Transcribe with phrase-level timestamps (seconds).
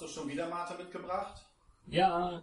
[0.00, 1.44] Hast du schon wieder Mate mitgebracht?
[1.86, 2.42] Ja,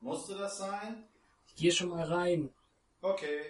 [0.00, 1.02] Musste das sein?
[1.48, 2.48] ich geh schon mal rein.
[3.00, 3.40] Okay.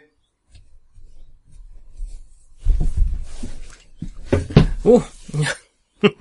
[4.85, 5.03] Oh,
[5.35, 5.51] ja.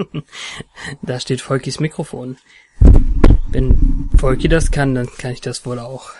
[1.03, 2.37] da steht Volkis Mikrofon.
[3.47, 6.11] Wenn Volki das kann, dann kann ich das wohl auch.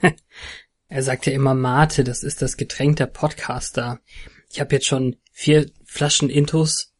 [0.88, 4.00] er sagt ja immer Mate, das ist das Getränk der Podcaster.
[4.48, 6.91] Ich habe jetzt schon vier Flaschen Intus,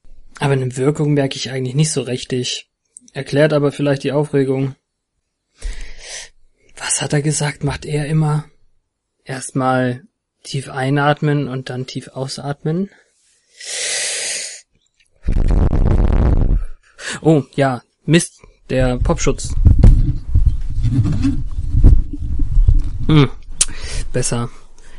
[0.43, 2.69] aber eine Wirkung merke ich eigentlich nicht so richtig.
[3.13, 4.75] Erklärt aber vielleicht die Aufregung.
[6.77, 8.47] Was hat er gesagt, macht er immer?
[9.25, 10.03] Erstmal
[10.43, 12.91] tief einatmen und dann tief ausatmen.
[17.21, 19.55] Oh, ja, Mist, der Popschutz.
[23.07, 23.31] Hm,
[24.13, 24.51] besser.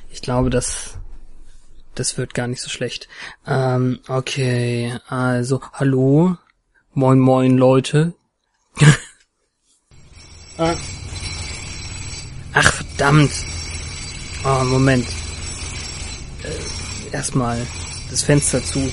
[0.09, 0.97] Ich glaube, das,
[1.95, 3.07] das wird gar nicht so schlecht.
[3.45, 6.38] Ähm, okay, also, hallo?
[6.93, 8.13] Moin, moin, Leute.
[10.55, 10.75] Ah.
[12.53, 13.31] Ach, verdammt.
[14.45, 15.08] Oh, Moment.
[16.44, 17.66] Äh, erstmal
[18.11, 18.91] das Fenster zu.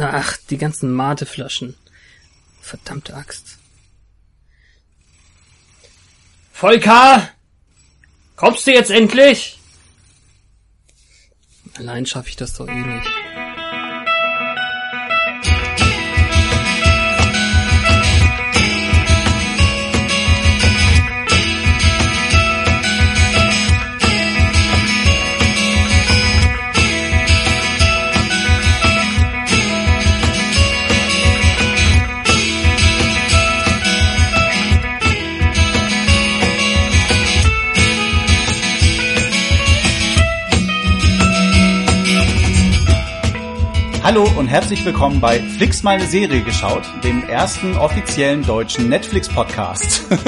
[0.00, 1.76] Ach, die ganzen Mateflaschen.
[2.60, 3.58] Verdammte Axt.
[6.52, 7.28] Volker!
[8.36, 9.58] Kommst du jetzt endlich?
[11.74, 13.06] Allein schaffe ich das doch eh nicht.
[44.10, 50.10] Hallo und herzlich willkommen bei Flix mal eine Serie geschaut, dem ersten offiziellen deutschen Netflix-Podcast.
[50.24, 50.26] Hat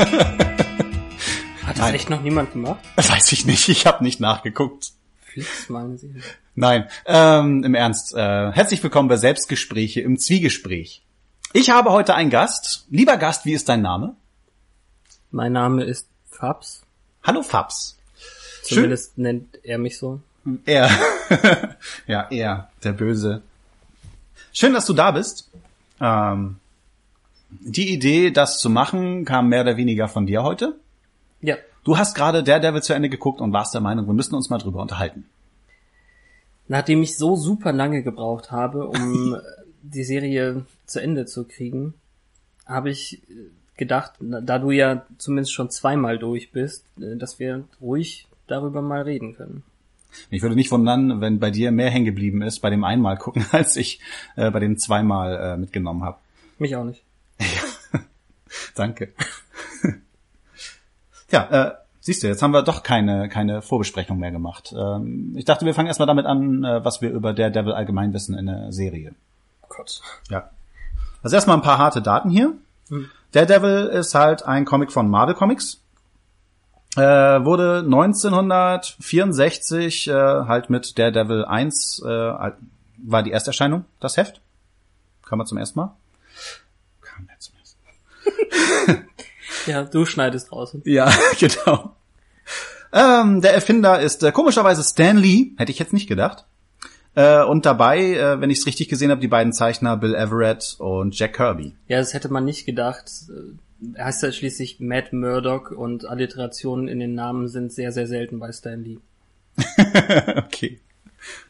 [1.66, 1.94] das Nein.
[1.96, 2.78] echt noch niemand gemacht?
[2.94, 4.92] Weiß ich nicht, ich habe nicht nachgeguckt.
[5.22, 6.14] Flix meinen Sie?
[6.54, 8.14] Nein, ähm, im Ernst.
[8.14, 11.02] Äh, herzlich willkommen bei Selbstgespräche im Zwiegespräch.
[11.52, 12.86] Ich habe heute einen Gast.
[12.88, 14.14] Lieber Gast, wie ist dein Name?
[15.32, 16.82] Mein Name ist Fabs.
[17.24, 17.98] Hallo Fabs.
[18.62, 20.20] Zumindest nennt er mich so.
[20.66, 20.88] Er.
[22.06, 23.42] ja, er, der Böse.
[24.52, 25.50] Schön, dass du da bist.
[26.00, 26.56] Ähm,
[27.50, 30.76] die Idee, das zu machen, kam mehr oder weniger von dir heute.
[31.40, 31.56] Ja.
[31.84, 34.58] Du hast gerade Daredevil zu Ende geguckt und warst der Meinung, wir müssen uns mal
[34.58, 35.24] drüber unterhalten.
[36.68, 39.36] Nachdem ich so super lange gebraucht habe, um
[39.82, 41.94] die Serie zu Ende zu kriegen,
[42.66, 43.22] habe ich
[43.76, 49.02] gedacht, da du ja zumindest schon zweimal durch bist, äh, dass wir ruhig darüber mal
[49.02, 49.64] reden können.
[50.30, 53.44] Ich würde nicht wundern, wenn bei dir mehr hängen geblieben ist bei dem einmal gucken,
[53.52, 54.00] als ich
[54.36, 56.18] äh, bei dem zweimal äh, mitgenommen habe.
[56.58, 57.02] Mich auch nicht.
[58.74, 59.12] Danke.
[61.30, 64.74] ja, äh, siehst du, jetzt haben wir doch keine, keine Vorbesprechung mehr gemacht.
[64.76, 68.36] Ähm, ich dachte, wir fangen erstmal damit an, äh, was wir über Daredevil allgemein wissen
[68.36, 69.14] in der Serie.
[69.62, 70.00] Oh Gott.
[70.30, 70.50] Ja.
[71.22, 72.54] Also erstmal ein paar harte Daten hier.
[73.32, 75.80] Daredevil ist halt ein Comic von Marvel Comics.
[76.96, 82.52] Äh, wurde 1964 äh, halt mit Daredevil 1 äh,
[83.04, 84.40] war die Ersterscheinung, das Heft.
[85.24, 85.96] Kam man zum ersten Mal?
[87.00, 89.04] Kam er zum ersten Mal.
[89.66, 90.76] Ja, du schneidest raus.
[90.84, 91.94] Ja, genau.
[92.92, 96.46] Ähm, der Erfinder ist äh, komischerweise Stan Lee, hätte ich jetzt nicht gedacht.
[97.14, 100.76] Äh, und dabei, äh, wenn ich es richtig gesehen habe, die beiden Zeichner Bill Everett
[100.78, 101.74] und Jack Kirby.
[101.86, 103.10] Ja, das hätte man nicht gedacht.
[103.94, 108.38] Er heißt ja schließlich Matt Murdock und Alliterationen in den Namen sind sehr, sehr selten
[108.38, 108.98] bei Stan Lee.
[110.36, 110.80] okay.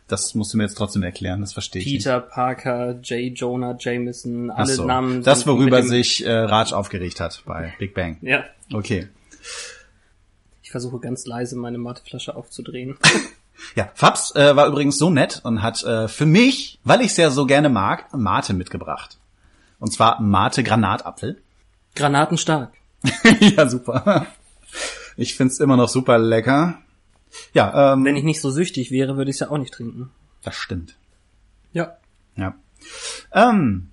[0.06, 3.38] Das musst du mir jetzt trotzdem erklären, das verstehe ich Peter Parker, J.
[3.38, 4.84] Jonah Jameson, alle so.
[4.84, 5.22] Namen.
[5.22, 8.18] Das, worüber sich äh, Raj aufgeregt hat bei Big Bang.
[8.20, 9.08] Ja, Okay.
[10.62, 12.96] ich versuche ganz leise meine Mateflasche aufzudrehen.
[13.76, 17.16] Ja, Fabs äh, war übrigens so nett und hat äh, für mich, weil ich es
[17.16, 19.18] ja so gerne mag, Mate mitgebracht.
[19.78, 21.40] Und zwar Mate Granatapfel.
[21.94, 22.72] Granatenstark.
[23.40, 24.26] ja, super.
[25.16, 26.78] Ich find's immer noch super lecker.
[27.54, 30.10] Ja, ähm, Wenn ich nicht so süchtig wäre, würde ich es ja auch nicht trinken.
[30.42, 30.96] das stimmt.
[31.72, 31.96] Ja.
[32.36, 32.54] Ja.
[33.32, 33.90] Ähm,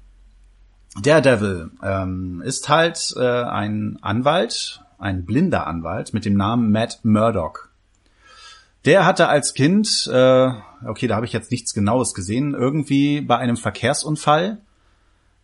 [1.02, 7.70] Daredevil ähm, ist halt äh, ein Anwalt, ein blinder Anwalt mit dem Namen Matt Murdock.
[8.86, 10.52] Der hatte als Kind, äh,
[10.86, 14.60] okay, da habe ich jetzt nichts Genaues gesehen, irgendwie bei einem Verkehrsunfall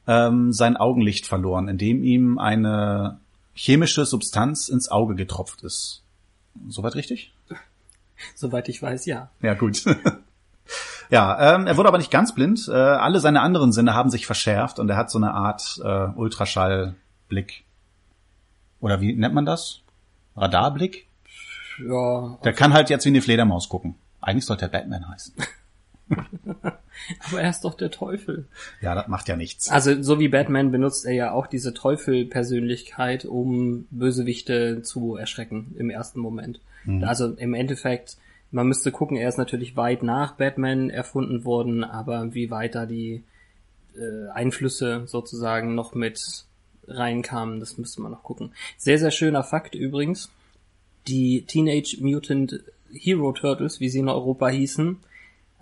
[0.08, 3.20] ähm, sein Augenlicht verloren, indem ihm eine
[3.54, 6.04] chemische Substanz ins Auge getropft ist.
[6.68, 7.34] Soweit richtig?
[8.36, 9.30] Soweit ich weiß, ja.
[9.42, 9.84] Ja, gut.
[11.10, 12.68] ja, ähm, er wurde aber nicht ganz blind.
[12.68, 16.08] Äh, alle seine anderen Sinne haben sich verschärft und er hat so eine Art äh,
[16.16, 17.64] Ultraschallblick.
[18.80, 19.82] Oder wie nennt man das?
[20.36, 21.08] Radarblick?
[21.80, 22.38] Ja.
[22.44, 23.96] Der kann halt jetzt wie eine Fledermaus gucken.
[24.22, 25.36] Eigentlich sollte er Batman heißen.
[27.28, 28.46] Aber er ist doch der Teufel.
[28.82, 29.70] Ja, das macht ja nichts.
[29.70, 35.90] Also so wie Batman benutzt er ja auch diese Teufel-Persönlichkeit, um Bösewichte zu erschrecken im
[35.90, 36.60] ersten Moment.
[36.86, 37.04] Mhm.
[37.04, 38.18] Also im Endeffekt,
[38.52, 42.86] man müsste gucken, er ist natürlich weit nach Batman erfunden worden, aber wie weit da
[42.86, 43.24] die
[43.96, 46.46] äh, Einflüsse sozusagen noch mit
[46.88, 48.52] reinkamen, das müsste man noch gucken.
[48.78, 50.32] Sehr, sehr schöner Fakt übrigens.
[51.08, 52.62] Die Teenage Mutant
[52.92, 54.98] Hero Turtles, wie sie in Europa hießen,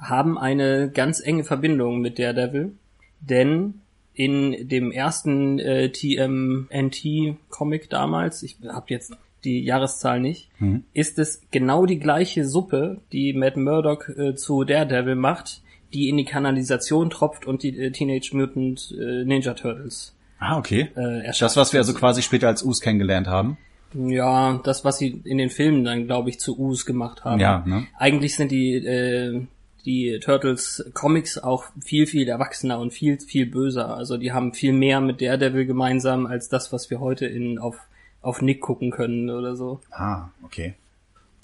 [0.04, 2.74] haben eine ganz enge Verbindung mit Daredevil,
[3.22, 3.76] denn
[4.14, 10.84] in dem ersten äh, TMNT-Comic damals, ich habe jetzt die Jahreszahl nicht, Mhm.
[10.94, 15.62] ist es genau die gleiche Suppe, die Matt Murdock äh, zu Daredevil macht,
[15.94, 20.90] die in die Kanalisation tropft und die äh, Teenage Mutant äh, Ninja Turtles Ah, okay.
[20.96, 21.52] äh, erschafft.
[21.52, 23.58] Das, was wir also quasi später als Us kennengelernt haben.
[23.94, 27.40] Ja, das, was sie in den Filmen dann, glaube ich, zu Us gemacht haben.
[27.40, 27.86] Ja, ne?
[27.98, 29.42] Eigentlich sind die, äh,
[29.86, 33.96] die Turtles Comics auch viel, viel erwachsener und viel, viel böser.
[33.96, 37.78] Also die haben viel mehr mit Daredevil gemeinsam als das, was wir heute in, auf,
[38.22, 39.82] auf Nick gucken können oder so.
[39.92, 40.76] Ah, okay.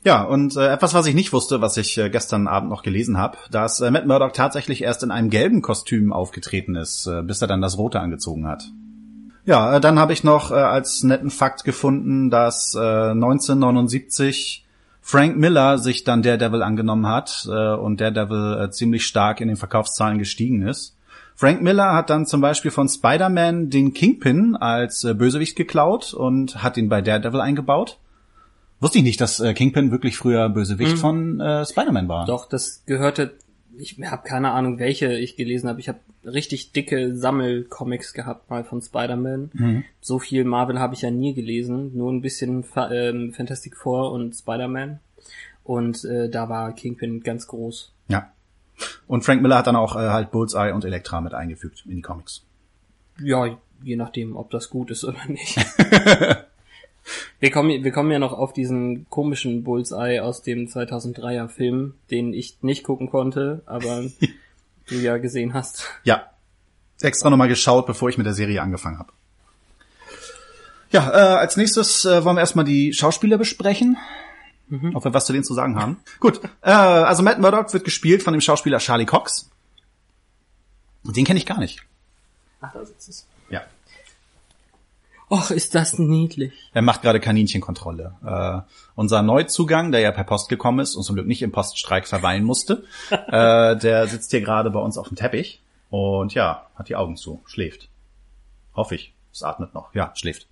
[0.06, 3.18] Ja, und äh, etwas, was ich nicht wusste, was ich äh, gestern Abend noch gelesen
[3.18, 7.42] habe, dass äh, Matt Murdock tatsächlich erst in einem gelben Kostüm aufgetreten ist, äh, bis
[7.42, 8.72] er dann das rote angezogen hat.
[9.44, 14.66] Ja, äh, dann habe ich noch äh, als netten Fakt gefunden, dass äh, 1979
[15.02, 19.58] Frank Miller sich dann Daredevil angenommen hat äh, und Daredevil äh, ziemlich stark in den
[19.58, 20.96] Verkaufszahlen gestiegen ist.
[21.36, 26.62] Frank Miller hat dann zum Beispiel von Spider-Man den Kingpin als äh, Bösewicht geklaut und
[26.64, 27.98] hat ihn bei Daredevil eingebaut.
[28.82, 30.98] Wusste ich nicht, dass äh, Kingpin wirklich früher Bösewicht Mhm.
[30.98, 32.26] von äh, Spider-Man war.
[32.26, 33.34] Doch, das gehörte,
[33.80, 35.80] ich habe keine Ahnung, welche ich gelesen habe.
[35.80, 39.52] Ich habe richtig dicke Sammelcomics gehabt mal von Spider-Man.
[39.54, 39.84] Mhm.
[40.02, 44.12] So viel Marvel habe ich ja nie gelesen, nur ein bisschen Fa ähm, Fantastic Four
[44.12, 45.00] und Spider-Man.
[45.64, 47.94] Und äh, da war Kingpin ganz groß.
[48.08, 48.32] Ja.
[49.08, 52.02] Und Frank Miller hat dann auch äh, halt Bullseye und Elektra mit eingefügt in die
[52.02, 52.44] Comics.
[53.22, 55.58] Ja, je nachdem, ob das gut ist oder nicht.
[57.40, 62.34] wir, kommen, wir kommen ja noch auf diesen komischen Bullseye aus dem 2003er Film, den
[62.34, 64.04] ich nicht gucken konnte, aber
[64.88, 65.86] du ja gesehen hast.
[66.04, 66.30] Ja.
[67.02, 69.14] Extra nochmal geschaut, bevor ich mit der Serie angefangen habe.
[70.92, 73.98] Ja, äh, als nächstes äh, wollen wir erstmal die Schauspieler besprechen.
[74.94, 75.98] Ob wir was zu denen zu sagen haben.
[76.20, 79.50] Gut, äh, also Matt Murdock wird gespielt von dem Schauspieler Charlie Cox.
[81.04, 81.84] Und den kenne ich gar nicht.
[82.62, 83.26] Ach, da sitzt es.
[85.30, 86.54] Och, ist das niedlich.
[86.74, 88.16] Er macht gerade Kaninchenkontrolle.
[88.26, 92.08] Äh, unser Neuzugang, der ja per Post gekommen ist und zum Glück nicht im Poststreik
[92.08, 95.62] verweilen musste, äh, der sitzt hier gerade bei uns auf dem Teppich
[95.92, 97.90] und ja, hat die Augen zu, schläft.
[98.76, 99.14] Hoffe ich.
[99.32, 99.94] Es atmet noch.
[99.94, 100.48] Ja, schläft.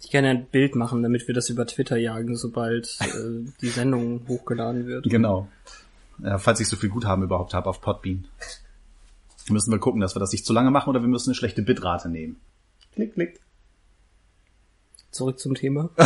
[0.00, 3.68] Ich kann ja ein Bild machen, damit wir das über Twitter jagen, sobald äh, die
[3.68, 5.10] Sendung hochgeladen wird.
[5.10, 5.48] Genau.
[6.18, 8.26] Ja, falls ich so viel Guthaben überhaupt habe auf Podbean.
[9.48, 11.62] Müssen wir gucken, dass wir das nicht zu lange machen oder wir müssen eine schlechte
[11.62, 12.36] Bitrate nehmen.
[12.94, 13.40] Klick, klick.
[15.10, 15.90] Zurück zum Thema.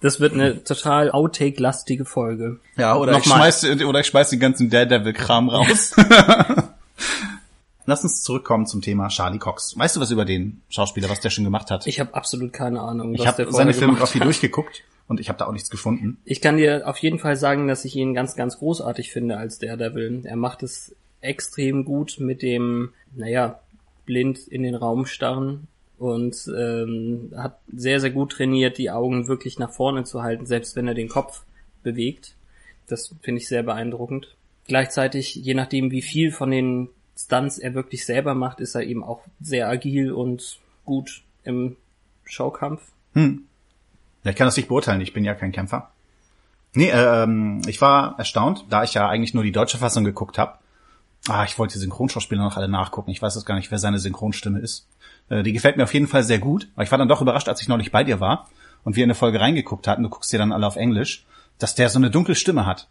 [0.00, 2.60] das wird eine total Outtake-lastige Folge.
[2.76, 5.94] Ja, oder ich, schmeiß, oder ich schmeiß den ganzen Daredevil-Kram raus.
[7.88, 9.78] Lass uns zurückkommen zum Thema Charlie Cox.
[9.78, 11.86] Weißt du was über den Schauspieler, was der schon gemacht hat?
[11.86, 15.52] Ich habe absolut keine Ahnung, Ich habe seine Filmografie durchgeguckt und ich habe da auch
[15.52, 16.18] nichts gefunden.
[16.26, 19.58] Ich kann dir auf jeden Fall sagen, dass ich ihn ganz, ganz großartig finde als
[19.58, 20.22] Daredevil.
[20.24, 23.58] Er macht es extrem gut mit dem, naja,
[24.08, 29.58] blind in den Raum starren und ähm, hat sehr, sehr gut trainiert, die Augen wirklich
[29.58, 31.42] nach vorne zu halten, selbst wenn er den Kopf
[31.82, 32.34] bewegt.
[32.86, 34.34] Das finde ich sehr beeindruckend.
[34.66, 39.04] Gleichzeitig, je nachdem, wie viel von den Stunts er wirklich selber macht, ist er eben
[39.04, 41.76] auch sehr agil und gut im
[42.24, 42.80] Schaukampf.
[43.12, 43.44] Hm.
[44.24, 45.90] Ja, ich kann das nicht beurteilen, ich bin ja kein Kämpfer.
[46.72, 50.54] Nee, ähm, ich war erstaunt, da ich ja eigentlich nur die deutsche Fassung geguckt habe.
[51.28, 53.10] Ah, ich wollte die Synchronschauspieler noch alle nachgucken.
[53.10, 54.88] Ich weiß jetzt gar nicht, wer seine Synchronstimme ist.
[55.28, 56.68] Äh, die gefällt mir auf jeden Fall sehr gut.
[56.74, 58.48] Aber ich war dann doch überrascht, als ich neulich bei dir war
[58.84, 61.26] und wir in eine Folge reingeguckt hatten, du guckst dir dann alle auf Englisch,
[61.58, 62.88] dass der so eine dunkle Stimme hat.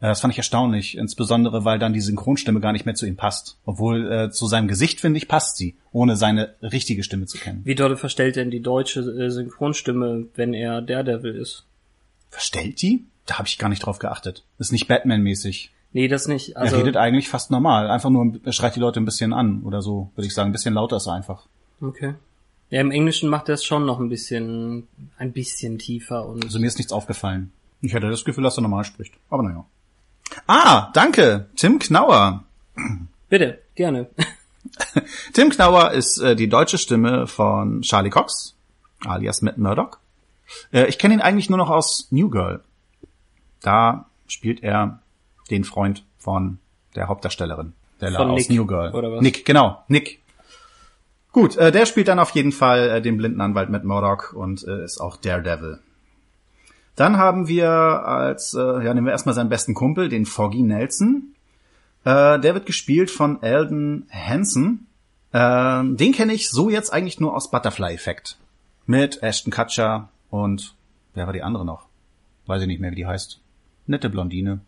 [0.00, 3.16] Äh, das fand ich erstaunlich, insbesondere weil dann die Synchronstimme gar nicht mehr zu ihm
[3.16, 3.58] passt.
[3.64, 7.62] Obwohl äh, zu seinem Gesicht, finde ich, passt sie, ohne seine richtige Stimme zu kennen.
[7.64, 11.64] Wie dolle verstellt denn die deutsche äh, Synchronstimme, wenn er Daredevil ist?
[12.30, 13.04] Verstellt die?
[13.26, 14.44] Da habe ich gar nicht drauf geachtet.
[14.58, 15.70] Ist nicht Batman-mäßig.
[15.92, 16.56] Nee, das nicht.
[16.56, 17.90] Also, er redet eigentlich fast normal.
[17.90, 20.48] Einfach nur, er schreit die Leute ein bisschen an oder so, würde ich sagen.
[20.48, 21.46] Ein bisschen lauter ist er einfach.
[21.80, 22.14] Okay.
[22.70, 26.44] Ja, im Englischen macht er es schon noch ein bisschen, ein bisschen tiefer und.
[26.44, 27.52] Also mir ist nichts aufgefallen.
[27.82, 29.12] Ich hatte das Gefühl, dass er normal spricht.
[29.28, 29.66] Aber naja.
[30.46, 31.48] Ah, danke.
[31.56, 32.44] Tim Knauer.
[33.28, 34.08] Bitte, gerne.
[35.34, 38.54] Tim Knauer ist äh, die deutsche Stimme von Charlie Cox,
[39.04, 40.00] alias Matt Murdock.
[40.72, 42.62] Äh, ich kenne ihn eigentlich nur noch aus New Girl.
[43.60, 45.01] Da spielt er
[45.50, 46.58] den Freund von
[46.94, 47.72] der Hauptdarstellerin.
[48.00, 48.92] Der Von aus Nick, New Girl.
[48.94, 49.20] oder was?
[49.22, 50.20] Nick, genau, Nick.
[51.30, 54.66] Gut, äh, der spielt dann auf jeden Fall äh, den blinden Anwalt Matt Murdock und
[54.66, 55.78] äh, ist auch Daredevil.
[56.96, 61.34] Dann haben wir als, äh, ja, nehmen wir erstmal seinen besten Kumpel, den Foggy Nelson.
[62.04, 64.88] Äh, der wird gespielt von Eldon Hansen.
[65.32, 68.36] Ähm, den kenne ich so jetzt eigentlich nur aus Butterfly Effect.
[68.84, 70.74] Mit Ashton Kutcher und
[71.14, 71.86] wer war die andere noch?
[72.46, 73.40] Weiß ich nicht mehr, wie die heißt.
[73.86, 74.60] Nette Blondine.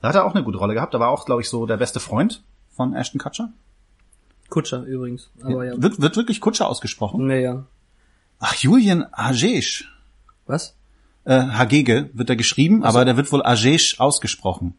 [0.00, 0.94] Da hat er auch eine gute Rolle gehabt.
[0.94, 3.52] Da war auch, glaube ich, so der beste Freund von Ashton Kutcher.
[4.48, 5.30] Kutscher übrigens.
[5.42, 5.80] Aber ja.
[5.80, 7.26] Wird, wird wirklich Kutscher ausgesprochen?
[7.26, 7.64] Naja.
[8.40, 9.90] Ach, Julian Agesh.
[10.46, 10.74] Was?
[11.24, 14.74] Äh, Hagege wird er geschrieben, aber der wird wohl Agesh ausgesprochen.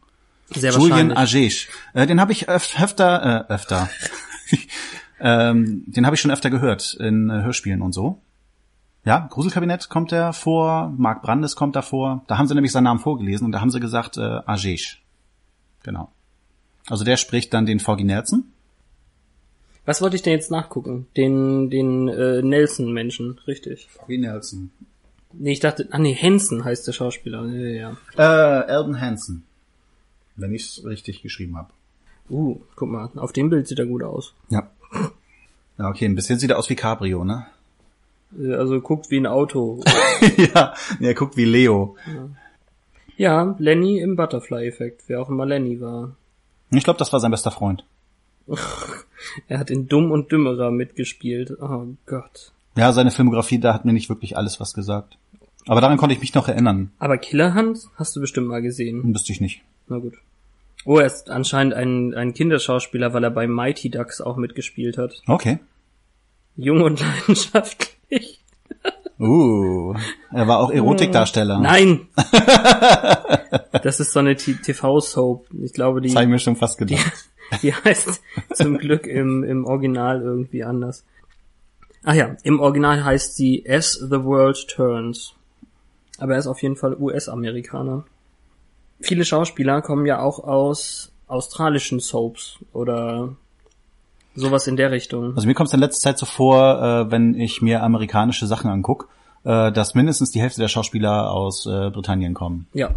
[0.50, 1.12] Sehr Julian.
[1.12, 1.68] Agesh.
[1.94, 3.88] Äh, den habe ich öf öfter, äh, öfter.
[5.20, 8.20] ähm, den habe ich schon öfter gehört in äh, Hörspielen und so.
[9.04, 12.24] Ja, Gruselkabinett kommt er vor, Mark Brandes kommt da vor.
[12.28, 15.02] Da haben sie nämlich seinen Namen vorgelesen und da haben sie gesagt äh, Agesh.
[15.82, 16.12] Genau.
[16.88, 18.44] Also der spricht dann den Foggy Nelson.
[19.84, 21.08] Was wollte ich denn jetzt nachgucken?
[21.16, 23.88] Den, den äh, Nelson-Menschen, richtig.
[23.90, 24.70] Foggy Nelson.
[25.32, 27.44] Nee, ich dachte, ah nee, Hansen heißt der Schauspieler.
[27.46, 28.62] Ja, ja.
[28.64, 29.44] Äh, Eldon Hansen.
[30.36, 31.70] Wenn ich es richtig geschrieben habe.
[32.30, 34.34] Uh, guck mal, auf dem Bild sieht er gut aus.
[34.48, 34.70] Ja.
[35.78, 37.46] Ja, okay, ein bisschen sieht er aus wie Cabrio, ne?
[38.38, 39.82] Äh, Also guckt wie ein Auto.
[40.54, 41.96] ja, er guckt wie Leo.
[43.16, 46.16] ja, Lenny im Butterfly-Effekt, wer auch immer Lenny war.
[46.70, 47.84] Ich glaube, das war sein bester Freund.
[49.46, 51.56] Er hat in Dumm und Dümmerer mitgespielt.
[51.60, 52.50] Oh Gott.
[52.76, 55.16] Ja, seine Filmografie, da hat mir nicht wirklich alles was gesagt.
[55.68, 56.90] Aber daran konnte ich mich noch erinnern.
[56.98, 59.14] Aber Killerhand hast du bestimmt mal gesehen.
[59.14, 59.62] Wüsste ich nicht.
[59.86, 60.14] Na gut.
[60.84, 65.22] Oh, er ist anscheinend ein, ein Kinderschauspieler, weil er bei Mighty Ducks auch mitgespielt hat.
[65.28, 65.60] Okay.
[66.56, 66.98] Jung und
[67.28, 67.96] leidenschaftlich.
[69.18, 69.94] Uh,
[70.32, 71.60] er war auch Erotikdarsteller.
[71.60, 72.08] Nein!
[73.84, 75.46] das ist so eine TV-Soap.
[75.62, 77.28] Ich glaube, die, Das habe ich mir schon fast gedacht.
[77.62, 78.20] die heißt
[78.54, 81.04] zum Glück im, im Original irgendwie anders.
[82.02, 85.34] Ach ja, im Original heißt sie As the World Turns.
[86.18, 88.04] Aber er ist auf jeden Fall US-Amerikaner.
[88.98, 93.36] Viele Schauspieler kommen ja auch aus australischen Soaps oder
[94.34, 95.34] sowas in der Richtung.
[95.36, 98.70] Also mir kommt es in letzter Zeit so vor, äh, wenn ich mir amerikanische Sachen
[98.70, 99.08] anguck,
[99.44, 102.66] äh, dass mindestens die Hälfte der Schauspieler aus äh, Britannien kommen.
[102.72, 102.94] Ja,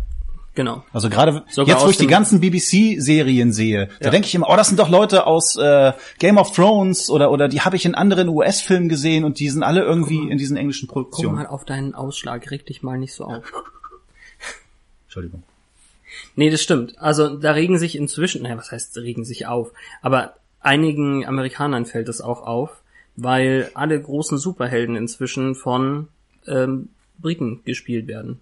[0.53, 0.83] genau.
[0.93, 4.11] Also gerade jetzt, wo ich die ganzen BBC-Serien sehe, da Ja.
[4.11, 7.47] denke ich immer, oh, das sind doch Leute aus äh, Game of Thrones oder oder
[7.47, 10.87] die habe ich in anderen US-Filmen gesehen und die sind alle irgendwie in diesen englischen
[10.87, 11.35] Guck Produktionen.
[11.35, 13.43] mal auf deinen Ausschlag, reg dich mal nicht so auf.
[15.07, 15.43] Entschuldigung.
[16.35, 16.97] Nee, das stimmt.
[16.99, 19.71] Also da regen sich inzwischen, naja, was heißt regen sich auf?
[20.01, 22.81] Aber einigen Amerikanern fällt es auch auf,
[23.15, 26.07] weil alle großen Superhelden inzwischen von
[26.47, 28.41] ähm, Briten gespielt werden.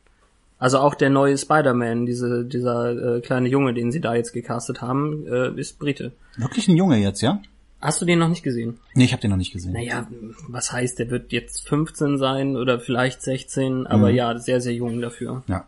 [0.58, 4.82] Also auch der neue Spider-Man, diese, dieser äh, kleine Junge, den sie da jetzt gecastet
[4.82, 6.14] haben, äh, ist Brite.
[6.38, 7.42] Wirklich ein Junge jetzt, ja?
[7.82, 8.80] Hast du den noch nicht gesehen?
[8.96, 9.74] Nee, ich habe den noch nicht gesehen.
[9.74, 10.08] Naja,
[10.48, 14.16] was heißt, der wird jetzt 15 sein oder vielleicht 16, aber Mhm.
[14.16, 15.44] ja, sehr, sehr jung dafür.
[15.48, 15.68] Ja.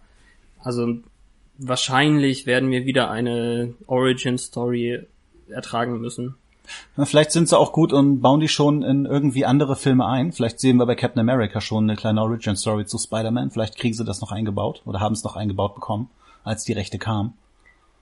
[0.60, 0.96] Also
[1.58, 5.02] wahrscheinlich werden wir wieder eine Origin Story
[5.50, 6.36] ertragen müssen.
[7.04, 10.32] Vielleicht sind sie auch gut und bauen die schon in irgendwie andere Filme ein.
[10.32, 13.52] Vielleicht sehen wir bei Captain America schon eine kleine Origin Story zu Spider-Man.
[13.52, 16.10] Vielleicht kriegen sie das noch eingebaut oder haben es noch eingebaut bekommen,
[16.44, 17.34] als die Rechte kamen.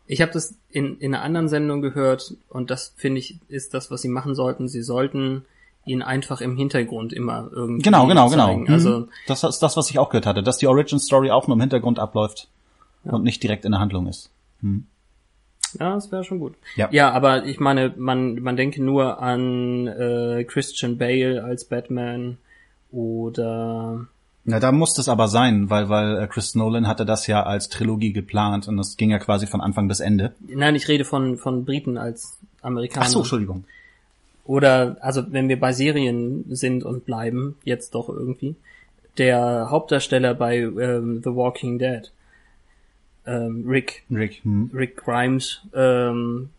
[0.06, 3.90] Ich habe das in, in einer anderen Sendung gehört und das finde ich ist das,
[3.90, 4.68] was sie machen sollten.
[4.68, 5.46] Sie sollten
[5.86, 8.48] ihn einfach im Hintergrund immer irgendwie Genau, genau, genau.
[8.48, 8.64] zeigen.
[8.64, 8.74] Mhm.
[8.74, 11.56] Also das ist das, was ich auch gehört hatte, dass die Origin Story auch nur
[11.56, 12.48] im Hintergrund abläuft
[13.04, 14.30] und nicht direkt in der Handlung ist.
[15.80, 16.54] Ja, das wäre schon gut.
[16.76, 16.90] Ja.
[16.92, 22.38] ja, aber ich meine, man man denke nur an äh, Christian Bale als Batman
[22.92, 24.08] oder
[24.46, 27.70] Na, da muss es aber sein, weil weil äh, Chris Nolan hatte das ja als
[27.70, 30.34] Trilogie geplant und das ging ja quasi von Anfang bis Ende.
[30.48, 33.06] nein, ich rede von von Briten als Amerikaner.
[33.06, 33.66] Ach so, Entschuldigung.
[34.46, 38.56] Oder, also wenn wir bei Serien sind und bleiben, jetzt doch irgendwie,
[39.18, 42.12] der Hauptdarsteller bei ähm, The Walking Dead,
[43.26, 44.44] ähm, Rick, Rick.
[44.44, 44.72] Hm.
[44.74, 46.50] Rick Grimes, ähm,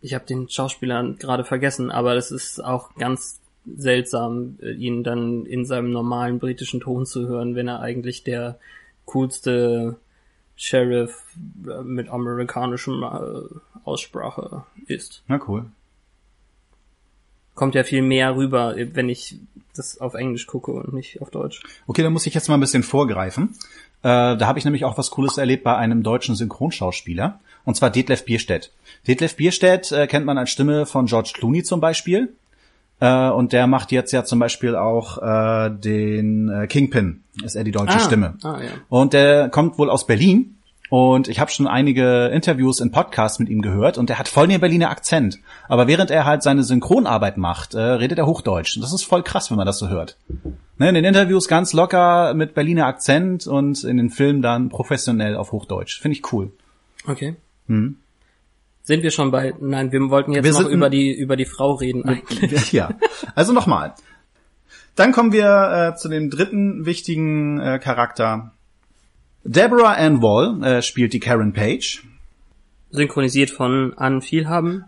[0.00, 5.46] ich habe den Schauspieler gerade vergessen, aber das ist auch ganz seltsam, äh, ihn dann
[5.46, 8.58] in seinem normalen britischen Ton zu hören, wenn er eigentlich der
[9.04, 9.96] coolste
[10.56, 11.24] Sheriff
[11.68, 15.22] äh, mit amerikanischem äh, Aussprache ist.
[15.28, 15.66] Na cool.
[17.56, 19.38] Kommt ja viel mehr rüber, wenn ich
[19.74, 21.62] das auf Englisch gucke und nicht auf Deutsch.
[21.88, 23.54] Okay, dann muss ich jetzt mal ein bisschen vorgreifen.
[24.02, 27.40] Äh, da habe ich nämlich auch was Cooles erlebt bei einem deutschen Synchronschauspieler.
[27.64, 28.70] Und zwar Detlef Bierstedt.
[29.08, 32.32] Detlef Bierstedt äh, kennt man als Stimme von George Clooney zum Beispiel.
[33.00, 37.64] Äh, und der macht jetzt ja zum Beispiel auch äh, den äh, Kingpin, ist er
[37.64, 38.38] die deutsche Ah, Stimme.
[38.42, 38.70] ah, ja.
[38.88, 40.55] Und der kommt wohl aus Berlin.
[40.88, 44.46] Und ich habe schon einige Interviews in Podcasts mit ihm gehört und der hat voll
[44.46, 45.38] den Berliner Akzent.
[45.68, 48.76] Aber während er halt seine Synchronarbeit macht, äh, redet er Hochdeutsch.
[48.76, 50.16] Und das ist voll krass, wenn man das so hört.
[50.78, 55.36] Ne, in den Interviews ganz locker mit Berliner Akzent und in den Filmen dann professionell
[55.36, 56.00] auf Hochdeutsch.
[56.00, 56.52] Finde ich cool.
[57.06, 57.36] Okay.
[58.82, 61.72] Sind wir schon bei, nein, wir wollten jetzt Wir noch über die, über die Frau
[61.72, 62.72] reden eigentlich.
[62.72, 62.90] ja.
[63.34, 63.94] Also nochmal.
[64.94, 68.52] Dann kommen wir äh, zu dem dritten wichtigen äh, Charakter.
[69.46, 72.04] Deborah Ann Wall äh, spielt die Karen Page.
[72.90, 74.84] Synchronisiert von Anne Vielhaben.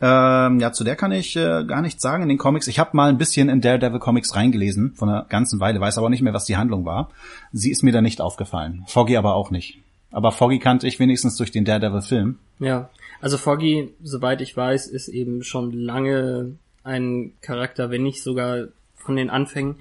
[0.00, 2.66] Ähm, ja, zu der kann ich äh, gar nichts sagen in den Comics.
[2.66, 6.10] Ich habe mal ein bisschen in Daredevil Comics reingelesen, von einer ganzen Weile, weiß aber
[6.10, 7.10] nicht mehr, was die Handlung war.
[7.52, 8.82] Sie ist mir da nicht aufgefallen.
[8.86, 9.78] Foggy aber auch nicht.
[10.10, 12.38] Aber Foggy kannte ich wenigstens durch den Daredevil-Film.
[12.58, 12.90] Ja.
[13.20, 19.16] Also Foggy, soweit ich weiß, ist eben schon lange ein Charakter, wenn nicht sogar von
[19.16, 19.76] den Anfängen.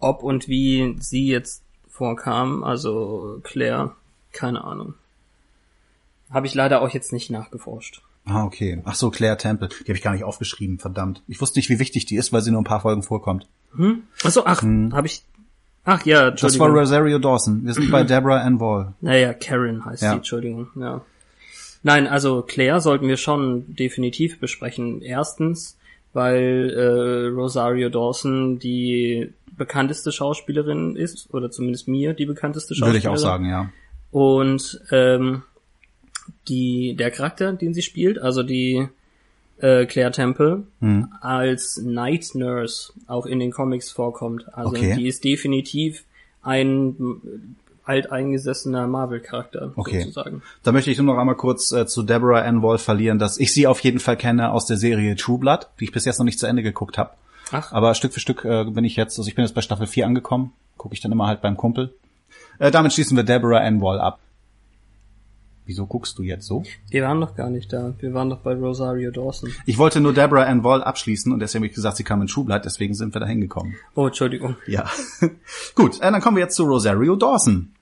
[0.00, 1.62] Ob und wie sie jetzt
[1.98, 3.94] vorkam, also Claire,
[4.32, 4.94] keine Ahnung.
[6.30, 8.02] Habe ich leider auch jetzt nicht nachgeforscht.
[8.24, 8.80] Ah, okay.
[8.84, 9.68] Ach so, Claire Temple.
[9.68, 11.22] Die habe ich gar nicht aufgeschrieben, verdammt.
[11.26, 13.46] Ich wusste nicht, wie wichtig die ist, weil sie nur ein paar Folgen vorkommt.
[14.22, 15.24] Achso, ach, habe ich.
[15.84, 16.32] Ach ja, Hm.
[16.32, 16.78] Das war Entschuldigung.
[16.78, 17.64] Rosario Dawson.
[17.64, 18.92] Wir sind bei Deborah Ann Wall.
[19.00, 20.10] Naja, Karen heißt Ja.
[20.10, 21.00] sie, Entschuldigung, ja.
[21.82, 25.00] Nein, also Claire sollten wir schon definitiv besprechen.
[25.00, 25.77] Erstens,
[26.12, 32.94] weil äh, Rosario Dawson die bekannteste Schauspielerin ist, oder zumindest mir die bekannteste Schauspielerin.
[32.94, 33.70] Würde ich auch sagen, ja.
[34.10, 35.42] Und ähm,
[36.48, 38.88] die, der Charakter, den sie spielt, also die
[39.58, 41.08] äh, Claire Temple, Hm.
[41.20, 44.46] als Night Nurse auch in den Comics vorkommt.
[44.56, 44.94] Also Okay.
[44.96, 46.04] die ist definitiv
[46.42, 47.56] ein
[47.88, 50.00] alteingesessener Marvel-Charakter, Okay.
[50.02, 50.42] sozusagen.
[50.62, 53.52] Da möchte ich nur noch einmal kurz äh, zu Deborah Ann Wall verlieren, dass ich
[53.52, 56.24] sie auf jeden Fall kenne aus der Serie True Blood, die ich bis jetzt noch
[56.24, 57.10] nicht zu Ende geguckt habe.
[57.50, 59.86] Ach, Aber Stück für Stück äh, bin ich jetzt, also ich bin jetzt bei Staffel
[59.86, 61.94] 4 angekommen, gucke ich dann immer halt beim Kumpel.
[62.58, 64.18] Äh, damit schließen wir Deborah Ann Wall ab.
[65.64, 66.62] Wieso guckst du jetzt so?
[66.88, 67.92] wir waren doch gar nicht da.
[67.98, 69.52] Wir waren doch bei Rosario Dawson.
[69.66, 72.28] Ich wollte nur Deborah Ann Wall abschließen und deswegen habe ich gesagt, sie kam in
[72.28, 73.76] Blood, deswegen sind wir da hingekommen.
[73.94, 74.56] Oh, Entschuldigung.
[74.66, 74.86] Ja.
[75.74, 77.74] Gut, äh, dann kommen wir jetzt zu Rosario Dawson.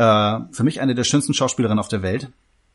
[0.00, 2.30] Äh, für mich eine der schönsten Schauspielerinnen auf der Welt.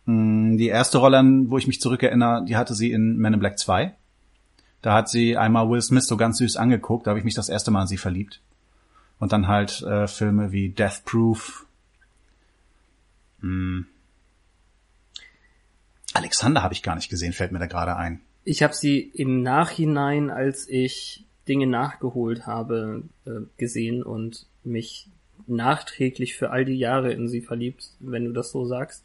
[0.06, 3.40] Mm, Die erste Rolle, an wo ich mich zurückerinnere, die hatte sie in Men in
[3.40, 3.96] Black 2.
[4.84, 7.50] Da hat sie einmal Will Smith so ganz süß angeguckt, da habe ich mich das
[7.50, 8.42] erste Mal in sie verliebt.
[9.18, 11.66] Und dann halt äh, Filme wie Death Proof.
[13.40, 13.88] Hm.
[16.14, 18.22] Alexander habe ich gar nicht gesehen, fällt mir da gerade ein.
[18.44, 25.10] Ich habe sie im Nachhinein, als ich Dinge nachgeholt habe, äh, gesehen und mich
[25.47, 29.03] nachträglich für all die Jahre in sie verliebt, wenn du das so sagst.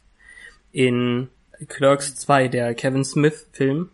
[0.71, 1.29] In
[1.67, 3.89] Clerks 2, der Kevin Smith Film,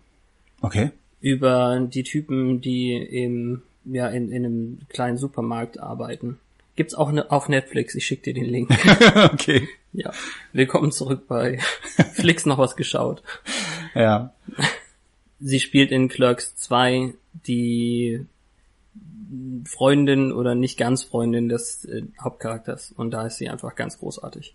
[0.61, 0.91] Okay.
[1.21, 6.39] über die Typen, die im, ja, in, in einem kleinen Supermarkt arbeiten.
[6.75, 8.69] Gibt's auch ne, auf Netflix, ich schick dir den Link.
[9.33, 9.67] okay.
[9.93, 10.11] ja.
[10.53, 11.57] Willkommen zurück bei
[12.13, 13.23] Flix noch was geschaut.
[13.95, 14.33] Ja.
[15.39, 17.13] Sie spielt in Clerks 2
[17.47, 18.25] die
[19.65, 24.53] Freundin oder nicht ganz Freundin des äh, Hauptcharakters und da ist sie einfach ganz großartig.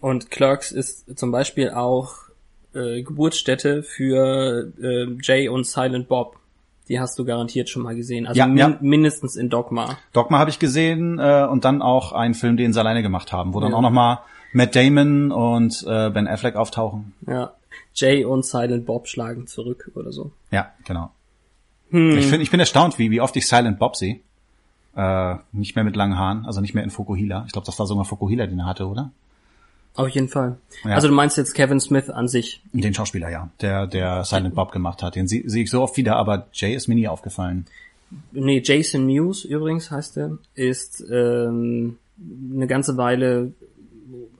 [0.00, 2.14] Und Clerks ist zum Beispiel auch
[2.74, 6.36] äh, Geburtsstätte für äh, Jay und Silent Bob.
[6.88, 8.26] Die hast du garantiert schon mal gesehen.
[8.26, 8.78] Also Ja, min ja.
[8.80, 9.96] mindestens in Dogma.
[10.12, 13.54] Dogma habe ich gesehen äh, und dann auch einen Film, den sie alleine gemacht haben,
[13.54, 13.76] wo dann Ja.
[13.76, 17.14] auch noch mal Matt Damon und äh, Ben Affleck auftauchen.
[17.26, 17.54] Ja.
[17.94, 20.32] Jay und Silent Bob schlagen zurück oder so.
[20.50, 21.10] Ja, genau.
[21.92, 22.18] Hm.
[22.18, 24.20] Ich, find, ich bin erstaunt, wie, wie oft ich Silent Bob sehe.
[24.96, 27.44] Äh, nicht mehr mit langen Haaren, also nicht mehr in Fukuhila.
[27.46, 29.10] Ich glaube, das war sogar Fukuhila, den er hatte, oder?
[29.94, 30.56] Auf jeden Fall.
[30.84, 30.94] Ja.
[30.94, 32.62] Also du meinst jetzt Kevin Smith an sich.
[32.72, 35.16] Den Schauspieler, ja, der der Silent Bob gemacht hat.
[35.16, 37.66] Den sehe seh ich so oft wieder, aber Jay ist mir nie aufgefallen.
[38.32, 41.98] Nee, Jason Mewes übrigens heißt er, ist ähm,
[42.54, 43.52] eine ganze Weile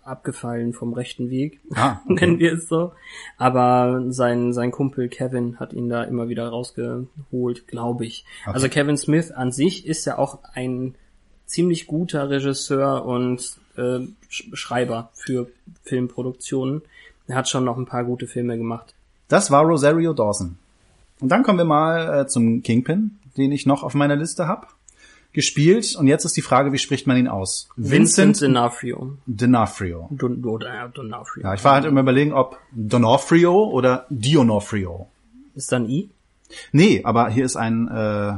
[0.04, 2.14] abgefallen vom rechten Weg, Ah, okay.
[2.26, 2.92] nennen wir es so.
[3.38, 8.24] Aber sein, sein Kumpel Kevin hat ihn da immer wieder rausgeholt, glaube ich.
[8.44, 8.54] Okay.
[8.54, 10.94] Also Kevin Smith an sich ist ja auch ein
[11.46, 15.48] ziemlich guter Regisseur und äh, Sch- Schreiber für
[15.82, 16.82] Filmproduktionen.
[17.26, 18.94] Er hat schon noch ein paar gute Filme gemacht.
[19.28, 20.56] Das war Rosario Dawson.
[21.20, 24.66] Und dann kommen wir mal äh, zum Kingpin, den ich noch auf meiner Liste habe.
[25.32, 27.70] Gespielt, und jetzt ist die Frage, wie spricht man ihn aus?
[27.76, 29.16] Vincent D'Onofrio.
[29.26, 30.08] D'Onofrio.
[30.10, 31.42] Don, oder D'Onofrio.
[31.42, 35.08] Ja, ich war halt immer überlegen, ob Donofrio oder Dionofrio.
[35.54, 36.10] Ist dann I?
[36.72, 38.34] Nee, aber hier ist ein, äh,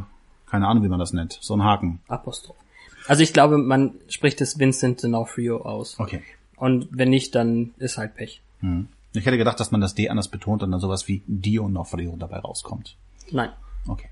[0.47, 2.01] keine Ahnung, wie man das nennt, so ein Haken.
[2.07, 2.57] Apostroph.
[3.09, 5.99] Also ich glaube, man spricht es Vincent D'Onofrio aus.
[5.99, 6.23] Okay.
[6.57, 8.41] Und wenn nicht, dann ist halt Pech.
[8.61, 8.89] Hm.
[9.13, 12.39] Ich hätte gedacht, dass man das D anders betont und dann sowas wie D'Onofrio dabei
[12.39, 12.97] rauskommt.
[13.31, 13.51] Nein.
[13.87, 14.09] Okay.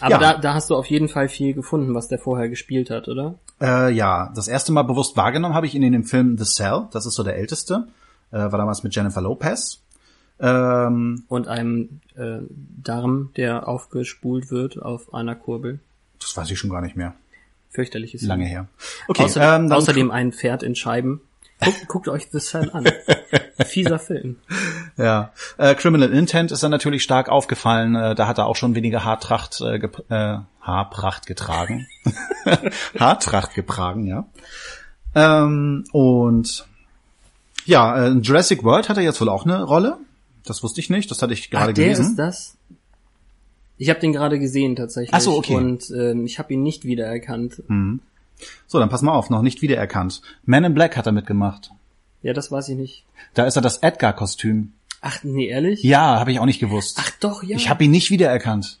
[0.00, 0.18] Aber Ja.
[0.18, 3.34] da, da hast du auf jeden Fall viel gefunden, was der vorher gespielt hat, oder?
[3.60, 6.88] Äh, ja, das erste Mal bewusst wahrgenommen habe ich ihn in dem Film The Cell.
[6.92, 7.88] Das ist so der älteste.
[8.30, 9.80] Äh, war damals mit Jennifer Lopez.
[10.40, 12.38] Ähm, Und einem äh,
[12.82, 15.80] Darm, der aufgespult wird auf einer Kurbel.
[16.20, 17.14] das weiß ich schon gar nicht mehr.
[17.70, 18.66] Fürchterliches Lange her.
[19.08, 21.20] Okay, ähm, dann, außerdem ein Pferd in Scheiben.
[21.60, 22.86] Guckt, guckt euch The Cell an.
[23.66, 24.36] Fieser Film.
[24.96, 27.96] Ja, äh, Criminal Intent ist dann natürlich stark aufgefallen.
[27.96, 31.88] Äh, da hat er auch schon weniger Haartracht, äh, äh, Haarpracht getragen.
[32.98, 34.26] Haartracht getragen, ja.
[35.14, 36.66] Ähm, und
[37.64, 39.98] ja, äh, Jurassic World hat er jetzt wohl auch eine Rolle.
[40.44, 41.10] Das wusste ich nicht.
[41.10, 42.06] Das hatte ich gerade Ach, der gelesen.
[42.06, 42.56] ist das?
[43.78, 45.14] Ich habe den gerade gesehen tatsächlich.
[45.14, 45.54] Ach so, okay.
[45.54, 47.62] Und ähm, ich habe ihn nicht wiedererkannt.
[48.66, 50.22] So, dann pass mal auf, noch nicht wiedererkannt.
[50.44, 51.70] Man in Black hat er mitgemacht.
[52.22, 53.04] Ja, das weiß ich nicht.
[53.34, 54.72] Da ist er das Edgar-Kostüm.
[55.00, 55.82] Ach, nee, ehrlich?
[55.82, 56.98] Ja, habe ich auch nicht gewusst.
[57.00, 57.56] Ach doch, ja.
[57.56, 58.78] Ich habe ihn nicht wiedererkannt.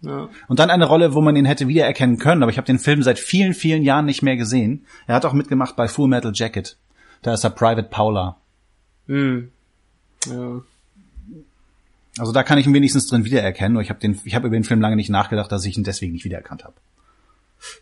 [0.00, 0.28] ja.
[0.48, 3.02] Und dann eine Rolle, wo man ihn hätte wiedererkennen können, aber ich habe den Film
[3.02, 4.86] seit vielen, vielen Jahren nicht mehr gesehen.
[5.06, 6.76] Er hat auch mitgemacht bei Full Metal Jacket.
[7.22, 8.36] Da ist er Private Paula.
[9.06, 9.50] Hm.
[10.26, 10.60] ja.
[12.18, 14.56] Also da kann ich ihn wenigstens drin wiedererkennen, nur ich habe den, ich habe über
[14.56, 16.74] den Film lange nicht nachgedacht, dass ich ihn deswegen nicht wiedererkannt habe.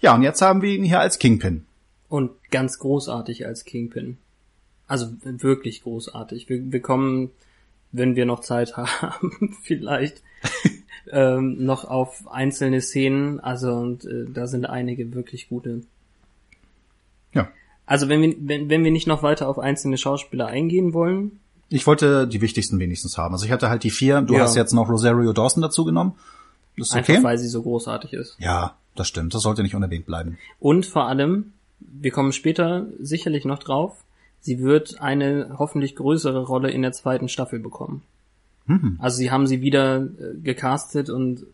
[0.00, 1.66] Ja, und jetzt haben wir ihn hier als Kingpin.
[2.08, 4.18] Und ganz großartig als Kingpin.
[4.86, 6.48] Also wirklich großartig.
[6.48, 7.30] Wir, wir kommen,
[7.92, 10.22] wenn wir noch Zeit haben, vielleicht
[11.10, 13.40] ähm, noch auf einzelne Szenen.
[13.40, 15.82] Also und äh, da sind einige wirklich gute.
[17.34, 17.48] Ja.
[17.86, 21.86] Also wenn wir, wenn, wenn wir nicht noch weiter auf einzelne Schauspieler eingehen wollen, Ich
[21.86, 23.34] wollte die wichtigsten wenigstens haben.
[23.34, 24.22] Also ich hatte halt die vier.
[24.22, 24.40] Du Ja.
[24.40, 26.14] hast jetzt noch Rosario Dawson dazu genommen.
[26.78, 27.24] Das ist einfach okay.
[27.24, 28.36] weil sie so großartig ist.
[28.38, 29.34] Ja, das stimmt.
[29.34, 30.38] Das sollte nicht unerwähnt bleiben.
[30.58, 34.04] Und vor allem, wir kommen später sicherlich noch drauf,
[34.40, 38.02] sie wird eine hoffentlich größere Rolle in der zweiten Staffel bekommen.
[38.98, 41.46] Also sie haben sie wieder äh, gecastet und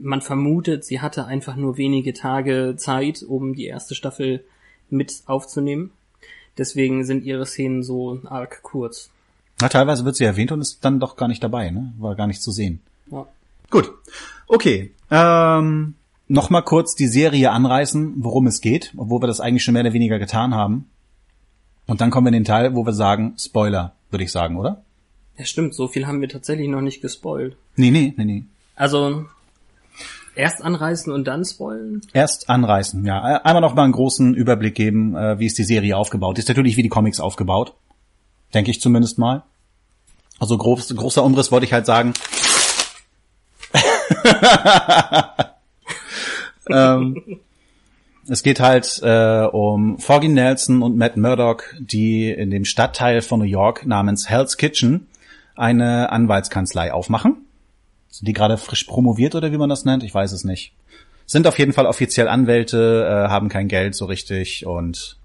[0.00, 4.44] man vermutet, sie hatte einfach nur wenige Tage Zeit, um die erste Staffel
[4.90, 5.90] mit aufzunehmen.
[6.58, 9.10] Deswegen sind ihre Szenen so arg kurz.
[9.60, 11.92] Na, teilweise wird sie erwähnt und ist dann doch gar nicht dabei, ne?
[11.98, 12.80] War gar nicht zu sehen.
[13.10, 13.26] Ja.
[13.70, 13.90] Gut.
[14.46, 14.92] Okay.
[15.10, 15.94] Ähm,
[16.28, 19.92] Nochmal kurz die Serie anreißen, worum es geht, obwohl wir das eigentlich schon mehr oder
[19.92, 20.90] weniger getan haben.
[21.86, 24.82] Und dann kommen wir in den Teil, wo wir sagen, Spoiler, würde ich sagen, oder?
[25.38, 27.56] ja, stimmt, so viel haben wir tatsächlich noch nicht gespoilt.
[27.76, 28.44] Nee, nee, nee, nee.
[28.74, 29.26] Also
[30.34, 32.00] erst anreißen und dann spoilen?
[32.12, 33.20] Erst anreißen, ja.
[33.22, 36.38] Einmal noch mal einen großen Überblick geben, äh, wie ist die Serie aufgebaut.
[36.38, 37.74] Ist natürlich wie die Comics aufgebaut.
[38.54, 39.42] Denke ich zumindest mal.
[40.38, 42.14] Also groß, großer Umriss wollte ich halt sagen.
[46.70, 47.40] ähm,
[48.28, 53.38] es geht halt äh, um Foggy Nelson und Matt Murdock, die in dem Stadtteil von
[53.40, 55.06] New York namens Hell's Kitchen
[55.54, 57.36] eine Anwaltskanzlei aufmachen.
[58.08, 60.02] Sind die gerade frisch promoviert oder wie man das nennt?
[60.02, 60.72] Ich weiß es nicht.
[61.26, 65.18] Sind auf jeden Fall offiziell Anwälte, äh, haben kein Geld so richtig und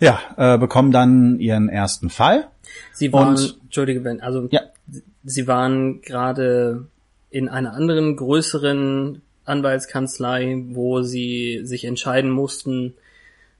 [0.00, 2.48] ja, äh, bekommen dann ihren ersten Fall.
[2.92, 4.60] Sie waren, Und- Entschuldige, Ben, also Ja.
[5.24, 6.86] sie waren gerade
[7.30, 12.94] in einer anderen größeren Anwaltskanzlei, wo sie sich entscheiden mussten,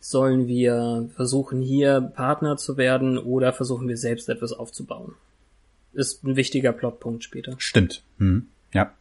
[0.01, 5.15] sollen wir versuchen hier Partner zu werden oder versuchen wir selbst etwas aufzubauen.
[5.93, 7.55] Ist ein wichtiger Plotpunkt später.
[7.59, 8.03] Stimmt.
[8.19, 8.49] Hm.
[8.73, 8.93] Ja.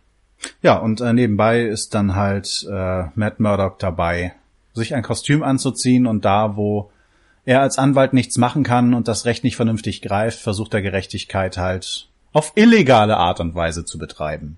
[0.61, 4.33] Ja, und äh, nebenbei ist dann halt äh, Matt Murdock dabei,
[4.73, 6.91] sich ein Kostüm anzuziehen und da, wo
[7.45, 11.57] er als Anwalt nichts machen kann und das Recht nicht vernünftig greift, versucht er Gerechtigkeit
[11.57, 14.57] halt auf illegale Art und Weise zu betreiben.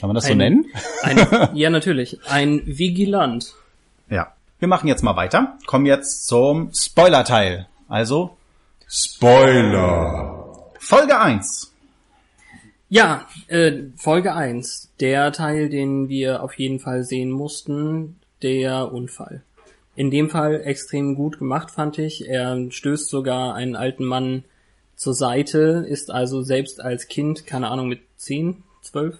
[0.00, 0.66] Kann man das so Ein- nennen?
[1.02, 2.18] Ein, ja, natürlich.
[2.28, 3.54] Ein Vigilant.
[4.08, 4.32] Ja.
[4.58, 5.58] Wir machen jetzt mal weiter.
[5.66, 7.66] Kommen jetzt zum Spoiler-Teil.
[7.88, 8.36] Also
[8.88, 10.46] Spoiler.
[10.78, 11.72] Folge 1.
[12.88, 14.90] Ja, äh, Folge 1.
[15.00, 19.42] Der Teil, den wir auf jeden Fall sehen mussten, der Unfall.
[19.96, 22.26] In dem Fall extrem gut gemacht, fand ich.
[22.28, 24.44] Er stößt sogar einen alten Mann
[24.96, 29.18] zur Seite, ist also selbst als Kind, keine Ahnung, mit 10, 12?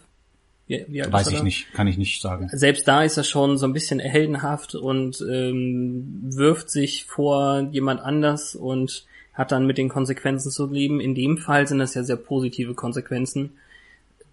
[0.70, 1.42] Wie, wie alt Weiß ich da?
[1.42, 2.48] nicht, kann ich nicht sagen.
[2.52, 8.00] Selbst da ist er schon so ein bisschen heldenhaft und ähm, wirft sich vor jemand
[8.00, 9.04] anders und
[9.34, 11.00] hat dann mit den Konsequenzen zu leben.
[11.00, 13.54] In dem Fall sind das ja sehr positive Konsequenzen,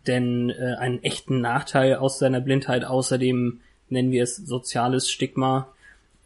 [0.06, 5.68] denn äh, einen echten Nachteil aus seiner Blindheit, außerdem nennen wir es soziales Stigma,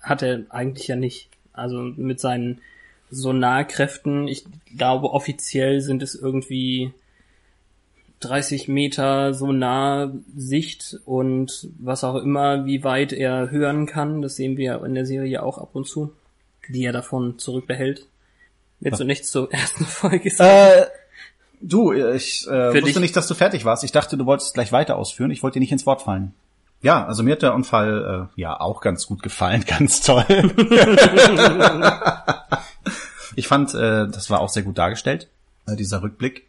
[0.02, 1.30] hat er eigentlich ja nicht.
[1.54, 2.60] Also mit seinen
[3.12, 4.44] Sonarkräften, ich
[4.76, 6.92] glaube offiziell sind es irgendwie
[8.22, 14.22] 30 Meter so nah Sicht und was auch immer, wie weit er hören kann.
[14.22, 16.14] Das sehen wir in der Serie auch ab und zu,
[16.70, 18.08] die er davon zurückbehält.
[18.80, 20.84] Willst du nichts zur ersten Folge sagen?
[20.84, 20.86] Äh,
[21.62, 23.00] du, ich äh, wusste dich?
[23.00, 23.84] nicht, dass du fertig warst.
[23.84, 25.32] Ich dachte, du wolltest gleich weiter ausführen.
[25.32, 26.34] Ich wollte dir nicht ins Wort fallen.
[26.82, 30.26] Ja, also mir hat der Unfall äh, ja auch ganz gut gefallen, ganz toll.
[33.36, 35.28] ich fand, äh, das war auch sehr gut dargestellt,
[35.68, 36.48] äh, dieser Rückblick.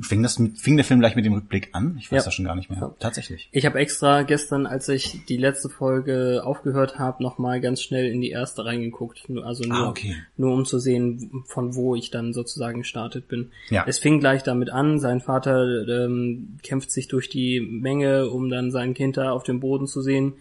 [0.00, 1.96] Fing, das mit, fing der Film gleich mit dem Rückblick an?
[2.00, 2.24] Ich weiß Ja.
[2.24, 2.80] das schon gar nicht mehr.
[2.80, 2.94] Ja.
[2.98, 3.48] Tatsächlich.
[3.52, 8.20] Ich habe extra gestern, als ich die letzte Folge aufgehört habe, nochmal ganz schnell in
[8.20, 9.24] die erste reingeguckt.
[9.44, 10.16] Also nur, Ah, okay.
[10.36, 13.52] nur um zu sehen, von wo ich dann sozusagen gestartet bin.
[13.70, 13.84] Ja.
[13.86, 18.72] Es fing gleich damit an, sein Vater ähm, kämpft sich durch die Menge, um dann
[18.72, 20.32] sein Kind da auf dem Boden zu sehen.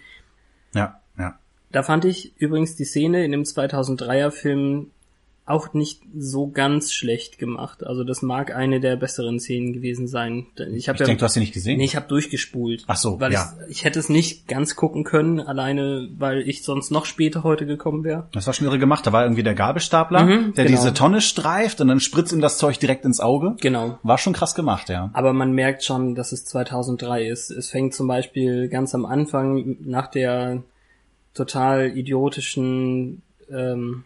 [0.74, 1.38] Ja, ja.
[1.72, 4.88] Da fand ich übrigens die Szene in dem 2003er Film
[5.46, 7.86] auch nicht so ganz schlecht gemacht.
[7.86, 10.46] Also das mag eine der besseren Szenen gewesen sein.
[10.56, 11.78] Ich habe Ich ja denke, du hast sie nicht gesehen.
[11.78, 12.86] Nee, ich habe durchgespult.
[12.88, 13.52] Ach so, weil ja.
[13.66, 17.66] ich, ich hätte es nicht ganz gucken können, alleine weil ich sonst noch später heute
[17.66, 18.30] gekommen wäre.
[18.32, 19.06] Das war schon irre gemacht.
[19.06, 20.78] Da war irgendwie der Gabelstapler, Mhm, der genau.
[20.78, 23.56] diese Tonne streift und dann spritzt ihm das Zeug direkt ins Auge.
[23.60, 24.00] Genau.
[24.02, 25.10] War schon krass gemacht, ja.
[25.12, 27.52] Aber man merkt schon, dass es 2003 ist.
[27.52, 30.64] Es fängt zum Beispiel ganz am Anfang nach der
[31.34, 34.06] total idiotischen ähm,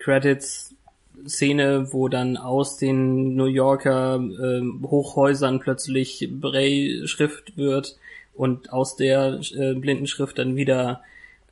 [0.00, 7.96] Credits-Szene, wo dann aus den New Yorker ähm, Hochhäusern plötzlich Braille-Schrift wird
[8.34, 11.02] und aus der äh, Blindenschrift dann wieder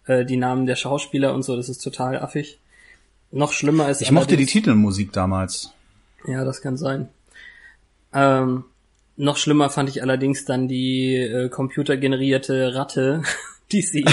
[0.07, 1.57] äh, die Namen der Schauspieler und so.
[1.57, 2.59] Das ist total affig.
[3.31, 5.73] Noch schlimmer ist Ich mochte die Titelmusik damals.
[6.27, 7.09] ja, das kann sein.
[8.13, 8.65] Ähm,
[9.17, 13.23] noch schlimmer fand ich allerdings dann die äh, computergenerierte Ratte,
[13.73, 14.05] die sie,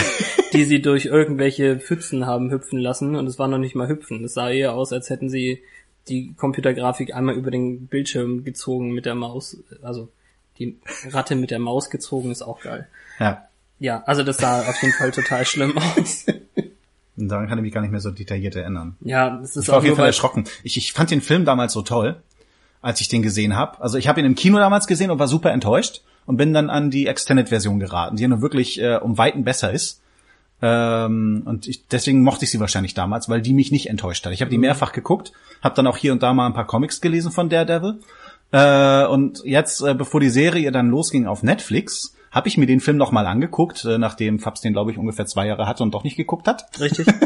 [0.53, 4.23] die sie durch irgendwelche Pfützen haben hüpfen lassen und es war noch nicht mal hüpfen.
[4.23, 5.61] Es sah eher aus, als hätten sie
[6.07, 9.57] die Computergrafik einmal über den Bildschirm gezogen mit der Maus.
[9.81, 10.09] Also
[10.59, 10.77] die
[11.09, 12.87] Ratte mit der Maus gezogen ist auch geil.
[13.19, 13.47] Ja.
[13.79, 16.25] Ja, also das sah auf jeden Fall total schlimm aus.
[17.17, 18.95] Und daran kann ich mich gar nicht mehr so detailliert erinnern.
[19.01, 20.45] Ja, es ist Ich war auf jeden Fall erschrocken.
[20.63, 22.21] Ich, ich fand den Film damals so toll,
[22.81, 23.81] als ich den gesehen habe.
[23.81, 26.69] Also ich habe ihn im Kino damals gesehen und war super enttäuscht und bin dann
[26.69, 30.01] an die Extended-Version geraten, die ja nun wirklich äh, um Weiten besser ist.
[30.61, 34.33] Ähm, und ich, deswegen mochte ich sie wahrscheinlich damals, weil die mich nicht enttäuscht hat.
[34.33, 37.01] Ich habe die mehrfach geguckt, habe dann auch hier und da mal ein paar Comics
[37.01, 37.99] gelesen von Daredevil.
[38.51, 42.79] Äh, und jetzt, äh, bevor die Serie dann losging auf Netflix, habe ich mir den
[42.79, 45.93] Film noch mal angeguckt, äh, nachdem Fabs den, glaube ich, ungefähr zwei Jahre hatte und
[45.93, 46.65] doch nicht geguckt hat.
[46.79, 47.07] richtig.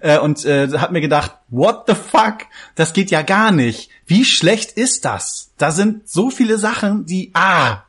[0.00, 2.46] Äh, und äh, hat mir gedacht, what the fuck?
[2.74, 3.90] Das geht ja gar nicht.
[4.06, 5.52] Wie schlecht ist das?
[5.58, 7.82] Da sind so viele Sachen, die ah,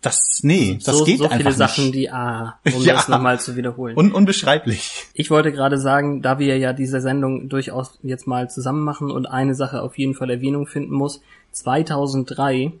[0.00, 1.56] das nee, das so, geht so viele nicht.
[1.56, 2.94] Sachen, die ah, um Ja.
[2.94, 3.96] das nochmal zu wiederholen.
[3.96, 5.06] Un unbeschreiblich.
[5.14, 9.26] Ich wollte gerade sagen, da wir ja diese Sendung durchaus jetzt mal zusammen machen und
[9.26, 11.20] eine Sache auf jeden Fall Erwähnung finden muss,
[11.52, 12.72] 2003,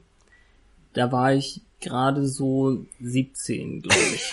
[0.92, 4.32] da war ich gerade so 17, glaube ich.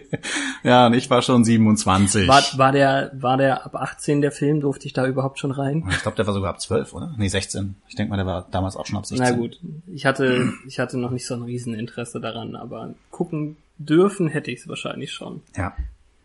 [0.62, 2.26] Ja, und ich war schon 27.
[2.26, 4.60] War, war der war der ab 18 der Film?
[4.60, 5.84] Durfte ich da überhaupt schon rein?
[5.90, 7.14] ich glaube, der war sogar ab 12, oder?
[7.18, 7.74] Nee, 16.
[7.88, 9.28] Ich denke mal, der war damals auch schon ab 16.
[9.28, 9.60] Na gut,
[9.92, 14.60] ich hatte ich hatte noch nicht so ein Rieseninteresse daran, aber gucken dürfen hätte ich
[14.60, 15.42] es wahrscheinlich schon.
[15.56, 15.74] Ja.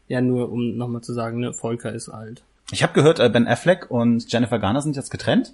[0.08, 2.43] Ja, nur um nochmal zu sagen, ne, Volker ist alt.
[2.71, 5.54] Ich habe gehört, äh, Ben Affleck und Jennifer Garner sind jetzt getrennt.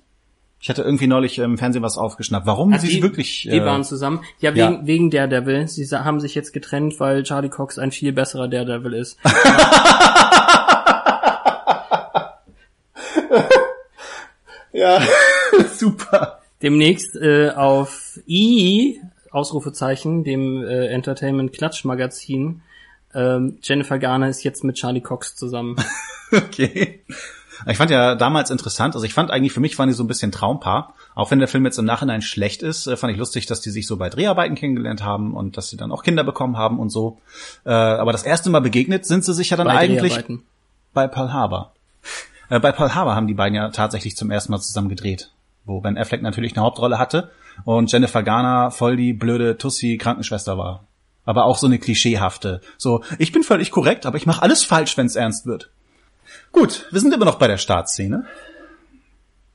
[0.60, 2.48] Ich hatte irgendwie neulich im Fernsehen was aufgeschnappt.
[2.48, 4.22] Warum Ach, sie die, wirklich die äh, waren zusammen.
[4.40, 4.72] Ja, ja.
[4.72, 5.68] wegen, wegen Daredevil.
[5.68, 9.20] Sie haben sich jetzt getrennt, weil Charlie Cox ein viel besserer Daredevil ist.
[14.76, 15.02] Ja,
[15.78, 16.42] super.
[16.62, 19.00] Demnächst äh, auf I,
[19.32, 22.62] Ausrufezeichen, dem äh, Entertainment Klatsch Magazin,
[23.14, 25.76] ähm, Jennifer Garner ist jetzt mit Charlie Cox zusammen.
[26.32, 27.04] Okay.
[27.68, 30.08] Ich fand ja damals interessant, also ich fand eigentlich, für mich waren die so ein
[30.08, 30.94] bisschen Traumpaar.
[31.14, 33.70] Auch wenn der Film jetzt im Nachhinein schlecht ist, äh, fand ich lustig, dass die
[33.70, 36.90] sich so bei Dreharbeiten kennengelernt haben und dass sie dann auch Kinder bekommen haben und
[36.90, 37.20] so.
[37.66, 40.24] Äh, aber das erste Mal begegnet sind sie sich ja dann Bei eigentlich
[40.94, 41.74] bei Pearl Harbor.
[42.50, 45.32] Äh, bei Pearl Harbor haben die beiden ja tatsächlich zum ersten Mal zusammen gedreht,
[45.66, 47.32] wo Ben Affleck natürlich eine Hauptrolle hatte
[47.64, 50.84] und Jennifer Garner voll die blöde Tussi Krankenschwester war.
[51.26, 52.62] Aber auch so eine klischeehafte.
[52.78, 55.72] So, ich bin völlig korrekt, aber ich mache alles falsch, wenn es ernst wird.
[56.56, 58.26] Gut, wir sind immer noch bei der Startszene.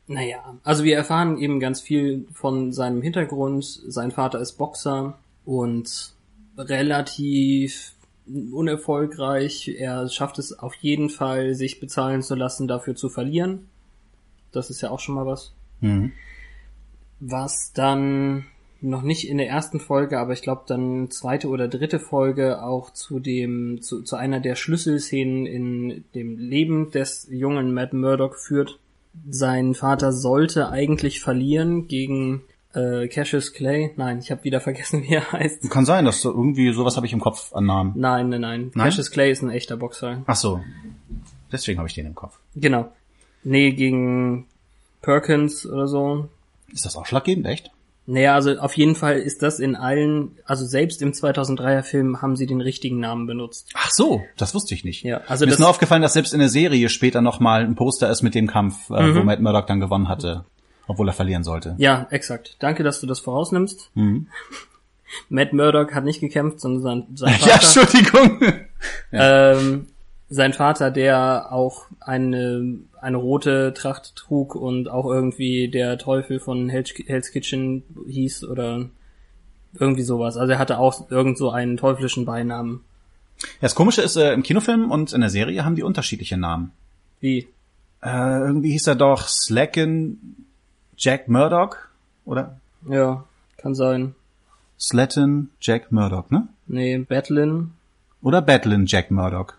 [0.07, 3.65] Naja, also wir erfahren eben ganz viel von seinem Hintergrund.
[3.65, 6.13] Sein Vater ist Boxer und
[6.59, 7.95] relativ
[8.53, 9.69] unerfolgreich.
[9.79, 13.71] Er schafft es auf jeden Fall, sich bezahlen zu lassen, dafür zu verlieren.
[14.53, 15.55] Das ist ja auch schon mal was.
[15.81, 16.13] Mhm.
[17.19, 18.45] Was dann
[18.83, 22.91] noch nicht in der ersten Folge, aber ich glaube dann zweite oder dritte Folge auch
[22.91, 28.79] zu dem, zu, zu einer der Schlüsselszenen in dem Leben des jungen Matt Murdock führt.
[29.29, 33.91] Sein Vater sollte eigentlich verlieren gegen Äh, Cassius Clay?
[33.97, 35.69] Nein, ich habe wieder vergessen, wie er heißt.
[35.71, 37.95] Kann sein, dass so irgendwie sowas habe ich im Kopf an Namen.
[37.97, 38.71] Nein, nein, nein.
[38.75, 38.85] Nein?
[38.85, 40.23] Cassius Clay ist ein echter Boxer.
[40.27, 40.61] Ach so.
[41.51, 42.39] Deswegen habe ich den im Kopf.
[42.55, 42.93] Genau.
[43.43, 44.47] Nee, gegen
[45.03, 46.29] Perkins oder so.
[46.73, 47.73] Ist das ausschlaggebend, echt?
[48.13, 52.35] Naja, also auf jeden Fall ist das in allen, also selbst im 2003er Film haben
[52.37, 53.71] sie den richtigen Namen benutzt.
[53.75, 55.03] Ach so, das wusste ich nicht.
[55.05, 57.77] Ja, also Mir ist nur aufgefallen, dass selbst in der Serie später noch mal ein
[57.77, 59.15] Poster ist mit dem Kampf, äh, Mhm.
[59.17, 60.45] wo Matt Murdock dann gewonnen hatte,
[60.89, 61.75] obwohl er verlieren sollte.
[61.79, 62.57] ja, exakt.
[62.59, 63.91] Danke, dass du das vorausnimmst.
[63.95, 64.27] Mhm.
[65.29, 67.81] Matt Murdock hat nicht gekämpft, sondern sein, sein Ja, Vater.
[67.83, 68.41] Entschuldigung.
[69.13, 69.87] ähm,
[70.29, 76.69] sein Vater, der auch eine, eine rote Tracht trug und auch irgendwie der Teufel von
[76.69, 78.89] Hell's, Kitchen hieß oder
[79.79, 80.37] irgendwie sowas.
[80.37, 82.85] Also er hatte auch irgend so einen teuflischen Beinamen.
[83.41, 86.73] Ja, das Komische ist, äh, im Kinofilm und in der Serie haben die unterschiedliche Namen.
[87.21, 87.49] Wie?
[88.03, 90.47] Äh, irgendwie hieß er doch Slacken
[90.97, 91.91] Jack Murdock,
[92.25, 92.61] oder?
[92.89, 93.25] Ja,
[93.57, 94.15] kann sein.
[94.79, 96.49] Slatton Jack Murdock, ne?
[96.67, 97.73] Nee, Batlin.
[98.23, 99.59] Oder Batlin Jack Murdock.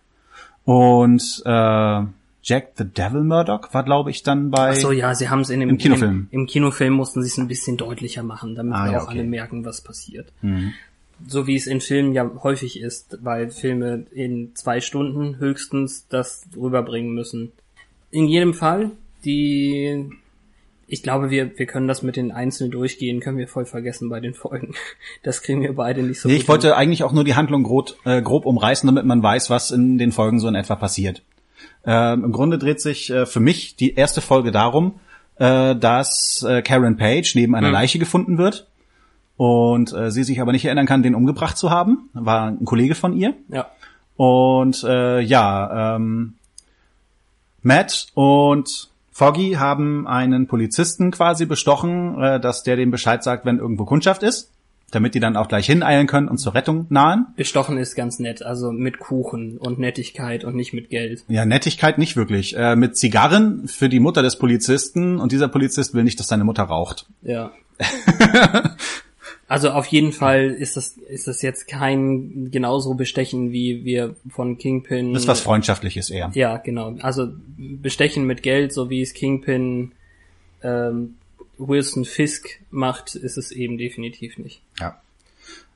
[0.66, 2.02] Und äh,
[2.44, 4.72] Jack the Devil Murdock war, glaube ich, dann bei.
[4.72, 6.28] Ach so, ja, sie haben es in dem Im Kinofilm.
[6.32, 9.04] Im, im Kinofilm mussten sie es ein bisschen deutlicher machen, damit Ah, wir ja, auch
[9.04, 9.20] okay.
[9.20, 10.32] alle merken, was passiert.
[10.42, 10.74] Mhm.
[11.28, 16.46] So wie es in Filmen ja häufig ist, weil Filme in zwei Stunden höchstens das
[16.58, 17.52] rüberbringen müssen.
[18.10, 18.90] In jedem Fall,
[19.24, 20.10] die,
[20.88, 24.20] ich glaube, wir, wir können das mit den Einzelnen durchgehen, können wir voll vergessen bei
[24.20, 24.74] den Folgen.
[25.24, 27.62] Das kriegen wir beide nicht so Nee, gut ich wollte eigentlich auch nur die Handlung
[27.62, 31.22] grob, äh, grob umreißen, damit man weiß, was in den Folgen so in etwa passiert.
[31.86, 35.00] Ähm, Im Grunde dreht sich äh, für mich die erste Folge darum,
[35.38, 37.74] äh, dass äh, Karen Page neben einer Mhm.
[37.74, 38.68] Leiche gefunden wird
[39.38, 42.10] und äh, sie sich aber nicht erinnern kann, den umgebracht zu haben.
[42.14, 43.34] War ein Kollege von ihr.
[43.50, 43.68] Ja.
[44.16, 46.36] Und äh, ja, ähm,
[47.64, 53.58] Matt und Foggy haben einen Polizisten quasi bestochen, äh, dass der dem Bescheid sagt, wenn
[53.58, 54.52] irgendwo Kundschaft ist,
[54.92, 57.28] damit die dann auch gleich hineilen können und zur Rettung nahen.
[57.36, 61.24] Bestochen ist ganz nett, also mit Kuchen und Nettigkeit und nicht mit Geld.
[61.28, 62.56] Ja, Nettigkeit nicht wirklich.
[62.56, 66.44] Äh, mit Zigarren für die Mutter des Polizisten und dieser Polizist will nicht, dass seine
[66.44, 67.08] Mutter raucht.
[67.24, 67.52] Ja.
[69.48, 74.58] also auf jeden Fall ist das, ist das jetzt kein genauso Bestechen, wie wir von
[74.58, 75.14] Kingpin.
[75.14, 76.32] Das ist was Freundschaftliches eher.
[76.34, 76.96] Ja, genau.
[77.02, 79.94] Also Bestechen mit Geld, so wie es Kingpin
[80.64, 81.16] ähm,
[81.68, 84.62] Wilson Fisk macht, ist es eben definitiv nicht.
[84.80, 85.02] Ja.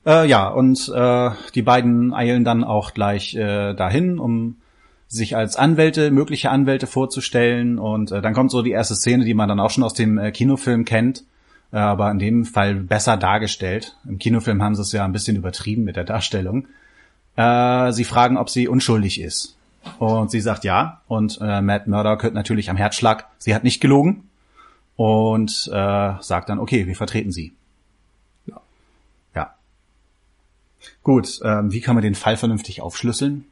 [0.06, 4.58] Äh, ja, und äh, die beiden eilen dann auch gleich äh, dahin, um
[5.08, 7.80] sich als Anwälte, mögliche Anwälte vorzustellen.
[7.80, 10.18] Und äh, dann kommt so die erste Szene, die man dann auch schon aus dem
[10.18, 11.24] äh, Kinofilm kennt,
[11.72, 13.96] äh, aber in dem Fall besser dargestellt.
[14.08, 16.68] Im Kinofilm haben sie es ja ein bisschen übertrieben mit der Darstellung.
[17.36, 19.56] Äh, sie fragen, ob sie unschuldig ist.
[20.00, 21.02] Und sie sagt ja.
[21.08, 24.24] Und äh, Matt Murdock hört natürlich am Herzschlag, sie hat nicht gelogen.
[24.96, 27.54] Und äh, sagt dann, okay, wir vertreten sie.
[28.46, 28.62] Ja.
[29.36, 29.56] Ja.
[31.04, 33.46] Gut, ähm, wie kann man den Fall vernünftig aufschlüsseln?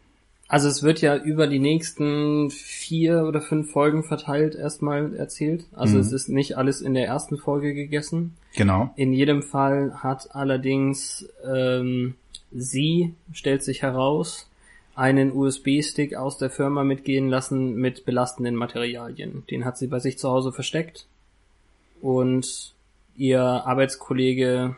[0.47, 5.65] Also es wird ja über die nächsten vier oder fünf Folgen verteilt erstmal erzählt.
[5.73, 6.01] Also Mhm.
[6.01, 8.36] es ist nicht alles in der ersten Folge gegessen.
[8.56, 8.91] Genau.
[8.95, 12.13] In jedem Fall hat allerdings ähm,
[12.51, 14.47] sie, stellt sich heraus,
[14.95, 19.43] einen USB-Stick aus der Firma mitgehen lassen mit belastenden Materialien.
[19.49, 21.08] Den hat sie bei sich zu Hause versteckt.
[22.04, 22.74] Und
[23.16, 24.76] ihr Arbeitskollege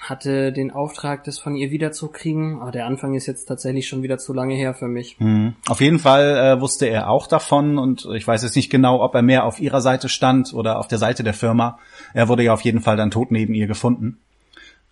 [0.00, 2.60] hatte den Auftrag, das von ihr wiederzukriegen.
[2.60, 5.18] Aber der Anfang ist jetzt tatsächlich schon wieder zu lange her für mich.
[5.18, 5.54] Mhm.
[5.68, 9.12] Auf jeden Fall äh, wusste er auch davon und ich weiß jetzt nicht genau, ob
[9.16, 11.80] er mehr auf ihrer Seite stand oder auf der Seite der Firma.
[12.14, 14.18] Er wurde ja auf jeden Fall dann tot neben ihr gefunden.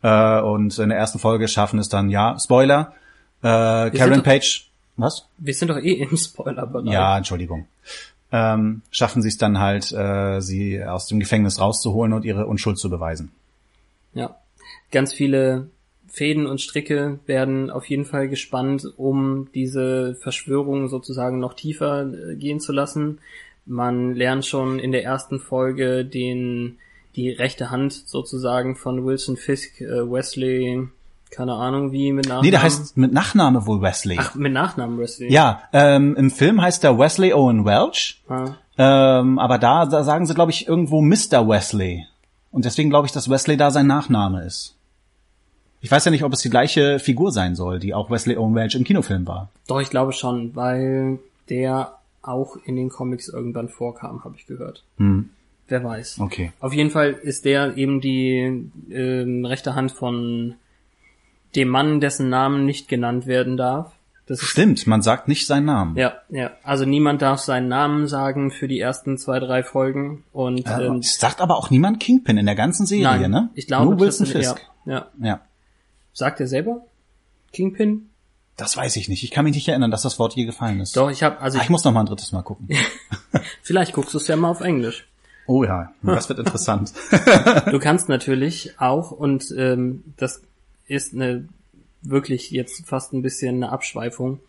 [0.02, 2.94] Äh, und in der ersten Folge schaffen es dann, ja, Spoiler,
[3.42, 5.28] äh, Karen Page, was?
[5.38, 6.92] Wir sind doch eh im Spoiler-Bereich.
[6.92, 7.66] Ja, Entschuldigung.
[8.32, 12.78] Ähm, schaffen sie es dann halt, äh, sie aus dem Gefängnis rauszuholen und ihre Unschuld
[12.78, 13.32] zu beweisen.
[14.14, 14.36] Ja.
[14.92, 15.68] Ganz viele
[16.06, 22.36] Fäden und Stricke werden auf jeden Fall gespannt, um diese Verschwörung sozusagen noch tiefer äh,
[22.36, 23.18] gehen zu lassen.
[23.66, 26.78] Man lernt schon in der ersten Folge den,
[27.14, 30.88] die rechte Hand sozusagen von Wilson Fisk, äh, Wesley,
[31.30, 32.44] keine Ahnung wie mit Nachnamen.
[32.44, 34.16] Nee, der heißt mit Nachname wohl Wesley.
[34.18, 35.32] Ach, mit Nachnamen Wesley.
[35.32, 40.26] Ja, ähm, im Film heißt er Wesley Owen Welch, Ah, ähm, aber da, da sagen
[40.26, 41.46] sie, glaube ich, irgendwo Mr.
[41.48, 42.06] Wesley.
[42.50, 44.74] Und deswegen glaube ich, dass Wesley da sein Nachname ist.
[45.82, 48.54] Ich weiß ja nicht, ob es die gleiche Figur sein soll, die auch Wesley Owen
[48.54, 49.48] Welch im Kinofilm war.
[49.66, 51.18] Doch, ich glaube schon, weil
[51.48, 54.82] der auch in den Comics irgendwann vorkam, habe ich gehört.
[54.98, 55.30] Hm,
[55.68, 56.18] Wer weiß.
[56.20, 56.52] okay.
[56.60, 60.56] Auf jeden Fall ist der eben die ähm, rechte Hand von
[61.56, 63.92] dem Mann, dessen Namen nicht genannt werden darf.
[64.26, 65.96] Das Stimmt, man sagt nicht seinen Namen.
[65.96, 66.52] ja, ja.
[66.62, 70.22] Also niemand darf seinen Namen sagen für die ersten zwei, drei Folgen.
[70.32, 73.50] Und Äh, ähm, es sagt aber auch niemand Kingpin in der ganzen Serie, nein, ne?
[73.54, 74.64] ich glaube, Nur Wilson Fisk.
[74.84, 75.06] Ja, ja.
[75.20, 75.40] Ja.
[76.12, 76.82] Sagt er selber?
[77.52, 78.10] Kingpin?
[78.56, 79.24] Das weiß ich nicht.
[79.24, 80.96] Ich kann mich nicht erinnern, dass das Wort je gefallen ist.
[80.96, 82.68] Doch, ich habe also Ah, ich, ich muss noch mal ein drittes Mal gucken.
[83.62, 85.08] vielleicht guckst du es ja mal auf Englisch.
[85.46, 86.92] Oh ja, das wird interessant.
[87.72, 90.42] Du kannst natürlich auch, und ähm, das
[90.90, 91.48] ist eine
[92.02, 94.40] wirklich jetzt fast ein bisschen eine Abschweifung,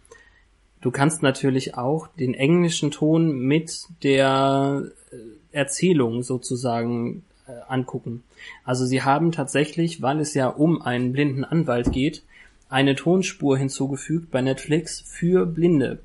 [0.82, 5.16] du kannst natürlich auch den englischen Ton mit der äh,
[5.52, 8.24] Erzählung sozusagen äh, angucken.
[8.64, 12.24] Also sie haben tatsächlich, weil es ja um einen blinden Anwalt geht,
[12.70, 16.00] eine Tonspur hinzugefügt bei Netflix für Blinde.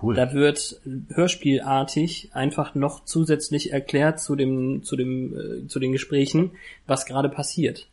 [0.00, 0.14] Cool.
[0.14, 6.52] Da wird hörspielartig einfach noch zusätzlich erklärt zu dem, zu dem, äh, zu den Gesprächen,
[6.86, 7.88] was gerade passiert.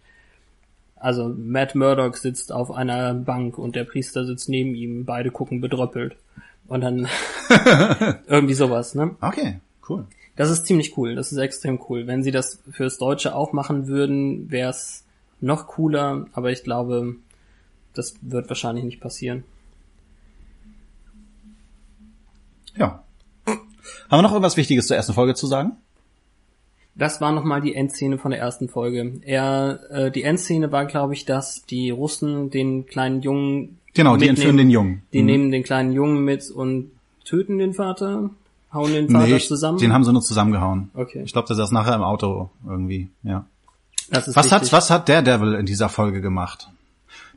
[1.00, 5.62] Also Matt Murdock sitzt auf einer Bank und der Priester sitzt neben ihm, beide gucken
[5.62, 6.16] bedröppelt.
[6.68, 7.08] Und dann
[8.28, 9.16] irgendwie sowas, ne?
[9.22, 10.06] Okay, cool.
[10.36, 12.08] Das ist ziemlich cool, das ist extrem cool.
[12.08, 15.06] Wenn sie das fürs Deutsche auch machen würden, wäre es
[15.40, 17.16] noch cooler, aber ich glaube,
[17.94, 19.44] das wird wahrscheinlich nicht passieren.
[22.76, 23.04] Ja.
[23.46, 25.78] Haben wir noch irgendwas Wichtiges zur ersten Folge zu sagen?
[26.98, 29.20] Das war nochmal die Endszene von der ersten Folge.
[29.22, 34.22] Er, äh, die Endszene war, glaube ich, dass die Russen den kleinen Jungen Genau, die
[34.22, 34.30] mitnehmen.
[34.36, 35.02] entführen den Jungen.
[35.14, 35.26] Die Mhm.
[35.26, 36.92] nehmen den kleinen Jungen mit und
[37.24, 38.30] töten den Vater,
[38.74, 39.78] hauen den Vater Nee, zusammen.
[39.80, 40.90] den haben sie nur zusammengehauen.
[40.96, 41.22] Okay.
[41.24, 43.46] Ich glaube, der saß nachher im Auto irgendwie, ja.
[44.10, 46.70] das ist Was hat, was hat Daredevil in dieser Folge gemacht?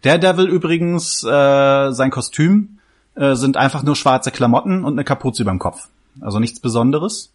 [0.02, 2.78] Daredevil übrigens, äh, sein Kostüm
[3.16, 5.88] äh, sind einfach nur schwarze Klamotten und eine Kapuze überm Kopf.
[6.20, 7.32] Also nichts Besonderes.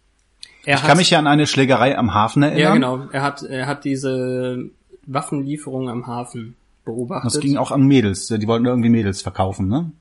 [0.66, 2.60] Er Ich kann mich ja an eine Schlägerei am Hafen erinnern.
[2.60, 3.08] ja genau.
[3.12, 4.68] Er hat, er hat diese
[5.06, 7.34] Waffenlieferung am Hafen beobachtet.
[7.34, 8.26] Das ging auch an Mädels.
[8.26, 9.92] Die wollten irgendwie Mädels verkaufen, ne?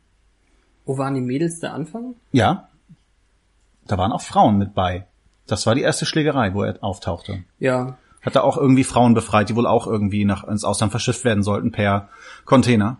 [0.86, 2.16] Wo waren die Mädels der Anfang?
[2.32, 2.68] Ja.
[3.88, 5.05] Da waren auch Frauen mit bei.
[5.45, 7.43] Das war die erste Schlägerei, wo er auftauchte.
[7.59, 7.97] Ja.
[8.24, 11.43] Hat er auch irgendwie Frauen befreit, die wohl auch irgendwie nach ins Ausland verschifft werden
[11.43, 12.09] sollten per
[12.45, 12.97] Container.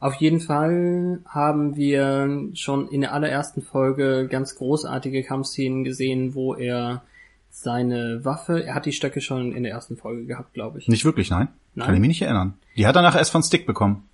[0.00, 6.54] Auf jeden Fall haben wir schon in der allerersten Folge ganz großartige Kampfszenen gesehen, wo
[6.54, 7.02] er
[7.50, 10.86] seine Waffe, er hat die Stöcke schon in der ersten Folge gehabt, glaube ich.
[10.86, 11.48] Nicht wirklich, nein.
[11.74, 11.86] Nein.
[11.86, 12.54] Kann ich mich nicht erinnern.
[12.76, 14.08] Die hat er nachher erst von Stick bekommen.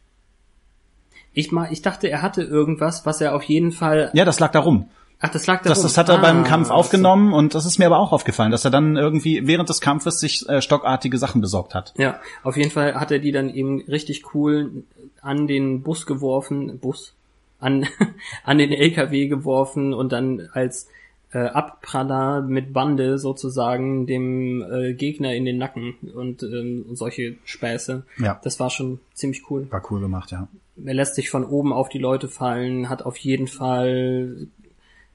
[1.34, 4.10] Ich mal, ich dachte, er hatte irgendwas, was er auf jeden Fall.
[4.14, 4.88] Ja, das lag da rum.
[5.20, 5.68] Ach, das lag da.
[5.68, 5.84] Das, rum.
[5.84, 8.64] das hat er Ah, beim Kampf aufgenommen und das ist mir aber auch aufgefallen, dass
[8.64, 11.92] er dann irgendwie während des Kampfes sich äh, stockartige Sachen besorgt hat.
[11.96, 14.84] Ja, auf jeden Fall hat er die dann eben richtig cool
[15.24, 17.14] an den Bus geworfen, Bus,
[17.58, 17.86] an,
[18.44, 20.88] an den LKW geworfen und dann als
[21.32, 28.04] äh, Abpraller mit Bande sozusagen dem äh, Gegner in den Nacken und, ähm, solche Späße.
[28.18, 28.40] Ja.
[28.44, 29.66] Das war schon ziemlich cool.
[29.70, 30.46] War cool gemacht, ja.
[30.82, 34.46] Er lässt sich von oben auf die Leute fallen, hat auf jeden Fall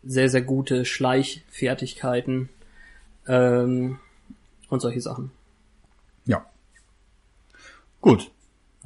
[0.04, 2.50] sehr, sehr gute Schleichfertigkeiten
[3.28, 4.00] ähm,
[4.70, 5.32] und solche Sachen.
[6.26, 6.46] Ja.
[8.02, 8.32] Gut.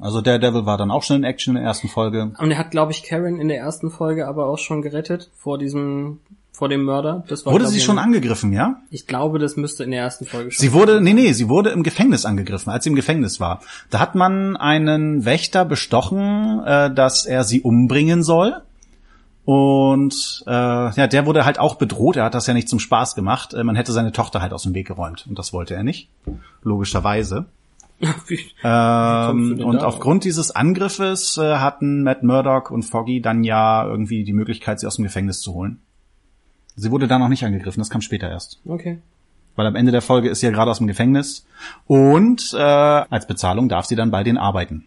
[0.04, 2.30] Also Daredevil war dann auch schon in Action in der ersten Folge.
[2.36, 5.56] Und er hat, glaube ich, Karen in der ersten Folge aber auch schon gerettet vor
[5.56, 6.18] diesem,
[6.52, 7.24] vor dem Mörder.
[7.26, 8.82] Das war, Wurde sie schon angegriffen, ja?
[8.90, 10.60] Ich glaube, das müsste in der ersten Folge schon.
[10.60, 13.62] Sie wurde, nee, nee, sie wurde im Gefängnis angegriffen, als sie im Gefängnis war.
[13.88, 18.60] Da hat man einen Wächter bestochen, äh, dass er sie umbringen soll.
[19.46, 22.16] Und äh, ja, der wurde halt auch bedroht.
[22.16, 23.54] Er hat das ja nicht zum Spaß gemacht.
[23.54, 25.24] Äh, man hätte seine Tochter halt aus dem Weg geräumt.
[25.26, 26.10] Und das wollte er nicht.
[26.62, 27.46] Logischerweise.
[28.66, 29.94] Ähm, und darauf?
[29.94, 34.86] aufgrund dieses Angriffes äh, hatten Matt Murdock und Foggy dann ja irgendwie die Möglichkeit, sie
[34.86, 35.80] aus dem Gefängnis zu holen.
[36.76, 38.60] Sie wurde da noch nicht angegriffen, das kam später erst.
[38.66, 38.98] okay.
[39.56, 41.46] Weil am Ende der Folge ist sie ja gerade aus dem Gefängnis.
[41.86, 44.86] Und äh, als Bezahlung darf sie dann bei denen arbeiten.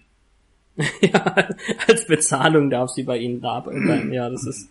[1.02, 1.48] ja,
[1.88, 4.12] als Bezahlung darf sie bei ihnen arbeiten.
[4.12, 4.70] Ja, das ist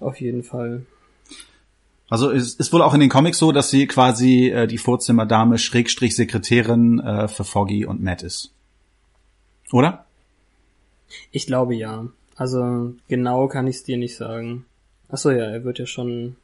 [0.00, 0.86] auf jeden Fall.
[2.14, 5.58] Also es ist wohl auch in den Comics so, dass sie quasi äh, die Vorzimmerdame
[5.58, 8.52] Schrägstrich Sekretärin äh, für Foggy und Matt ist.
[9.72, 10.04] Oder?
[11.32, 12.06] Ich glaube ja.
[12.36, 14.64] Also genau kann ich es dir nicht sagen.
[15.08, 16.36] Ach so ja, er wird ja schon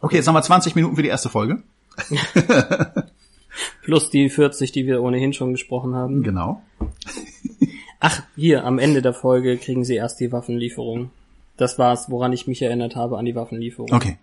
[0.00, 1.62] Okay, jetzt haben wir 20 Minuten für die erste Folge.
[3.82, 6.22] plus die 40, die wir ohnehin schon gesprochen haben.
[6.22, 6.62] Genau.
[8.00, 11.08] Ach, hier, am Ende der Folge kriegen sie erst die Waffenlieferung.
[11.56, 13.94] Das war's, woran ich mich erinnert habe, an die Waffenlieferung.
[13.94, 14.18] Okay.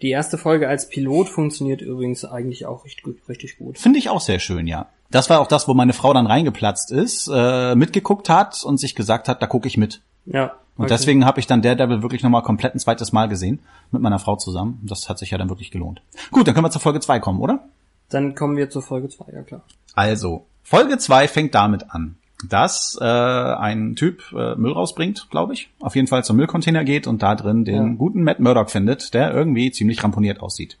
[0.00, 3.16] Die erste Folge als Pilot funktioniert übrigens eigentlich auch richtig gut.
[3.28, 3.78] Richtig gut.
[3.78, 4.86] Finde ich auch sehr schön, ja.
[5.10, 8.94] Das war auch das, wo meine Frau dann reingeplatzt ist, äh, mitgeguckt hat und sich
[8.94, 10.02] gesagt hat, da gucke ich mit.
[10.26, 10.52] Ja.
[10.76, 10.94] Und okay.
[10.94, 14.36] deswegen habe ich dann Daredevil wirklich nochmal komplett ein zweites Mal gesehen, mit meiner Frau
[14.36, 14.80] zusammen.
[14.84, 16.02] Das hat sich ja dann wirklich gelohnt.
[16.30, 17.64] Gut, dann können wir zur Folge 2 kommen, oder?
[18.10, 19.62] Dann kommen wir zur Folge 2, ja klar.
[19.94, 22.16] Also, Folge 2 fängt damit an.
[22.46, 25.70] Dass äh, ein Typ äh, Müll rausbringt, glaube ich.
[25.80, 27.94] Auf jeden Fall zum Müllcontainer geht und da drin den Ja.
[27.96, 30.78] guten Matt Murdock findet, der irgendwie ziemlich ramponiert aussieht.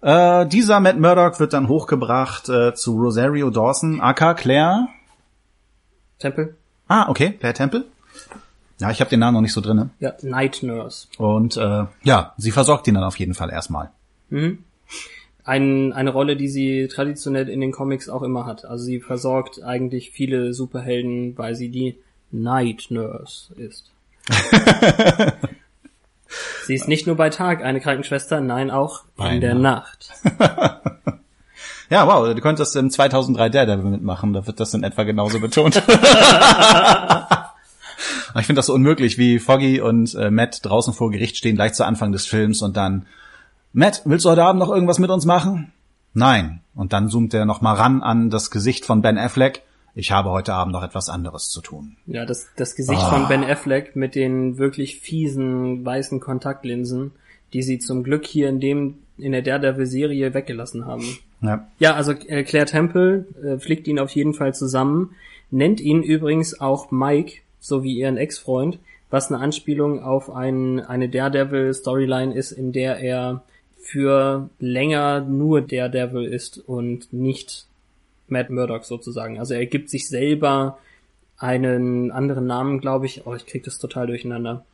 [0.00, 4.86] Äh, dieser Matt Murdock wird dann hochgebracht äh, zu Rosario Dawson, aka Claire.
[6.18, 6.56] Tempel?
[6.88, 7.84] Ah, okay, Claire Temple.
[8.78, 9.90] Ja, ich habe den Namen noch nicht so drinne.
[10.00, 11.06] Ja, Night Nurse.
[11.18, 13.90] Und äh, ja, sie versorgt ihn dann auf jeden Fall erstmal.
[14.30, 14.58] Mhm.
[15.44, 18.64] Ein, eine Rolle, die sie traditionell in den Comics auch immer hat.
[18.64, 21.96] Also sie versorgt eigentlich viele Superhelden, weil sie die
[22.30, 23.90] Night Nurse ist.
[26.64, 30.10] sie ist nicht nur bei Tag eine Krankenschwester, nein auch Bei in der Nacht.
[31.90, 35.76] Ja, wow, du könntest im 2003 Daredevil mitmachen, da wird das in etwa genauso betont.
[35.76, 35.82] ich
[38.46, 41.84] finde das so unmöglich, wie Foggy und äh, Matt draußen vor Gericht stehen, gleich zu
[41.84, 43.06] Anfang des Films und dann,
[43.76, 45.72] Matt, willst du heute Abend noch irgendwas mit uns machen?
[46.12, 46.60] Nein.
[46.76, 49.62] Und dann zoomt er noch mal ran an das Gesicht von Ben Affleck.
[49.96, 51.96] Ich habe heute Abend noch etwas anderes zu tun.
[52.06, 53.10] Ja, das, das Gesicht Ah.
[53.10, 57.12] von Ben Affleck mit den wirklich fiesen weißen Kontaktlinsen,
[57.52, 61.04] die sie zum Glück hier in dem in der Daredevil-Serie weggelassen haben.
[61.40, 61.66] Ja.
[61.80, 65.10] Ja, also äh, Claire Temple äh, flickt ihn auf jeden Fall zusammen,
[65.50, 68.78] nennt ihn übrigens auch Mike, so wie ihren Ex-Freund,
[69.10, 73.42] was eine Anspielung auf ein, eine Daredevil-Storyline ist, in der er
[73.84, 77.66] für länger nur Daredevil ist und nicht
[78.28, 79.38] Matt Murdock sozusagen.
[79.38, 80.78] Also er gibt sich selber
[81.36, 83.26] einen anderen Namen, glaube ich.
[83.26, 84.64] Oh, ich krieg das total durcheinander.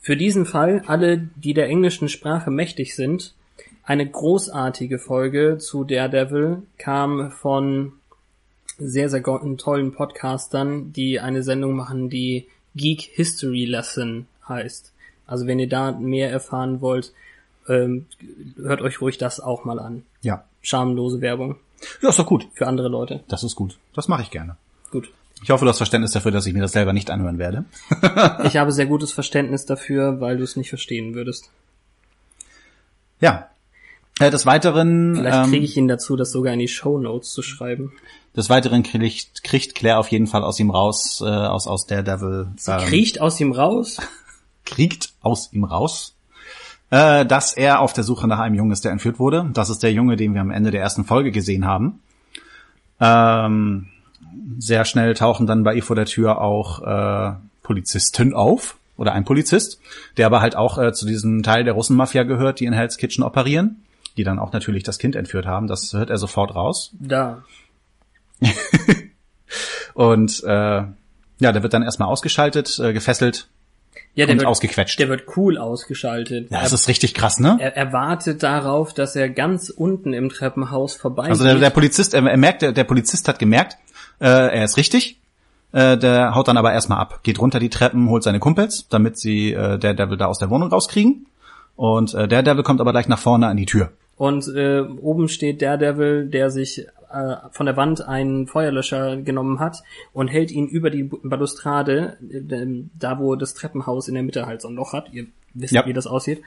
[0.00, 3.34] Für diesen Fall, alle, die der englischen Sprache mächtig sind,
[3.84, 7.92] eine großartige Folge zu Daredevil kam von
[8.78, 14.92] sehr, sehr tollen Podcastern, die eine Sendung machen, die Geek History Lesson heißt.
[15.26, 17.12] Also wenn ihr da mehr erfahren wollt,
[17.68, 18.06] ähm,
[18.56, 20.04] hört euch ruhig das auch mal an.
[20.22, 20.44] Ja.
[20.62, 21.56] Schamlose Werbung
[22.00, 22.46] Ja, ist doch gut.
[22.54, 23.22] für andere Leute.
[23.28, 23.78] Das ist gut.
[23.94, 24.56] Das mache ich gerne.
[24.90, 25.10] Gut.
[25.42, 27.64] Ich hoffe, du hast Verständnis dafür, dass ich mir das selber nicht anhören werde.
[28.44, 31.50] Ich habe sehr gutes Verständnis dafür, weil du es nicht verstehen würdest.
[33.20, 33.48] Ja.
[34.20, 37.32] Äh, des Weiteren, Vielleicht ähm, kriege ich ihn dazu, das sogar in die Show Notes
[37.32, 37.92] zu schreiben.
[38.36, 42.48] des Weiteren kriegt, kriegt Claire auf jeden Fall aus ihm raus, äh, aus, aus Daredevil,
[42.68, 43.98] ähm, Kriecht aus ihm raus.
[44.64, 46.14] kriegt aus ihm raus,
[46.92, 49.48] äh, dass er auf der Suche nach einem Jungen ist, der entführt wurde.
[49.54, 52.00] Das ist der Junge, den wir am Ende der ersten Folge gesehen haben.
[53.00, 53.88] Ähm,
[54.58, 57.32] sehr schnell tauchen dann bei ihr vor der Tür auch äh,
[57.62, 59.80] Polizisten auf oder ein Polizist,
[60.18, 63.24] der aber halt auch äh, zu diesem Teil der Russenmafia gehört, die in Hell's Kitchen
[63.24, 63.82] operieren,
[64.18, 65.68] die dann auch natürlich das Kind entführt haben.
[65.68, 66.92] Das hört er sofort raus.
[67.00, 67.42] Da.
[69.94, 70.92] Und äh, ja,
[71.38, 73.48] der wird dann erstmal ausgeschaltet, äh, gefesselt
[74.14, 74.98] Ja, der wird, ausgequetscht.
[74.98, 76.50] der wird cool ausgeschaltet.
[76.50, 77.56] ja, er, das ist richtig krass, ne?
[77.58, 82.12] er, er wartet darauf, dass er ganz unten im Treppenhaus vorbei Also der, der Polizist,
[82.12, 83.78] er, er merkt, der, der Polizist hat gemerkt,
[84.20, 85.18] äh, er ist richtig.
[85.72, 89.18] Äh, der haut dann aber erstmal ab, geht runter die Treppen, holt seine Kumpels, damit
[89.18, 91.26] sie äh, der Devil da aus der Wohnung rauskriegen.
[91.76, 93.92] Und äh, der Devil kommt aber gleich nach vorne an die Tür.
[94.16, 99.58] Und äh, oben steht der Devil, der sich äh, von der Wand einen Feuerlöscher genommen
[99.60, 99.82] hat
[100.12, 102.66] und hält ihn über die Balustrade, äh,
[102.98, 105.12] da wo das Treppenhaus in der Mitte halt so ein Loch hat.
[105.12, 105.86] Ihr wisst, Ja.
[105.86, 106.42] wie das aussieht.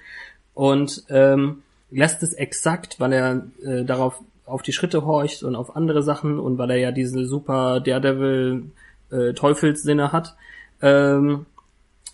[0.53, 5.75] Und ähm, lässt es exakt, weil er äh, darauf auf die Schritte horcht und auf
[5.75, 8.71] andere Sachen und weil er ja diese super Daredevil
[9.11, 10.35] äh, Teufelssinne hat,
[10.81, 11.45] ähm,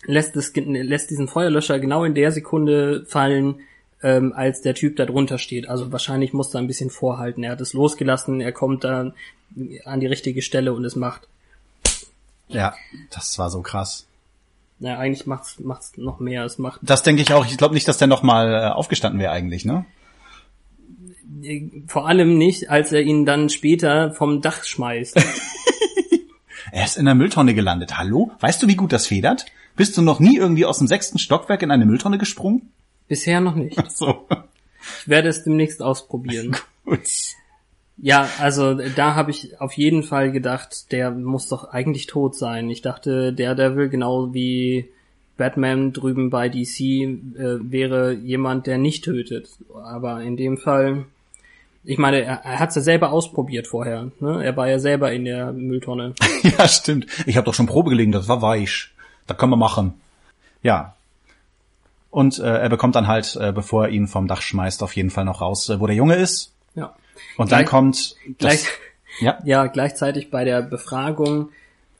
[0.06, 3.60] lässt, es, lässt diesen Feuerlöscher genau in der Sekunde fallen,
[4.02, 5.68] ähm, als der Typ da drunter steht.
[5.68, 7.42] Also wahrscheinlich muss er ein bisschen vorhalten.
[7.42, 9.12] Er hat es losgelassen, er kommt da
[9.84, 11.28] an die richtige Stelle und es macht.
[12.48, 12.74] Ja,
[13.10, 14.06] das war so krass.
[14.78, 16.44] Na, eigentlich macht's, macht's noch mehr.
[16.44, 17.46] Es macht Das denke ich auch.
[17.46, 19.84] Ich glaube nicht, dass der noch mal äh, aufgestanden wäre eigentlich, ne?
[21.42, 25.20] äh, vor allem nicht, als er ihn dann später vom Dach schmeißt.
[26.72, 27.98] Er ist in der Mülltonne gelandet.
[27.98, 28.30] Hallo?
[28.40, 29.44] Weißt du, wie gut das federt?
[29.76, 32.70] Bist du noch nie irgendwie aus dem sechsten Stockwerk in eine Mülltonne gesprungen?
[33.12, 33.76] Bisher noch nicht.
[33.90, 34.26] So.
[35.00, 36.56] Ich werde es demnächst ausprobieren.
[36.86, 37.02] Gut.
[37.98, 42.70] Ja, also da habe ich auf jeden Fall gedacht, der muss doch eigentlich tot sein.
[42.70, 44.88] Ich dachte, der Devil genau wie
[45.36, 49.50] Batman drüben bei DC äh, wäre jemand, der nicht tötet.
[49.84, 51.04] Aber in dem Fall,
[51.84, 54.10] ich meine, er, er hat es ja selber ausprobiert vorher.
[54.20, 54.42] Ne?
[54.42, 56.14] Er war ja selber in der Mülltonne.
[56.44, 57.08] Ja, stimmt.
[57.26, 58.88] Ich habe doch schon Probe gelegen, das war weich.
[59.26, 59.92] Das können wir machen.
[60.62, 60.94] Ja.
[62.12, 65.08] Und äh, er bekommt dann halt, äh, bevor er ihn vom Dach schmeißt, auf jeden
[65.08, 66.52] Fall noch raus, äh, wo der Junge ist.
[66.74, 66.94] Ja.
[67.38, 68.66] Und dann Gleich- kommt das, Gleich,
[69.20, 71.48] ja, ja, gleichzeitig bei der Befragung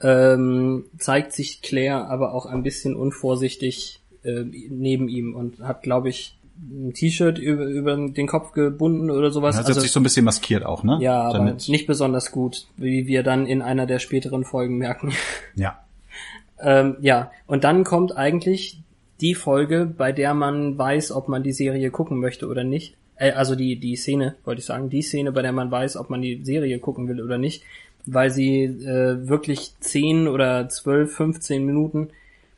[0.03, 6.11] ähm, zeigt sich Claire aber auch ein bisschen unvorsichtig äh, neben ihm und hat, glaube
[6.11, 9.57] ich, ein T-Shirt über, über den Kopf gebunden oder sowas.
[9.57, 10.99] Er hat sich so ein bisschen maskiert auch, ne?
[11.01, 15.13] ja, aber Damit, nicht besonders gut, wie wir dann in einer der späteren Folgen merken.
[15.55, 15.79] ja.
[16.61, 18.79] ähm, ja, und dann kommt eigentlich
[19.23, 22.97] die Folge, bei der man weiß, ob man die Serie gucken möchte oder nicht.
[23.17, 26.11] Äh, also die, die Szene, wollte ich sagen, die Szene, bei der man weiß, ob
[26.11, 27.63] man die Serie gucken will oder nicht,
[28.05, 32.11] weil sie äh, wirklich 10 oder 12, 15 Minuten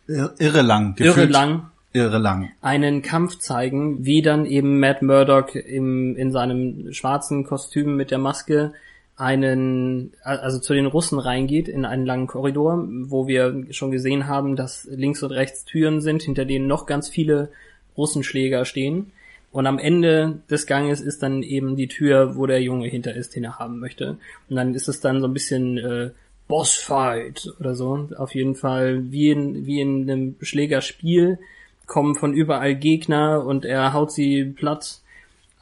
[0.07, 0.95] Irre lang.
[0.99, 2.51] irre lang Irre lang.
[2.61, 8.19] einen Kampf zeigen, wie dann eben Matt Murdock im, in seinem schwarzen Kostüm mit der
[8.19, 8.73] Maske
[9.17, 14.57] einen, also zu den Russen reingeht in einen langen Korridor, wo wir schon gesehen haben,
[14.57, 17.51] dass links und rechts Türen sind, hinter denen noch ganz viele
[17.97, 19.12] Russenschläger stehen.
[19.53, 23.37] Und am Ende des Ganges ist dann eben die Tür, wo der Junge hinter ist,
[23.37, 24.19] den er haben möchte.
[24.49, 26.11] Und dann ist es dann so ein bisschen äh,
[26.49, 28.09] Bossfight oder so.
[28.19, 31.39] Auf jeden Fall wie in, wie in einem Schlägerspiel
[31.87, 35.01] kommen von überall Gegner und er haut sie platt.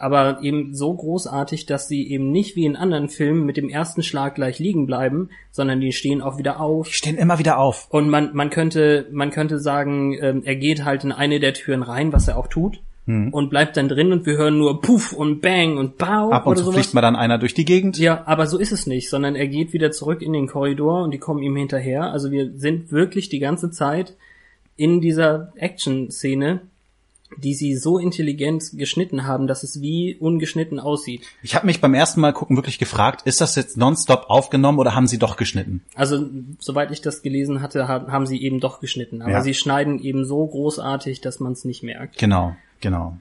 [0.03, 4.03] Aber eben so großartig, dass sie eben nicht wie in anderen Filmen mit dem ersten
[4.03, 6.89] Schlag gleich liegen bleiben, sondern die stehen auch wieder auf.
[6.89, 7.87] Die stehen immer wieder auf.
[7.89, 11.85] Und man, man könnte, man könnte sagen, ähm, er geht halt in eine der Türen
[11.85, 15.41] rein, was er auch tut, und bleibt dann drin und wir hören nur Puff und
[15.41, 16.77] Bang und Bau Ab und zu sowas.
[16.77, 17.99] fliegt mal dann einer durch die Gegend.
[17.99, 21.13] Ja, aber so ist es nicht, sondern er geht wieder zurück in den Korridor und
[21.13, 22.13] die kommen ihm hinterher.
[22.13, 24.17] Also wir sind wirklich die ganze Zeit
[24.77, 26.61] in dieser Action-Szene,
[27.39, 31.23] die sie so intelligent geschnitten haben, dass es wie ungeschnitten aussieht.
[31.43, 34.95] Ich habe mich beim ersten Mal gucken wirklich gefragt, ist das jetzt nonstop aufgenommen oder
[34.95, 35.83] haben sie doch geschnitten?
[35.95, 36.27] Also,
[36.59, 39.23] soweit ich das gelesen hatte, ha- haben sie eben doch geschnitten.
[39.23, 39.41] Aber Ja.
[39.43, 42.19] sie schneiden eben so großartig, dass man es nicht merkt.
[42.19, 43.17] Genau, genau.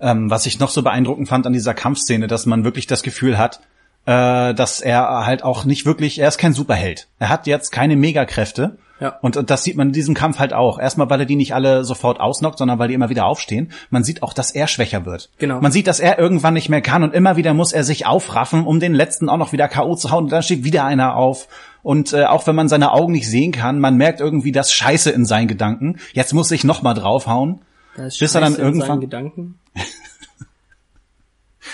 [0.00, 3.36] Ähm, was ich noch so beeindruckend fand an dieser Kampfszene, dass man wirklich das Gefühl
[3.38, 3.60] hat,
[4.06, 7.08] äh, dass er halt auch nicht wirklich, er ist kein Superheld.
[7.18, 8.78] Er hat jetzt keine Megakräfte.
[9.02, 9.18] Ja.
[9.20, 10.78] Und äh, das sieht man in diesem Kampf halt auch.
[10.78, 13.72] Erstmal, weil er die nicht alle sofort ausnockt, sondern weil die immer wieder aufstehen.
[13.90, 15.28] Man sieht auch, dass er schwächer wird.
[15.38, 15.60] Genau.
[15.60, 18.64] Man sieht, dass er irgendwann nicht mehr kann und immer wieder muss er sich aufraffen,
[18.64, 19.96] um den letzten auch noch wieder K.O.
[19.96, 20.24] zu hauen.
[20.24, 21.48] Und dann steht wieder einer auf.
[21.82, 25.10] Und äh, auch wenn man seine Augen nicht sehen kann, man merkt irgendwie das Scheiße
[25.10, 25.98] in seinen Gedanken.
[26.12, 27.60] Jetzt muss ich noch mal draufhauen.
[27.96, 29.58] Da ist Bis er dann irgendwann- Gedanken.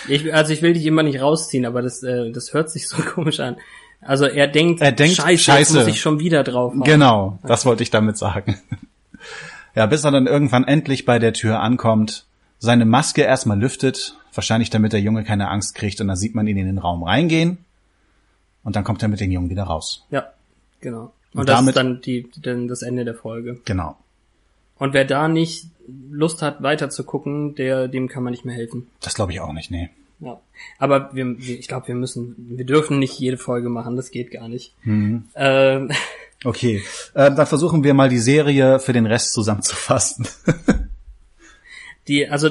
[0.06, 3.02] Ich, also ich will dich immer nicht rausziehen, aber das, äh, das hört sich so
[3.14, 3.56] komisch an.
[4.00, 5.78] Also er denkt, Er denkt, Scheiße, Scheiße.
[5.78, 6.84] muss ich schon wieder draufhauen.
[6.84, 8.58] Genau, das wollte ich damit sagen.
[9.74, 12.24] Ja, bis er dann irgendwann endlich bei der Tür ankommt,
[12.58, 16.46] seine Maske erstmal lüftet, wahrscheinlich damit der Junge keine Angst kriegt und dann sieht man
[16.46, 17.58] ihn in den Raum reingehen
[18.64, 20.04] und dann kommt er mit den Jungen wieder raus.
[20.10, 20.28] Ja,
[20.80, 21.12] genau.
[21.34, 23.60] Und, Und das damit- ist dann die, dann das Ende der Folge.
[23.64, 23.96] Genau.
[24.78, 25.66] Und wer da nicht
[26.10, 28.86] Lust hat, weiter zu gucken, der, dem kann man nicht mehr helfen.
[29.00, 29.90] Das glaube ich auch nicht, nee.
[30.20, 30.40] Ja.
[30.78, 34.48] Aber wir, ich glaube, wir müssen, wir dürfen nicht jede Folge machen, das geht gar
[34.48, 34.74] nicht.
[34.84, 35.24] Mhm.
[35.34, 35.90] Ähm,
[36.44, 36.82] Okay,
[37.14, 40.28] äh, dann versuchen wir mal die Serie für den Rest zusammenzufassen.
[42.08, 42.48] die, also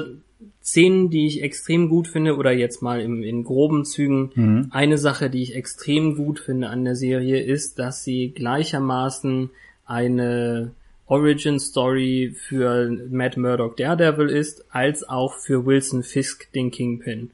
[0.61, 5.29] Szenen, die ich extrem gut finde, oder jetzt mal im, in groben Zügen, eine Sache,
[5.29, 9.49] die ich extrem gut finde an der Serie, ist, dass sie gleichermaßen
[9.85, 10.71] eine
[11.05, 17.31] Origin Story für Matt Murdock Daredevil ist, als auch für Wilson Fisk den Kingpin.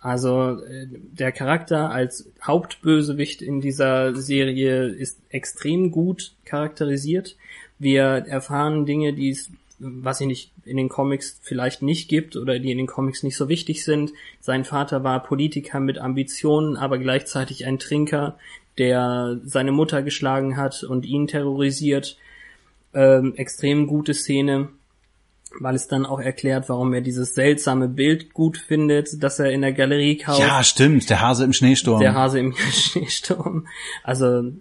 [0.00, 7.36] Also äh, der Charakter als Hauptbösewicht in dieser Serie ist extrem gut charakterisiert.
[7.78, 12.58] Wir erfahren Dinge, die es, was ich nicht in den Comics vielleicht nicht gibt oder
[12.58, 14.12] die in den Comics nicht so wichtig sind.
[14.40, 18.38] Sein Vater war Politiker mit Ambitionen, aber gleichzeitig ein Trinker,
[18.78, 22.16] der seine Mutter geschlagen hat und ihn terrorisiert.
[22.92, 24.68] Ähm, extrem gute Szene
[25.58, 29.62] weil es dann auch erklärt, warum er dieses seltsame Bild gut findet, das er in
[29.62, 30.40] der Galerie kauft.
[30.40, 32.00] ja, stimmt, der Hase im Schneesturm.
[32.00, 33.66] Der Hase im Schneesturm.
[34.04, 34.52] Also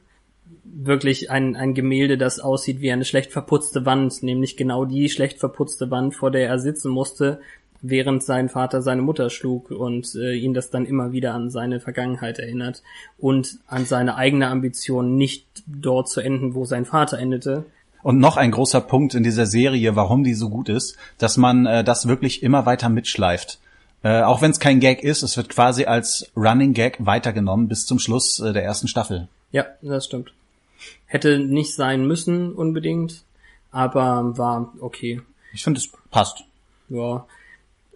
[0.63, 5.39] wirklich ein, ein Gemälde, das aussieht wie eine schlecht verputzte Wand, nämlich genau die schlecht
[5.39, 7.39] verputzte Wand, vor der er sitzen musste,
[7.81, 11.79] während sein Vater seine Mutter schlug und äh, ihn das dann immer wieder an seine
[11.79, 12.83] Vergangenheit erinnert
[13.17, 17.65] und an seine eigene Ambition, nicht dort zu enden, wo sein Vater endete.
[18.01, 21.65] Und noch ein großer Punkt in dieser Serie, warum die so gut ist, dass man
[21.65, 23.59] äh, das wirklich immer weiter mitschleift.
[24.03, 27.85] Äh, auch wenn es kein Gag ist, es wird quasi als Running Gag weitergenommen bis
[27.85, 29.27] zum Schluss äh, der ersten Staffel.
[29.51, 30.31] Ja, das stimmt.
[31.05, 33.23] Hätte nicht sein müssen unbedingt,
[33.71, 35.21] aber war okay.
[35.53, 36.43] Ich finde, es passt.
[36.87, 37.25] Ja.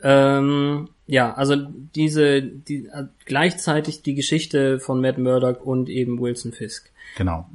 [0.01, 1.55] Ähm, ja, also
[1.95, 6.89] diese die, äh, gleichzeitig die Geschichte von Matt Murdock und eben Wilson Fisk.
[7.17, 7.47] Genau.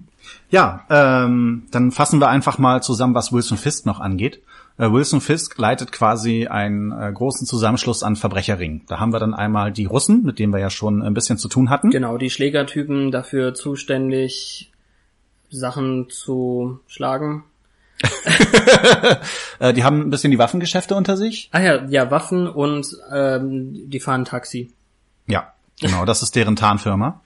[0.50, 4.40] Ja, ähm, dann fassen wir einfach mal zusammen, was Wilson Fisk noch angeht.
[4.78, 8.82] Äh, Wilson Fisk leitet quasi einen äh, großen Zusammenschluss an Verbrecherringen.
[8.86, 11.48] Da haben wir dann einmal die Russen, mit denen wir ja schon ein bisschen zu
[11.48, 11.90] tun hatten.
[11.90, 14.70] Genau, die Schlägertypen dafür zuständig,
[15.50, 17.44] Sachen zu schlagen.
[19.60, 21.48] Äh, die haben ein bisschen die Waffengeschäfte unter sich.
[21.50, 24.70] Ah ja, ja, Waffen und ähm, die fahren Taxi.
[25.26, 27.20] Ja, genau, das ist deren Tarnfirma.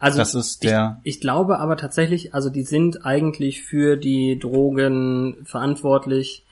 [0.00, 4.38] Also Das ist der- Ich, ich glaube aber tatsächlich, also die sind eigentlich für die
[4.38, 6.42] Drogen verantwortlich,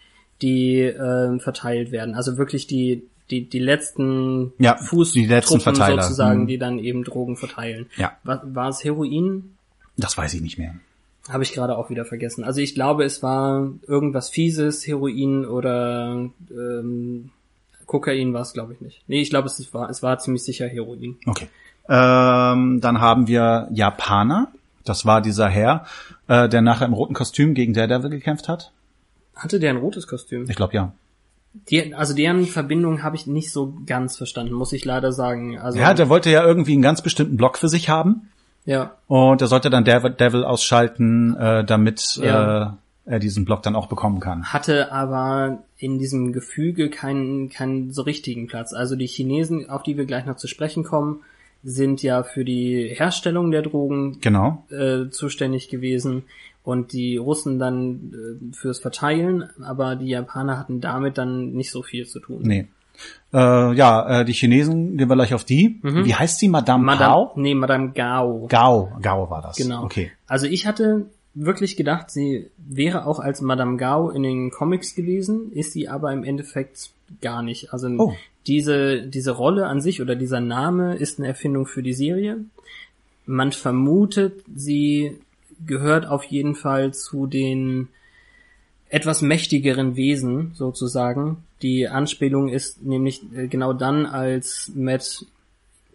[0.43, 2.15] die ähm, verteilt werden.
[2.15, 6.03] Also wirklich die die die letzten Ja, Fußtruppen die letzten Verteiler.
[6.03, 6.47] sozusagen, Mhm.
[6.47, 7.87] die dann eben Drogen verteilen.
[7.97, 8.13] Ja.
[8.25, 9.55] War, war es Heroin?
[9.99, 10.75] Das weiß ich nicht mehr.
[11.29, 12.43] Habe ich gerade auch wieder vergessen.
[12.45, 17.31] Also ich glaube, es war irgendwas Fieses, Heroin oder ähm,
[17.85, 19.03] Kokain war es, glaube ich nicht.
[19.09, 21.17] Nee, ich glaube, es war, es war ziemlich sicher Heroin.
[21.27, 21.49] Okay.
[21.89, 24.49] Ähm, dann haben wir Japaner.
[24.84, 25.84] Das war dieser Herr,
[26.28, 28.72] äh, der nachher im roten Kostüm gegen Daredevil gekämpft hat.
[29.34, 30.49] Hatte der ein rotes Kostüm?
[30.49, 30.93] Ich glaube ja.
[31.70, 35.59] Die, also deren Verbindung habe ich nicht so ganz verstanden, muss ich leider sagen.
[35.59, 38.28] Also Ja, der wollte ja irgendwie einen ganz bestimmten Block für sich haben.
[38.64, 42.66] ja, Und er sollte dann Devil, Devil ausschalten, äh, damit Ja.
[42.66, 42.70] äh,
[43.07, 44.45] er diesen Block dann auch bekommen kann.
[44.53, 48.74] hatte aber in diesem Gefüge keinen keinen so richtigen Platz.
[48.74, 51.20] Also die Chinesen, auf die wir gleich noch zu sprechen kommen,
[51.63, 54.65] sind ja für die Herstellung der Drogen Genau.
[54.71, 56.23] äh, zuständig gewesen
[56.63, 58.13] und die Russen dann
[58.53, 62.43] äh, fürs Verteilen, aber die Japaner hatten damit dann nicht so viel zu tun.
[62.43, 62.67] Nee.
[63.33, 65.79] Äh, ja, äh, die Chinesen, gehen wir gleich auf die.
[65.83, 66.49] Wie heißt die?
[66.49, 67.33] Madame, Madame, Pao?
[67.37, 68.47] nee, Madame Gao.
[68.49, 68.91] Gao.
[69.01, 69.57] Gao war das.
[69.57, 69.85] Genau.
[69.85, 70.11] Okay.
[70.27, 75.53] Also ich hatte wirklich gedacht, sie wäre auch als Madame Gao in den Comics gewesen,
[75.53, 76.91] ist sie aber im Endeffekt
[77.21, 77.73] gar nicht.
[77.73, 78.15] Also Oh.
[78.49, 82.39] Diese, diese Rolle an sich oder dieser Name ist eine Erfindung für die Serie.
[83.27, 85.19] Man vermutet, sie
[85.67, 87.89] gehört auf jeden Fall zu den
[88.89, 91.45] etwas mächtigeren Wesen sozusagen.
[91.61, 95.27] Die Anspielung ist nämlich äh, genau dann, als Matt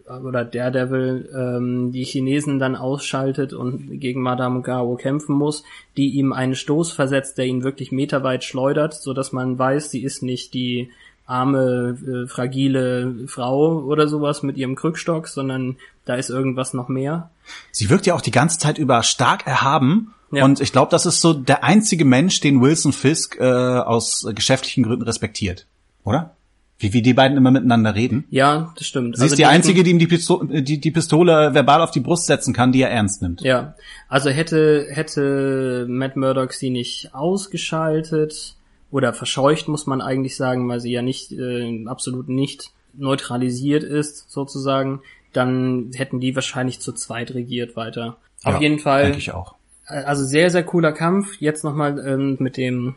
[0.06, 5.64] oder Daredevil ähm, die Chinesen dann ausschaltet und gegen Madame Gao kämpfen muss,
[5.96, 10.02] die ihm einen Stoß versetzt, der ihn wirklich meterweit schleudert, so dass man weiß, sie
[10.02, 10.90] ist nicht die
[11.26, 17.30] arme, äh, fragile Frau oder sowas mit ihrem Krückstock, sondern da ist irgendwas noch mehr.
[17.72, 20.12] Sie wirkt ja auch die ganze Zeit über stark erhaben.
[20.32, 20.44] Ja.
[20.44, 24.34] Und ich glaube, das ist so der einzige Mensch, den Wilson Fisk äh, aus äh,
[24.34, 25.66] geschäftlichen Gründen respektiert.
[26.04, 26.34] Oder?
[26.78, 28.24] Wie, wie die beiden immer miteinander reden.
[28.30, 29.16] Ja, das stimmt.
[29.16, 31.92] Sie Also ist die hätten- einzige, die ihm die, Pisto die, die Pistole verbal auf
[31.92, 33.42] die Brust setzen kann, die er ernst nimmt.
[33.42, 33.74] Ja,
[34.08, 38.56] also hätte hätte Matt Murdock sie nicht ausgeschaltet
[38.94, 44.30] oder verscheucht, muss man eigentlich sagen, weil sie ja nicht äh, absolut nicht neutralisiert ist
[44.30, 45.00] sozusagen,
[45.32, 48.18] dann hätten die wahrscheinlich zu zweit regiert weiter.
[48.44, 49.56] Auf Ja, jeden Fall, Denke ich auch.
[49.86, 51.40] also sehr sehr cooler Kampf.
[51.40, 52.94] Jetzt nochmal ähm, mit dem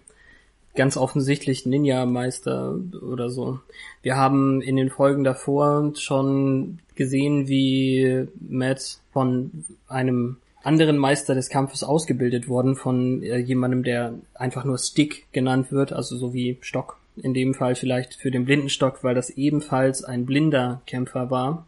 [0.75, 3.59] ganz offensichtlich Ninja-Meister oder so.
[4.03, 10.37] Wir haben in den Folgen davor schon gesehen, wie Matt von einem
[10.67, 15.93] anderen Meister des Kampfes ausgebildet worden, von äh, jemandem, der einfach nur Stick genannt wird,
[15.93, 16.97] also so wie Stock.
[17.15, 21.65] In dem Fall vielleicht für den Blindenstock, weil das ebenfalls ein blinder Kämpfer war.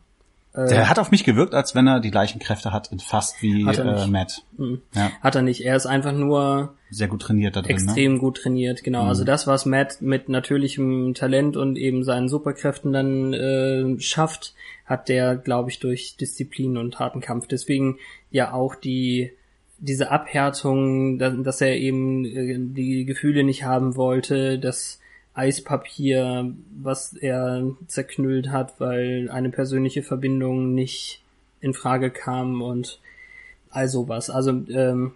[0.55, 4.07] Der hat auf mich gewirkt, als wenn er die gleichen Kräfte hat, fast wie äh.
[4.07, 4.43] Matt.
[4.57, 4.81] Mhm.
[4.95, 5.63] Ja, Hat er nicht.
[5.63, 7.75] Er ist einfach nur sehr gut trainiert da drin.
[7.75, 7.83] Ne?
[7.83, 9.03] extrem gut trainiert, genau.
[9.03, 15.07] Also das, was Matt mit natürlichem Talent und eben seinen Superkräften dann äh, schafft, hat
[15.07, 17.47] der, glaube ich, durch Disziplin und harten Kampf.
[17.47, 17.97] Deswegen
[18.31, 19.31] ja auch die
[19.81, 24.98] diese Abhärtung, dass, dass er eben äh, die Gefühle nicht haben wollte, das
[25.39, 31.21] Eispapier, was er zerknüllt hat, weil eine persönliche Verbindung nicht
[31.61, 32.99] in Frage kam und
[33.69, 34.29] all sowas.
[34.29, 35.13] Also ähm,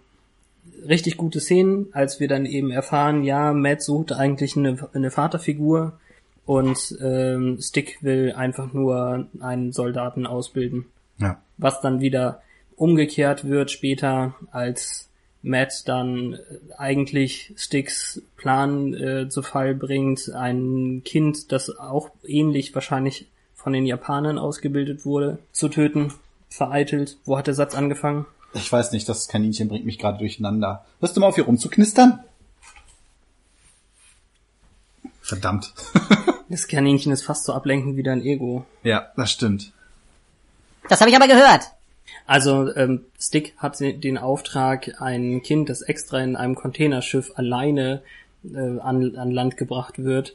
[0.88, 5.98] richtig gute Szenen, als wir dann eben erfahren, ja, Matt sucht eigentlich eine, eine Vaterfigur
[6.46, 10.86] und ähm, Stick will einfach nur einen Soldaten ausbilden.
[11.18, 11.38] Ja.
[11.58, 12.40] Was dann wieder
[12.76, 15.10] umgekehrt wird später, als
[15.44, 16.38] Matt dann
[16.76, 23.84] eigentlich Sticks Plan äh, zu Fall bringt, ein Kind, das auch ähnlich wahrscheinlich von den
[23.86, 26.12] Japanern ausgebildet wurde, zu töten,
[26.48, 27.18] vereitelt.
[27.24, 28.26] Wo hat der Satz angefangen?
[28.54, 30.84] Ich weiß nicht, das Kaninchen bringt mich gerade durcheinander.
[31.00, 32.20] Hörst du mal auf, hier rumzuknistern?
[35.20, 35.72] Verdammt.
[36.50, 38.66] Das Kaninchen ist fast so ablenkend wie dein Ego.
[38.82, 39.72] ja, das stimmt.
[40.90, 41.62] Das habe ich aber gehört.
[42.26, 48.02] Also ähm, Stick hat den Auftrag, ein Kind, das extra in einem Containerschiff alleine
[48.44, 50.34] äh, an, an Land gebracht wird,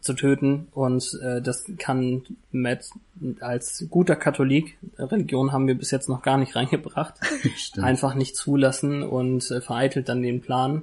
[0.00, 0.66] zu töten.
[0.72, 2.86] Und äh, das kann Matt
[3.40, 7.14] als guter Katholik, Religion haben wir bis jetzt noch gar nicht reingebracht,
[7.56, 7.86] Stimmt.
[7.86, 10.82] einfach nicht zulassen und äh, vereitelt dann den Plan.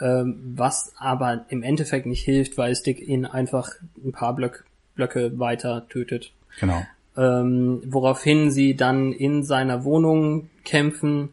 [0.00, 3.70] Ähm, was aber im Endeffekt nicht hilft, weil Stick ihn einfach
[4.04, 4.64] ein paar Blöck,
[4.94, 6.82] Blöcke weiter tötet Genau.
[7.16, 11.30] Ähm, woraufhin sie dann in seiner Wohnung kämpfen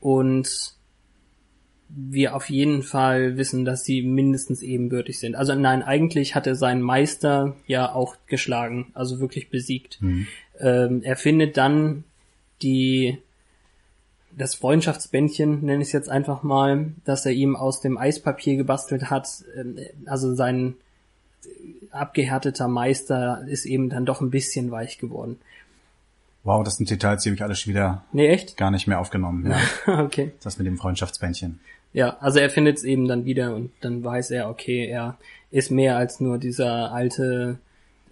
[0.00, 0.74] und
[1.94, 5.34] wir auf jeden Fall wissen, dass sie mindestens ebenbürtig sind.
[5.36, 9.98] Also nein, eigentlich hat er seinen Meister ja auch geschlagen, also wirklich besiegt.
[10.58, 12.04] Ähm, er findet dann
[12.62, 13.18] die
[14.36, 19.10] das Freundschaftsbändchen, nenne ich es jetzt einfach mal, dass er ihm aus dem Eispapier gebastelt
[19.10, 19.28] hat.
[19.54, 20.76] Ähm, Also sein
[21.90, 25.38] abgehärteter Meister ist eben dann doch ein bisschen weich geworden.
[26.44, 28.56] Wow, das sind Details, die habe ich alle schon wieder Nee, echt?
[28.56, 29.52] gar nicht mehr aufgenommen.
[29.86, 30.00] Ja.
[30.04, 30.32] okay.
[30.42, 31.60] Das mit dem Freundschaftsbändchen.
[31.92, 35.18] Ja, also er findet es eben dann wieder und dann weiß er, okay, er
[35.50, 37.58] ist mehr als nur dieser alte,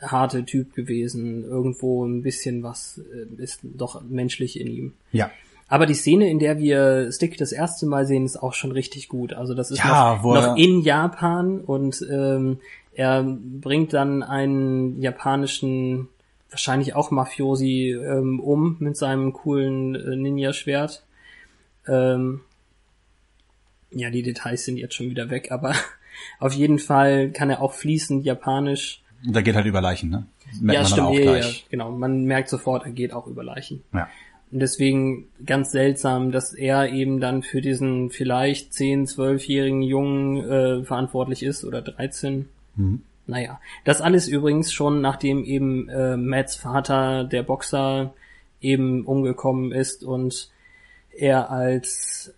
[0.01, 1.45] harte Typ gewesen.
[1.45, 4.93] Irgendwo ein bisschen was äh, ist doch menschlich in ihm.
[5.13, 5.31] Ja.
[5.67, 9.09] Aber die Szene, in der wir Stick das erste Mal sehen, ist auch schon richtig
[9.09, 9.33] gut.
[9.33, 12.59] Also das ist Ja, noch, noch in Japan und ähm,
[12.93, 16.09] er bringt dann einen japanischen,
[16.51, 21.05] wahrscheinlich auch Mafiosi, ähm, um mit seinem coolen äh, Ninja-Schwert.
[21.87, 22.41] Ähm,
[23.93, 25.75] ja, die Details sind jetzt schon wieder weg, aber
[26.39, 29.03] auf jeden Fall kann er auch fließend Japanisch.
[29.25, 30.27] Und da geht halt über Leichen, ne?
[30.61, 31.93] Merkt ja, stimmt, auch ja, ja, genau.
[31.93, 33.85] Man merkt sofort, er geht auch über Leichen.
[33.93, 34.09] Ja.
[34.51, 40.85] Und deswegen ganz seltsam, dass er eben dann für diesen vielleicht 10, 12-jährigen Jungen äh,
[40.85, 42.49] verantwortlich ist oder 13.
[42.81, 43.03] Mhm.
[43.27, 48.13] Naja, das alles übrigens schon, nachdem eben äh, Matts Vater, der Boxer,
[48.61, 50.51] eben umgekommen ist und
[51.17, 52.35] er als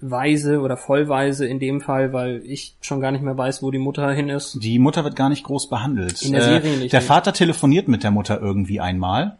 [0.00, 3.78] Weise oder Vollweise in dem Fall, weil ich schon gar nicht mehr weiß, wo die
[3.78, 4.58] Mutter hin ist.
[4.62, 6.22] Die Mutter wird gar nicht groß behandelt.
[6.22, 7.02] In der Serie nicht, Der.
[7.02, 9.38] Vater telefoniert mit der Mutter irgendwie einmal.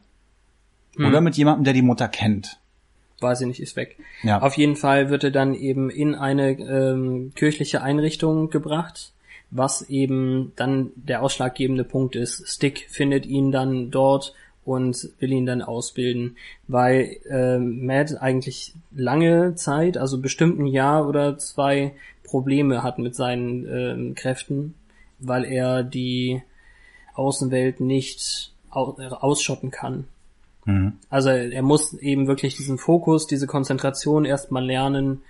[0.97, 1.07] Hm.
[1.07, 2.59] Oder mit jemandem, der die Mutter kennt.
[3.21, 3.99] weiß ich nicht, ist weg.
[4.23, 4.41] Ja.
[4.43, 9.13] Auf jeden Fall wird er dann eben in eine ähm, kirchliche Einrichtung gebracht,
[9.51, 12.47] was eben dann der ausschlaggebende Punkt ist.
[12.49, 14.35] Stick findet ihn dann dort
[14.65, 16.37] und will ihn dann ausbilden,
[16.67, 21.95] weil ähm, Matt eigentlich lange Zeit, also bestimmt ein Jahr oder zwei,
[22.29, 24.75] Probleme hat mit seinen ähm, Kräften,
[25.19, 26.43] weil er die
[27.15, 30.05] Außenwelt nicht au ausschotten kann.
[30.67, 30.93] Mhm.
[31.09, 35.23] Also er muss eben wirklich diesen Fokus, diese Konzentration erstmal lernen,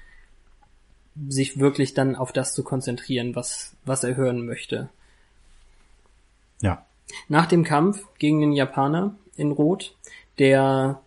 [1.29, 4.89] sich wirklich dann auf das zu konzentrieren, was, was er hören möchte.
[6.61, 6.85] Ja.
[7.29, 9.95] Nach dem Kampf gegen den Japaner in Rot,
[10.39, 11.01] der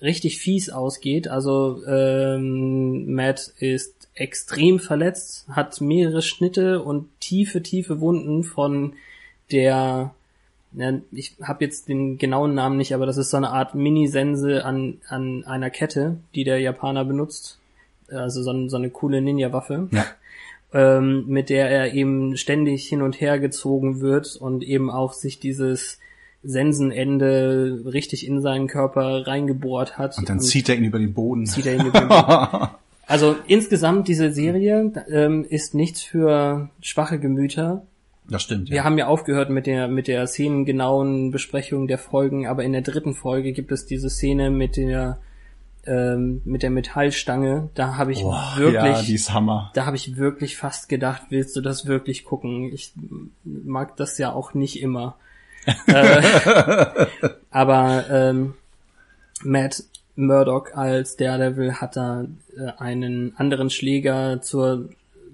[0.00, 8.00] richtig fies ausgeht, also ähm, Matt ist extrem verletzt, hat mehrere Schnitte und tiefe, tiefe
[8.00, 8.94] Wunden von
[9.50, 10.14] der
[10.72, 14.64] ja, ich habe jetzt den genauen Namen nicht, aber das ist so eine Art Mini-Sense
[14.64, 17.58] an, an einer Kette, die der Japaner benutzt.
[18.10, 20.04] Also so, so eine coole Ninja-Waffe, Ja.
[20.72, 25.38] ähm, mit der er eben ständig hin und her gezogen wird und eben auch sich
[25.40, 25.98] dieses
[26.44, 30.18] Sensenende richtig in seinen Körper reingebohrt hat.
[30.18, 31.46] Und dann zieht er ihn über den Boden.
[31.46, 32.68] zieht er ihn über den Boden.
[33.10, 37.86] Also insgesamt diese Serie ähm, ist nichts für schwache Gemüter.
[38.28, 38.84] Das stimmt, Wir ja.
[38.84, 43.14] haben ja aufgehört mit der mit der szenengenauen Besprechung der Folgen, aber in der dritten
[43.14, 45.16] Folge gibt es diese Szene mit der
[45.88, 47.70] ähm, mit der Metallstange.
[47.74, 49.70] Da habe ich Boah, wirklich, ja, die ist Hammer.
[49.74, 52.72] da habe ich wirklich fast gedacht, willst du das wirklich gucken?
[52.72, 52.92] Ich
[53.44, 55.16] mag das ja auch nicht immer.
[55.86, 57.06] äh,
[57.50, 58.54] aber ähm,
[59.42, 59.84] Matt
[60.16, 62.24] Murdock als Daredevil hat da
[62.56, 64.88] äh, einen anderen Schläger zur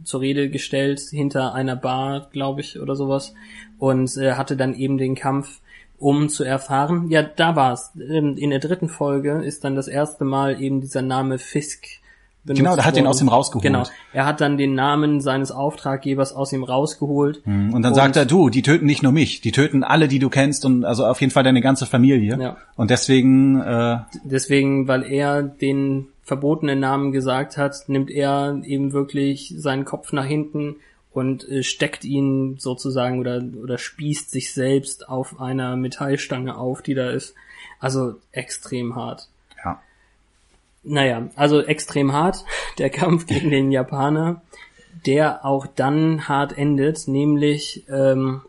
[0.05, 3.35] zur Rede gestellt hinter einer Bar, glaube ich, oder sowas
[3.79, 5.61] und äh, hatte dann eben den Kampf,
[5.99, 7.09] um zu erfahren.
[7.11, 7.93] Ja, da war's.
[7.97, 11.87] Ähm, In der dritten Folge ist dann das erste Mal eben dieser Name Fisk.
[12.45, 13.11] benutzt Genau, der hat den worden.
[13.11, 13.63] aus ihm rausgeholt.
[13.63, 13.85] Genau.
[14.13, 17.43] Er hat dann den Namen seines Auftraggebers aus ihm rausgeholt.
[17.47, 20.29] Und dann sagt er, du, die töten nicht nur mich, die töten alle, die du
[20.29, 22.37] kennst und also auf jeden Fall deine ganze Familie.
[22.39, 22.57] Ja.
[22.77, 29.55] Und deswegen, äh, Deswegen, weil er den verbotenen Namen gesagt hat, nimmt er eben wirklich
[29.57, 30.77] seinen Kopf nach hinten
[31.15, 36.95] und äh, steckt ihn sozusagen oder, oder spießt sich selbst auf einer Metallstange auf, die
[36.95, 37.35] da ist.
[37.79, 39.29] Also extrem hart.
[39.65, 39.81] ja.
[40.83, 42.45] Naja, also extrem hart,
[42.79, 44.43] der Kampf gegen den Japaner,
[45.07, 48.43] der auch dann hart endet, nämlich ähm,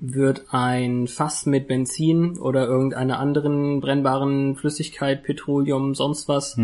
[0.00, 6.56] wird ein Fass mit Benzin oder irgendeiner anderen brennbaren Flüssigkeit, Petroleum, sonst was,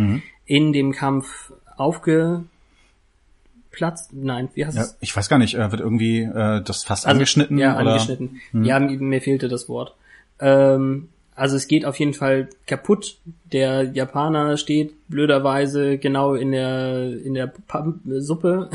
[0.46, 1.52] in dem Kampf
[3.73, 4.11] aufgeplatzt.
[4.12, 4.83] Nein, wie heißt ja.
[4.83, 4.97] es?
[5.01, 7.59] Ich weiß gar nicht, äh, wird irgendwie äh, das fast Also, angeschnitten?
[7.59, 7.81] Ja, oder?
[7.81, 7.89] Hm.
[7.89, 8.41] angeschnitten.
[8.64, 9.95] Ja, mir, fehlte das Wort.
[10.41, 13.16] Ähm, also es geht auf jeden Fall kaputt.
[13.53, 18.68] Der Japaner steht blöderweise genau in der in der Pam- Suppe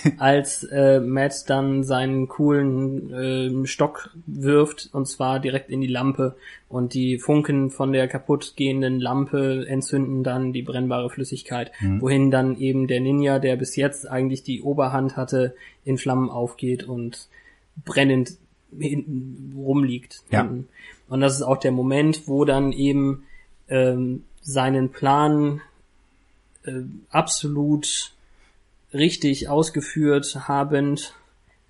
[0.18, 6.36] als äh, Matt dann seinen coolen ähm, Stock wirft und zwar direkt in die Lampe
[6.68, 11.70] und die Funken von der kaputtgehenden Lampe entzünden dann die brennbare Flüssigkeit,
[12.00, 16.84] wohin dann eben der Ninja, der bis jetzt eigentlich die Oberhand hatte, in Flammen aufgeht
[16.84, 17.28] und
[17.84, 18.36] brennend
[18.78, 20.22] hinten rumliegt.
[20.30, 20.42] Ja.
[20.42, 20.68] Hinten.
[21.08, 23.24] Und das ist auch der Moment, wo dann eben
[23.68, 25.60] ähm, seinen Plan
[26.64, 28.12] äh, absolut
[28.92, 31.14] richtig ausgeführt habend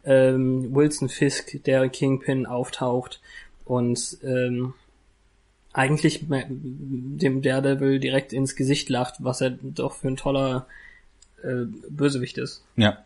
[0.05, 3.21] ähm, Wilson Fisk, der Kingpin, auftaucht
[3.65, 4.75] und ähm,
[5.73, 10.67] eigentlich dem Daredevil direkt ins Gesicht lacht, was er doch für ein toller
[11.43, 12.63] äh, Bösewicht ist.
[12.77, 12.99] Ja.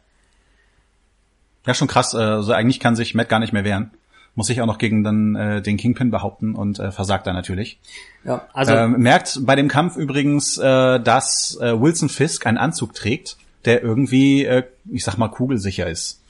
[1.66, 2.14] Ja, schon krass.
[2.14, 3.90] Äh, Also eigentlich kann sich Matt gar nicht mehr wehren.
[4.34, 7.78] Muss sich auch noch gegen dann äh, den Kingpin behaupten und äh, versagt er natürlich.
[8.24, 12.92] Ja, also Ähm, merkt bei dem Kampf übrigens, äh, dass äh, Wilson Fisk einen Anzug
[12.94, 16.22] trägt, der irgendwie, äh, ich sag mal, kugelsicher ist.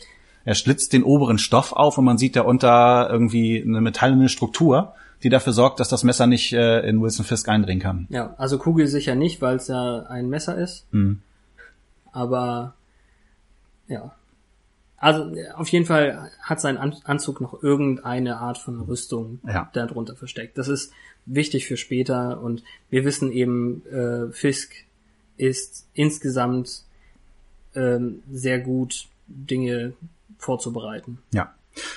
[0.45, 5.29] Er schlitzt den oberen Stoff auf und man sieht darunter irgendwie eine metallene Struktur, die
[5.29, 8.07] dafür sorgt, dass das Messer nicht äh, in Wilson Fisk eindringen kann.
[8.11, 10.87] ja, also kugelsicher nicht, weil es ja ein Messer ist.
[10.93, 11.21] Mhm.
[12.13, 12.75] Aber
[13.89, 14.15] ja.
[14.99, 19.69] Also auf jeden Fall hat sein An Anzug noch irgendeine Art von Rüstung Ja.
[19.75, 20.57] darunter versteckt.
[20.59, 20.93] Das ist
[21.27, 24.73] wichtig für später und wir wissen eben, äh, Fisk
[25.37, 26.85] ist insgesamt
[27.77, 29.93] ähm, sehr gut, Dinge
[30.39, 31.19] vorzubereiten.
[31.33, 31.53] Ja.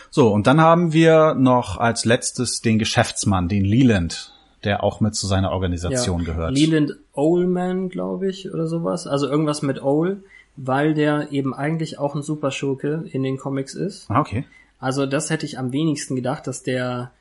[0.10, 5.16] So, und dann haben wir noch als letztes den Geschäftsmann, den Leland, der auch mit
[5.16, 6.54] zu seiner Organisation gehört.
[6.54, 9.08] Leland Owlman, glaube ich, oder sowas.
[9.08, 10.24] Also irgendwas mit Owl,
[10.58, 14.10] weil der eben eigentlich auch ein Superschurke in den Comics ist.
[14.10, 14.46] Ah, okay.
[14.80, 17.12] Also das hätte ich am wenigsten gedacht, dass der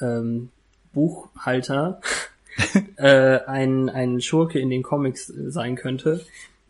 [0.00, 0.50] ähm,
[0.92, 2.00] Buchhalter
[2.96, 6.24] äh, ein, ein Schurke in den Comics sein könnte.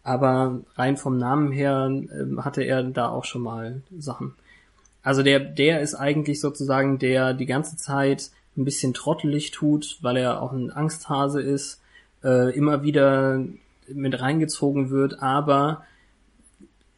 [0.08, 4.32] Aber rein vom Namen her ähm, hatte er da auch schon mal Sachen.
[5.02, 10.16] Also der, der ist eigentlich sozusagen der die ganze Zeit ein bisschen trottelig tut, weil
[10.16, 11.82] er auch ein Angsthase ist,
[12.24, 13.44] äh, immer wieder
[13.86, 15.84] mit reingezogen wird, aber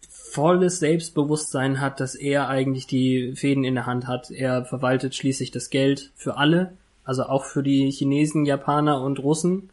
[0.08, 4.30] volles Selbstbewusstsein hat, dass er eigentlich die Fäden in der Hand hat.
[4.30, 9.70] Er verwaltet schließlich das Geld für alle, also auch für die Chinesen, Japaner und Russen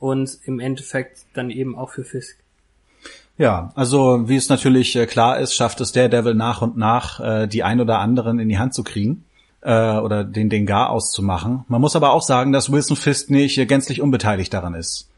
[0.00, 2.43] und im Endeffekt dann eben auch für Fisk.
[3.36, 7.46] Ja, also wie es natürlich äh, klar ist, schafft es Daredevil nach und nach, äh,
[7.48, 9.24] die ein oder anderen in die Hand zu kriegen
[9.60, 11.64] äh, oder den den Gar auszumachen.
[11.68, 15.10] Man muss aber auch sagen, dass Wilson Fisk nicht äh, gänzlich unbeteiligt daran ist.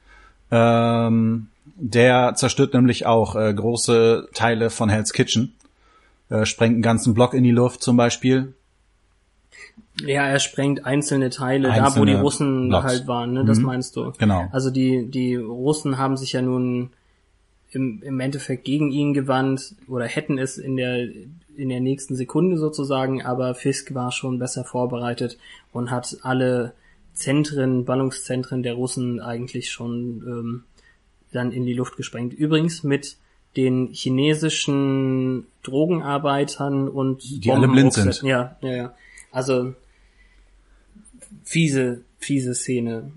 [0.50, 5.54] Ähm, der zerstört nämlich auch äh, große Teile von Hell's Kitchen,
[6.30, 8.54] äh, sprengt einen ganzen Block in die Luft zum Beispiel.
[10.00, 12.86] Ja, er sprengt einzelne Teile, da wo Einzelne die Russen Blocks.
[12.86, 13.44] halt waren, ne?
[13.44, 14.12] Das meinst du.
[14.18, 14.46] Genau.
[14.52, 16.90] Also die, die Russen haben sich ja nun
[17.70, 21.08] im, im Endeffekt gegen ihn gewandt oder hätten es in der,
[21.56, 25.38] in der nächsten Sekunde sozusagen, aber Fisk war schon besser vorbereitet
[25.72, 26.74] und hat alle
[27.12, 30.64] Zentren, Ballungszentren der Russen eigentlich schon ähm,
[31.32, 32.34] dann in die Luft gesprengt.
[32.34, 33.16] Übrigens mit
[33.56, 38.22] den chinesischen Drogenarbeitern und Die alle blind sind.
[38.22, 38.94] Ja, ja, ja.
[39.32, 39.74] Also
[41.42, 43.12] fiese, fiese Szene.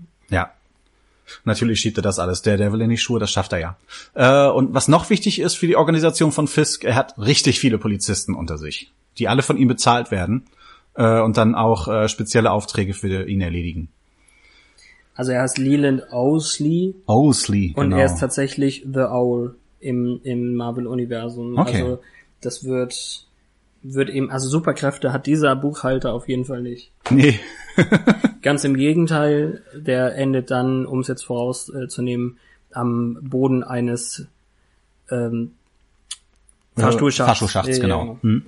[1.44, 2.42] Natürlich schiebt er das alles.
[2.42, 3.76] Der Devil in die Schuhe, das schafft er ja.
[4.14, 7.78] Äh, und was noch wichtig ist für die Organisation von Fisk, er hat richtig viele
[7.78, 10.46] Polizisten unter sich, die alle von ihm bezahlt werden
[10.94, 13.88] äh, und dann auch äh, spezielle Aufträge für ihn erledigen.
[15.14, 17.98] Also er heißt Leland Owsley Owsley, und genau.
[17.98, 21.58] er ist tatsächlich The Owl im, im Marvel-Universum.
[21.58, 21.82] Okay.
[21.82, 21.98] Also
[22.40, 23.26] das wird,
[23.82, 26.92] wird eben, also Superkräfte hat dieser Buchhalter auf jeden Fall nicht.
[27.10, 27.38] nee.
[28.42, 32.38] Ganz im Gegenteil, der endet dann, um es jetzt vorauszunehmen,
[32.72, 34.26] am Boden eines
[35.10, 35.52] ähm,
[36.76, 37.28] Fahrstuhlschachts.
[37.28, 38.04] Fahrstuhlschachts, Ja, genau.
[38.04, 38.46] ja, Hm.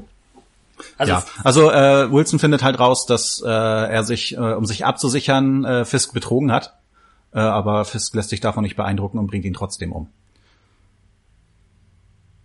[0.99, 4.85] Also ja, also äh, Wilson findet halt raus, dass äh, er sich, äh, um sich
[4.85, 6.77] abzusichern, äh, Fisk betrogen hat.
[7.33, 10.09] Äh, aber Fisk lässt sich davon nicht beeindrucken und bringt ihn trotzdem um.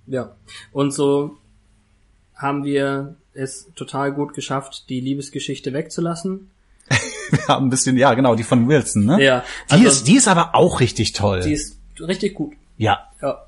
[0.06, 0.36] Ja.
[0.72, 1.38] Und so
[2.38, 6.50] haben wir es total gut geschafft, die Liebesgeschichte wegzulassen.
[7.32, 9.22] Wir haben ein bisschen, ja genau, die von Wilson, ne?
[9.22, 9.44] Ja.
[9.70, 11.42] Die, also, ist, die ist aber auch richtig toll.
[11.42, 12.54] die ist richtig gut.
[12.78, 13.44] ja, Ja.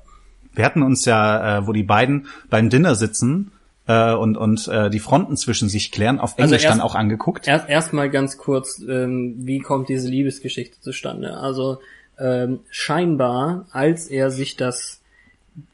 [0.52, 3.52] wir hatten uns ja, äh, wo die beiden beim Dinner sitzen
[3.86, 6.94] äh, und und äh, die Fronten zwischen sich klären, auf Englisch Also erst- dann auch
[6.94, 7.48] angeguckt.
[7.48, 11.38] Erst erstmal ganz kurz, ähm, wie kommt diese Liebesgeschichte zustande?
[11.38, 11.78] Also
[12.18, 15.00] ähm, scheinbar, als er sich das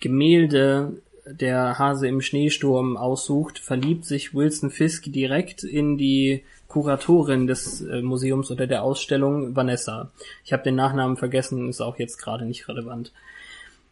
[0.00, 0.92] Gemälde
[1.26, 8.02] der Hase im Schneesturm aussucht, verliebt sich Wilson Fisk direkt in die Kuratorin des äh,
[8.02, 10.10] Museums oder der Ausstellung, Vanessa.
[10.44, 13.12] Ich habe den Nachnamen vergessen, ist auch jetzt gerade nicht relevant.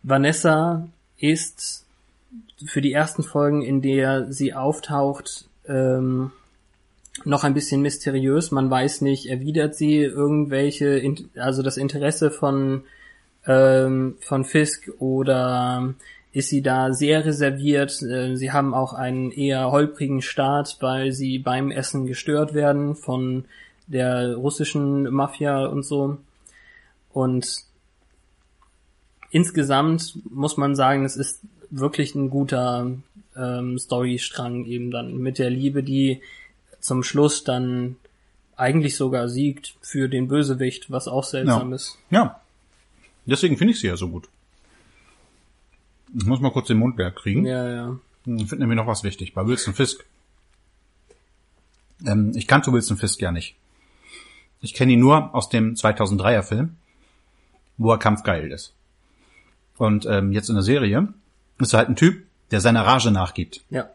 [0.03, 1.87] Vanessa ist
[2.67, 6.33] für die ersten Folgen, in der sie auftaucht, ähm,
[7.25, 8.51] noch ein bisschen mysteriös.
[8.51, 12.83] Man weiß nicht, erwidert sie irgendwelche, also das Interesse von
[13.47, 15.95] ähm, von Fisk oder
[16.35, 18.03] ist sie da sehr reserviert.
[18.03, 23.45] Äh, Sie haben auch einen eher holprigen Start, weil sie beim Essen gestört werden von
[23.87, 26.19] der russischen Mafia und so.
[27.13, 27.47] Und
[29.31, 32.91] insgesamt muss man sagen, es ist wirklich ein guter
[33.37, 36.21] ähm, Storystrang eben dann mit der Liebe, die
[36.81, 37.97] zum Schluss dann
[38.57, 41.77] eigentlich sogar siegt für den Bösewicht, was auch seltsam Ja.
[41.77, 41.99] ist.
[42.11, 42.41] Ja.
[43.27, 44.29] Deswegen finde ich sie ja so gut.
[46.17, 47.45] Ich muss mal kurz den Mund leer kriegen.
[47.45, 47.97] Ja, ja.
[48.27, 49.35] Ich finde nämlich noch was wichtig.
[49.35, 50.05] Bei Wilson Fisk.
[52.07, 53.57] Ähm, ich kannte Wilson Fisk ja nicht.
[54.61, 56.77] Ich kenne ihn nur aus dem 2003er Film,
[57.77, 58.73] wo er kampfgeil ist.
[59.77, 61.09] Und ähm, jetzt in der Serie
[61.59, 63.63] ist er halt ein Typ, der seiner Rage nachgibt.
[63.71, 63.91] Ja.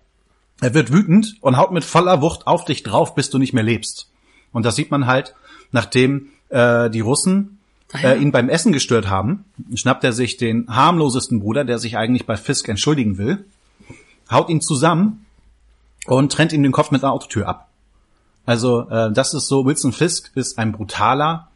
[0.62, 3.64] Er wird wütend und haut mit voller Wucht auf dich drauf, bis du nicht mehr
[3.64, 4.12] lebst.
[4.52, 5.36] Und das sieht man halt,
[5.72, 7.59] nachdem äh, die Russen
[7.94, 12.26] äh, ihn beim Essen gestört haben, schnappt er sich den harmlosesten Bruder, der sich eigentlich
[12.26, 13.46] bei Fisk entschuldigen will,
[14.30, 15.26] haut ihn zusammen
[16.06, 17.70] und trennt ihm den Kopf mit einer Autotür ab.
[18.46, 21.50] Also äh, das ist so, Wilson Fisk ist ein brutaler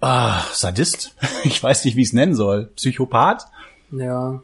[0.00, 1.14] ah, Sadist.
[1.44, 2.66] Ich weiß nicht, wie ich es nennen soll.
[2.76, 3.46] Psychopath.
[3.90, 4.42] Ja.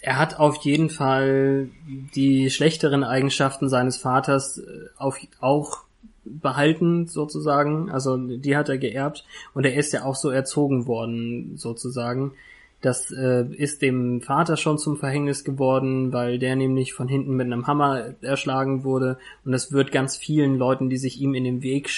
[0.00, 1.70] Er hat auf jeden Fall
[2.14, 4.62] die schlechteren Eigenschaften seines Vaters äh,
[4.98, 5.84] auf, auch
[6.24, 7.90] behalten, sozusagen.
[7.90, 9.24] Also die hat er geerbt.
[9.54, 12.32] Und er ist ja auch so erzogen worden, sozusagen.
[12.80, 17.46] Das äh, ist dem Vater schon zum Verhängnis geworden, weil der nämlich von hinten mit
[17.46, 19.16] einem Hammer erschlagen wurde.
[19.44, 21.88] Und das wird ganz vielen Leuten, die sich ihm in den Weg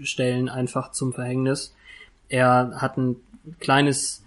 [0.00, 1.72] stellen, einfach zum Verhängnis.
[2.28, 3.16] Er hat ein
[3.60, 4.24] kleines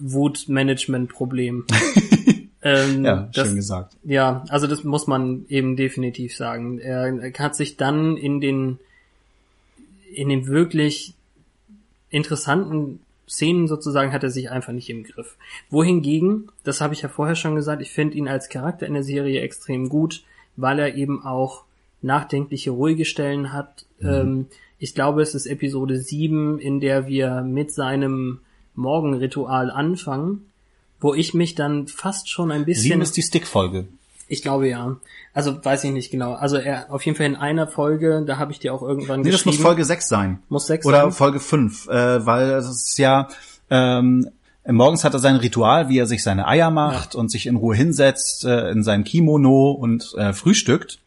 [0.00, 1.66] Wutmanagement-Problem.
[2.64, 3.96] ähm, Ja, das, schön gesagt.
[4.02, 6.78] ja, also das muss man eben definitiv sagen.
[6.78, 8.78] Er hat sich dann in den
[10.12, 11.14] in den wirklich
[12.10, 15.36] interessanten Szenen sozusagen hat er sich einfach nicht im Griff.
[15.70, 19.02] Wohingegen, das habe ich ja vorher schon gesagt, ich finde ihn als Charakter in der
[19.02, 20.22] Serie extrem gut,
[20.56, 21.64] weil er eben auch
[22.02, 23.86] nachdenkliche, ruhige Stellen hat.
[24.02, 24.46] Ähm,
[24.78, 28.40] ich glaube, es ist Episode 7, in der wir mit seinem
[28.74, 30.46] Morgenritual anfangen,
[31.04, 33.86] wo ich mich dann fast schon ein bisschen Sieben ist die Stick-Folge.
[34.26, 34.96] ich glaube ja.
[35.34, 36.32] Also weiß ich nicht genau.
[36.32, 39.30] Also er auf jeden Fall in einer Folge, da habe ich dir auch irgendwann Nee,
[39.30, 39.56] das geschrieben.
[39.58, 40.38] muss Folge 6 sein.
[40.48, 41.12] Muss sechs Oder sein?
[41.12, 43.28] Folge 5, äh, weil es ist ja,
[43.68, 44.30] ähm,
[44.66, 47.76] morgens hat er sein Ritual, wie er sich seine Eier macht und sich in Ruhe
[47.76, 51.00] hinsetzt, äh, in sein Kimono und äh, frühstückt.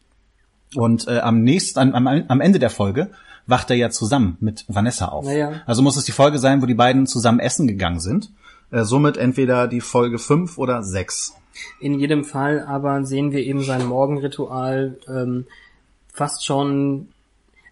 [0.76, 3.10] Und äh, am nächsten, am, am, Ende der Folge
[3.48, 5.24] wacht er ja zusammen mit Vanessa auf.
[5.24, 5.62] Naja.
[5.66, 8.30] Also muss es die Folge sein, wo die beiden zusammen essen gegangen sind.
[8.70, 11.34] Äh, somit entweder die Folge 5 oder 6.
[11.80, 15.46] In jedem Fall aber sehen wir eben sein Morgenritual ähm,
[16.12, 17.08] fast schon.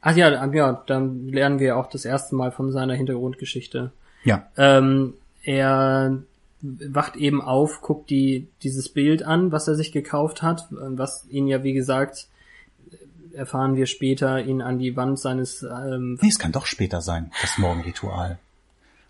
[0.00, 3.92] Ach ja, ja, dann lernen wir auch das erste Mal von seiner Hintergrundgeschichte.
[4.24, 4.46] Ja.
[4.56, 6.18] Ähm, er
[6.60, 11.46] wacht eben auf, guckt die, dieses Bild an, was er sich gekauft hat, was ihn
[11.46, 12.28] ja, wie gesagt,
[13.32, 17.30] erfahren wir später, ihn an die Wand seines ähm, Nee, es kann doch später sein,
[17.42, 18.38] das Morgenritual.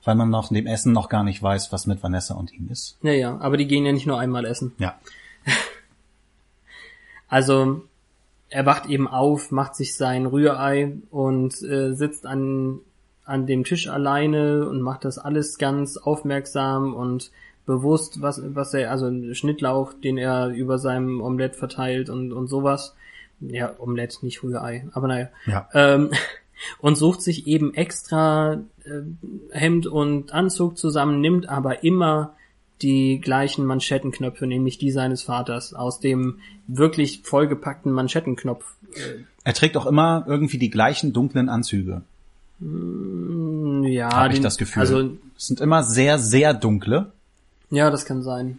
[0.07, 2.96] Weil man nach dem Essen noch gar nicht weiß, was mit Vanessa und ihm ist.
[3.02, 4.72] Ja, ja, aber die gehen ja nicht nur einmal essen.
[4.78, 4.98] Ja.
[7.28, 7.82] Also
[8.50, 12.78] er wacht eben auf, macht sich sein Rührei und äh, sitzt an,
[13.24, 17.32] an dem Tisch alleine und macht das alles ganz aufmerksam und
[17.66, 22.94] bewusst, was, was er, also Schnittlauch, den er über seinem Omelett verteilt und, und sowas.
[23.40, 25.28] Ja, Omelett, nicht Rührei, aber naja.
[25.46, 25.68] Ja.
[25.74, 26.11] Ähm,
[26.78, 29.02] und sucht sich eben extra äh,
[29.50, 32.34] Hemd und Anzug zusammen, nimmt aber immer
[32.82, 38.64] die gleichen Manschettenknöpfe, nämlich die seines Vaters, aus dem wirklich vollgepackten Manschettenknopf.
[39.45, 42.03] Er trägt auch immer irgendwie die gleichen dunklen Anzüge,
[42.61, 44.80] Ja, habe ich das Gefühl.
[44.80, 47.12] Also, es sind immer sehr, sehr dunkle.
[47.70, 48.58] ja, das kann sein.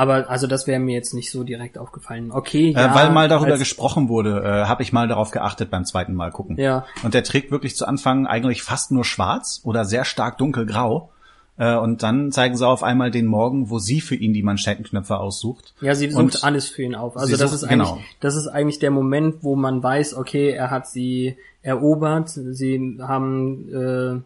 [0.00, 2.32] Aber also das wäre mir jetzt nicht so direkt aufgefallen.
[2.32, 5.84] Okay, ja, äh, weil mal darüber gesprochen wurde, äh, habe ich mal darauf geachtet beim
[5.84, 6.56] zweiten Mal gucken.
[6.56, 6.86] Ja.
[7.02, 11.10] Und der trägt wirklich zu Anfang eigentlich fast nur schwarz oder sehr stark dunkelgrau.
[11.58, 15.18] Äh, und dann zeigen sie auf einmal den Morgen, wo sie für ihn die Manschettenknöpfe
[15.18, 15.74] aussucht.
[15.82, 17.18] Ja, sie sucht Und alles für ihn auf.
[17.18, 18.00] Also das sucht- ist eigentlich, genau.
[18.20, 22.30] das ist eigentlich der Moment, wo man weiß, okay, er hat sie erobert.
[22.30, 24.24] Sie haben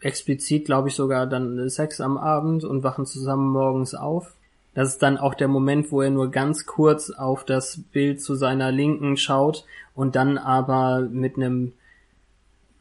[0.00, 4.36] äh, explizit, glaube ich, sogar dann Sex am Abend und wachen zusammen morgens auf.
[4.74, 8.34] Das ist dann auch der Moment, wo er nur ganz kurz auf das Bild zu
[8.34, 11.72] seiner Linken schaut und dann aber mit einem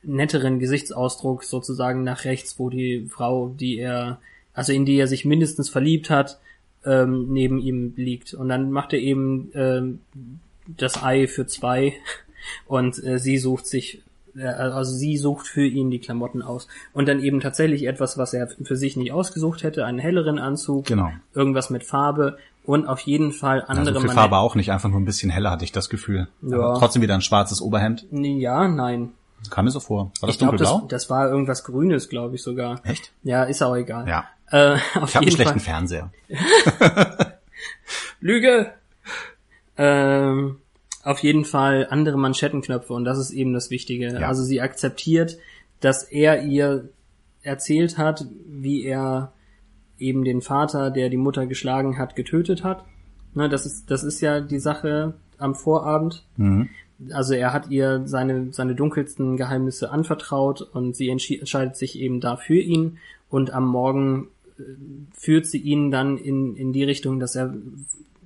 [0.03, 4.19] netteren Gesichtsausdruck sozusagen nach rechts, wo die Frau, die er
[4.53, 6.39] also in die er sich mindestens verliebt hat,
[6.85, 8.33] ähm, neben ihm liegt.
[8.33, 9.99] Und dann macht er eben ähm,
[10.67, 11.93] das Ei für zwei
[12.67, 14.01] und äh, sie sucht sich,
[14.39, 16.67] also sie sucht für ihn die Klamotten aus.
[16.93, 20.85] Und dann eben tatsächlich etwas, was er für sich nicht ausgesucht hätte, einen helleren Anzug,
[20.85, 21.09] Genau.
[21.33, 24.99] irgendwas mit Farbe und auf jeden Fall andere Also viel Farbe auch nicht, einfach nur
[24.99, 26.27] ein bisschen heller hatte ich das Gefühl.
[26.41, 26.57] Ja.
[26.57, 28.05] Aber trotzdem wieder ein schwarzes Oberhemd.
[28.11, 29.09] Ja, nein.
[29.49, 30.11] Kam mir so vor.
[30.19, 30.87] War das Ich glaube, das, dunkelblau?
[30.89, 32.79] das war irgendwas Grünes, glaube ich sogar.
[32.85, 33.11] Echt?
[33.23, 34.07] Ja, ist auch egal.
[34.07, 34.25] Ja.
[34.51, 34.75] Äh,
[35.05, 35.59] Ich habe einen schlechten.
[35.59, 36.11] Fernseher.
[38.19, 38.71] Lüge!
[39.77, 40.57] Ähm,
[41.03, 44.07] auf jeden Fall andere Manschettenknöpfe und das ist eben das Wichtige.
[44.07, 44.27] Ja.
[44.27, 45.37] Also sie akzeptiert,
[45.79, 46.89] dass er ihr
[47.43, 49.33] erzählt hat, wie er
[49.97, 52.85] eben den Vater, der die Mutter geschlagen hat, getötet hat.
[53.33, 56.25] Ne, das ist, das ist ja die Sache am Vorabend.
[56.37, 56.69] Mhm.
[57.11, 62.35] Also er hat ihr seine, seine dunkelsten Geheimnisse anvertraut und sie entscheidet sich eben da
[62.35, 62.99] für ihn
[63.29, 64.27] und am Morgen
[64.59, 64.63] äh,
[65.13, 67.55] führt sie ihn dann in, in die Richtung, dass er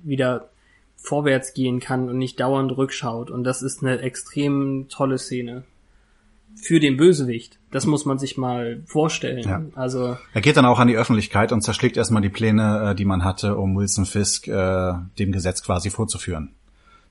[0.02, 0.50] wieder
[0.96, 5.64] vorwärts gehen kann und nicht dauernd rückschaut und das ist eine extrem tolle Szene.
[6.58, 7.58] Für den Bösewicht.
[7.70, 9.46] Das muss man sich mal vorstellen.
[9.46, 9.62] Ja.
[9.74, 13.04] Also, Er geht dann auch an die Öffentlichkeit und zerschlägt erstmal die Pläne, äh, die
[13.04, 16.54] man hatte, um Wilson Fisk äh, dem Gesetz quasi vorzuführen.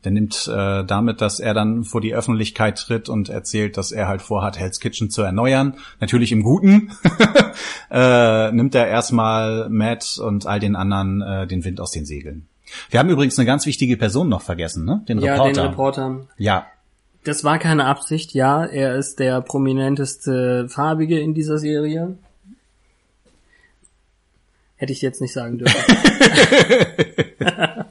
[0.04, 4.08] Der nimmt äh, damit, dass er dann vor die Öffentlichkeit tritt und erzählt, dass er
[4.08, 5.76] halt vorhat, Hell's Kitchen zu erneuern.
[6.00, 6.92] Natürlich im Guten.
[7.92, 12.48] äh, nimmt er erstmal Matt und all den anderen äh, den Wind aus den Segeln.
[12.90, 15.04] Wir haben übrigens eine ganz wichtige Person noch vergessen, ne?
[15.08, 15.62] Den ja, Reporter.
[15.62, 16.28] den Reporter.
[16.38, 16.68] Ja,
[17.24, 18.66] Das war keine Absicht, ja.
[18.66, 22.18] Er ist der prominenteste Farbige in dieser Serie.
[24.78, 25.76] Hätte ich jetzt nicht sagen dürfen.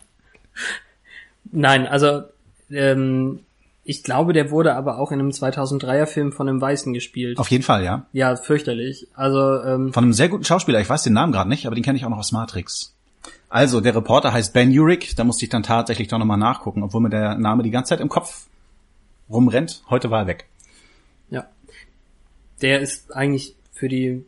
[1.51, 2.23] Nein, also
[2.71, 3.41] ähm,
[3.85, 7.39] ich glaube, der wurde aber auch in einem 2003er Film von einem Weißen gespielt.
[7.39, 8.07] auf jeden Fall, ja.
[8.13, 9.09] Ja, fürchterlich.
[9.15, 11.85] Also ähm, Von einem sehr guten Schauspieler, ich weiß den Namen gerade nicht, aber den
[11.85, 12.94] kenne ich auch noch aus Matrix.
[13.55, 17.01] Also, der Reporter heißt Ben Urich, da musste ich dann tatsächlich doch nochmal nachgucken, obwohl
[17.03, 18.49] mir der Name die ganze Zeit im Kopf
[19.31, 19.85] rumrennt.
[19.89, 20.47] Heute war er weg.
[21.31, 21.47] Ja.
[22.63, 24.25] Der ist eigentlich für die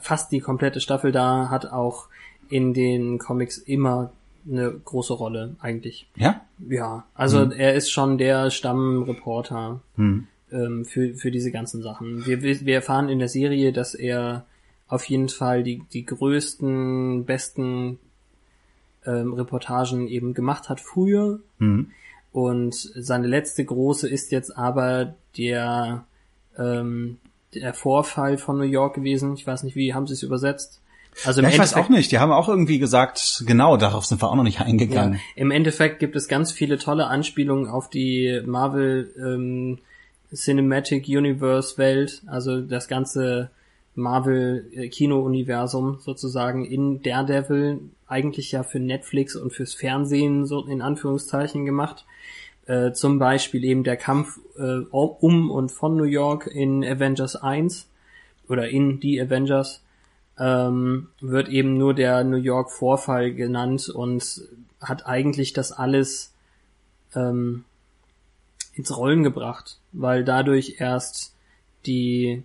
[0.00, 2.08] fast die komplette Staffel da, hat auch
[2.50, 4.12] in den Comics immer
[4.46, 6.06] eine große Rolle eigentlich.
[6.14, 6.42] Ja?
[6.58, 10.26] Ja, also er ist schon der Stammreporter Hm.
[10.52, 12.26] ähm, für, für diese ganzen Sachen.
[12.26, 14.44] Wir, wir wir erfahren in der Serie, dass er
[14.86, 18.00] auf jeden Fall die, die größten, besten
[19.06, 21.40] ähm, Reportagen eben gemacht hat früher.
[21.58, 21.90] Hm.
[22.32, 26.04] Und seine letzte große ist jetzt aber der,
[26.58, 27.18] ähm,
[27.54, 29.34] der Vorfall von New York gewesen.
[29.34, 30.82] Ich weiß nicht, wie haben sie es übersetzt?
[31.24, 32.12] Also im Ja, ich weiß auch nicht.
[32.12, 35.20] Die haben auch irgendwie gesagt, genau, darauf sind wir auch noch nicht ja, eingegangen.
[35.34, 39.78] Im Endeffekt gibt es ganz viele tolle Anspielungen auf die Marvel ähm,
[40.34, 43.50] Cinematic Universe Welt, also das ganze
[43.96, 50.82] Marvel äh, Kino-Universum sozusagen in Daredevil, eigentlich ja für Netflix und fürs Fernsehen so in
[50.82, 52.04] Anführungszeichen gemacht.
[52.66, 57.88] Äh, zum Beispiel eben der Kampf äh, um und von New York in Avengers 1
[58.48, 59.82] oder in die Avengers
[60.38, 64.42] ähm, wird eben nur der New York Vorfall genannt und
[64.80, 66.32] hat eigentlich das alles
[67.14, 67.64] ähm,
[68.74, 71.34] ins Rollen gebracht, weil dadurch erst
[71.86, 72.42] die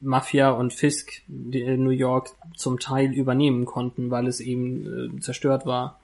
[0.00, 5.20] Mafia und Fisk die äh, New York zum Teil übernehmen konnten, weil es eben äh,
[5.20, 5.98] zerstört war.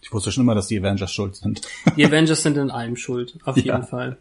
[0.00, 1.62] Ich wusste schon immer, dass die Avengers schuld sind.
[1.96, 3.76] Die Avengers sind in allem schuld, auf Ja.
[3.76, 4.16] jeden Fall.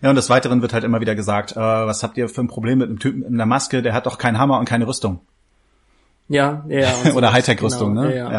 [0.00, 2.48] Ja, und des Weiteren wird halt immer wieder gesagt, äh, was habt ihr für ein
[2.48, 5.20] Problem mit einem Typen in der Maske, der hat doch keinen Hammer und keine Rüstung.
[6.28, 6.90] Ja, ja.
[7.14, 7.32] Oder.
[7.34, 8.16] Hightech-Rüstung, Genau, ne?
[8.16, 8.32] Ja,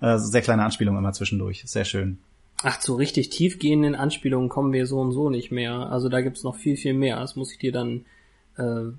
[0.00, 0.14] ja.
[0.14, 1.62] Äh, sehr kleine Anspielung immer zwischendurch.
[1.66, 2.18] Sehr schön.
[2.62, 5.90] Ach, zu richtig tiefgehenden Anspielungen kommen wir so und so nicht mehr.
[5.90, 7.18] Also da gibt's noch viel, viel mehr.
[7.20, 8.04] Das muss ich dir dann
[8.58, 8.92] äh,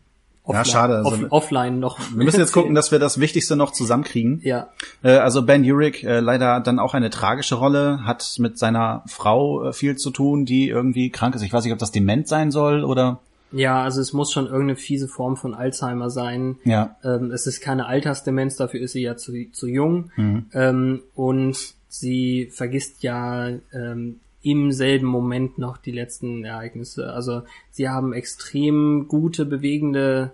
[0.43, 1.99] offline, schade, also- off, offline noch.
[2.15, 4.39] Wir müssen jetzt gucken, dass wir das Wichtigste noch zusammenkriegen.
[4.43, 4.69] Ja,
[5.03, 9.65] Äh, also Ben Urich, äh, leider dann auch eine tragische Rolle, hat mit seiner Frau
[9.65, 11.43] äh, viel zu tun, die irgendwie krank ist.
[11.43, 13.19] Ich weiß nicht, ob das dement sein soll oder
[13.53, 16.55] ja, also es muss schon irgendeine fiese Form von Alzheimer sein.
[16.63, 16.95] ja.
[17.03, 20.09] Ähm, es ist keine Altersdemenz, dafür ist sie ja zu, zu jung.
[20.15, 20.45] Mhm.
[20.53, 27.11] Ähm, und sie vergisst ja ähm, im selben Moment noch die letzten Ereignisse.
[27.13, 30.31] Also sie haben extrem gute, bewegende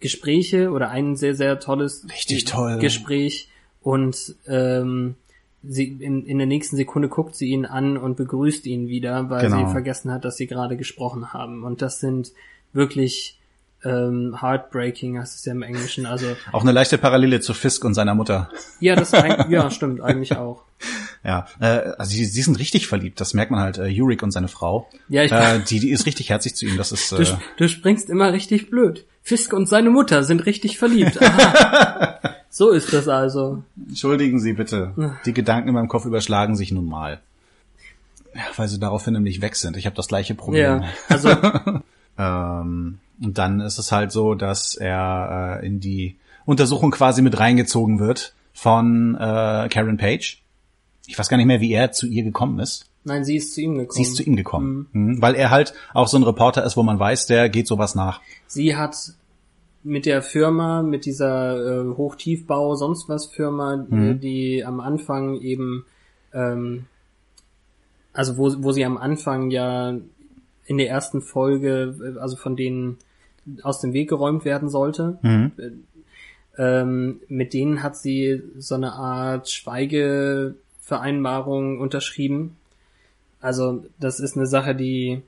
[0.00, 2.78] Gespräche oder ein sehr, sehr tolles Richtig toll.
[2.78, 3.48] Gespräch.
[3.82, 5.16] Und ähm,
[5.64, 9.42] sie in, in der nächsten Sekunde guckt sie ihn an und begrüßt ihn wieder, weil
[9.46, 9.66] Genau.
[9.66, 11.64] sie vergessen hat, dass sie gerade gesprochen haben.
[11.64, 12.32] Und das sind
[12.72, 13.37] wirklich
[13.84, 16.06] ähm, heartbreaking, heißt es ja im Englischen.
[16.06, 18.50] Also Auch eine leichte Parallele zu Fisk und seiner Mutter.
[18.80, 19.12] ja, das
[19.48, 20.62] ja stimmt eigentlich auch.
[21.24, 23.78] Ja, äh, also sie, sie sind richtig verliebt, das merkt man halt.
[23.78, 24.88] Äh, Urich und seine Frau.
[25.08, 26.76] Ja, ich- äh, die, die ist richtig herzig zu ihm.
[26.76, 29.04] Das ist Du, äh, sp- du springst immer richtig blöd.
[29.22, 31.20] Fisk und seine Mutter sind richtig verliebt.
[31.20, 32.18] Aha.
[32.50, 33.62] so ist das also.
[33.88, 34.94] Entschuldigen Sie bitte.
[35.26, 37.20] Die Gedanken in meinem Kopf überschlagen sich nun mal.
[38.34, 39.76] Ja, weil sie daraufhin nämlich weg sind.
[39.76, 40.82] Ich habe das gleiche Problem.
[40.82, 41.30] Ja, also
[42.18, 47.38] Ähm, und dann ist es halt so, dass er äh, in die Untersuchung quasi mit
[47.38, 50.42] reingezogen wird von äh, Karen Page.
[51.06, 52.86] Ich weiß gar nicht mehr, wie er zu ihr gekommen ist.
[53.04, 53.90] nein, sie ist zu ihm gekommen.
[53.96, 54.86] Sie ist zu ihm gekommen.
[54.92, 55.22] Mhm.
[55.22, 58.20] Weil er halt auch so ein Reporter ist, wo man weiß, der geht sowas nach.
[58.46, 58.96] Sie hat
[59.84, 64.10] mit der Firma, mit dieser äh, Hochtiefbau, sonst was Firma, Mhm.
[64.10, 65.86] äh, die am Anfang eben,
[66.34, 66.86] ähm,
[68.12, 69.94] also wo, wo sie am Anfang ja
[70.66, 72.98] in der ersten Folge, äh, also von denen
[73.62, 75.52] aus dem Weg geräumt werden sollte, Mhm.
[76.58, 82.56] ähm, mit denen hat sie so eine Art Schweigevereinbarung unterschrieben.
[83.40, 85.22] Also das ist eine Sache, die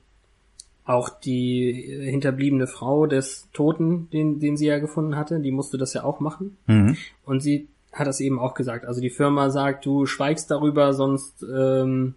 [0.83, 1.71] auch die
[2.01, 6.19] hinterbliebene Frau des Toten, den, den sie ja gefunden hatte, die musste das ja auch
[6.19, 6.57] machen.
[6.67, 6.97] Mhm.
[7.23, 8.85] Und sie hat das eben auch gesagt.
[8.85, 12.15] Also die Firma sagt, du schweigst darüber, sonst ähm,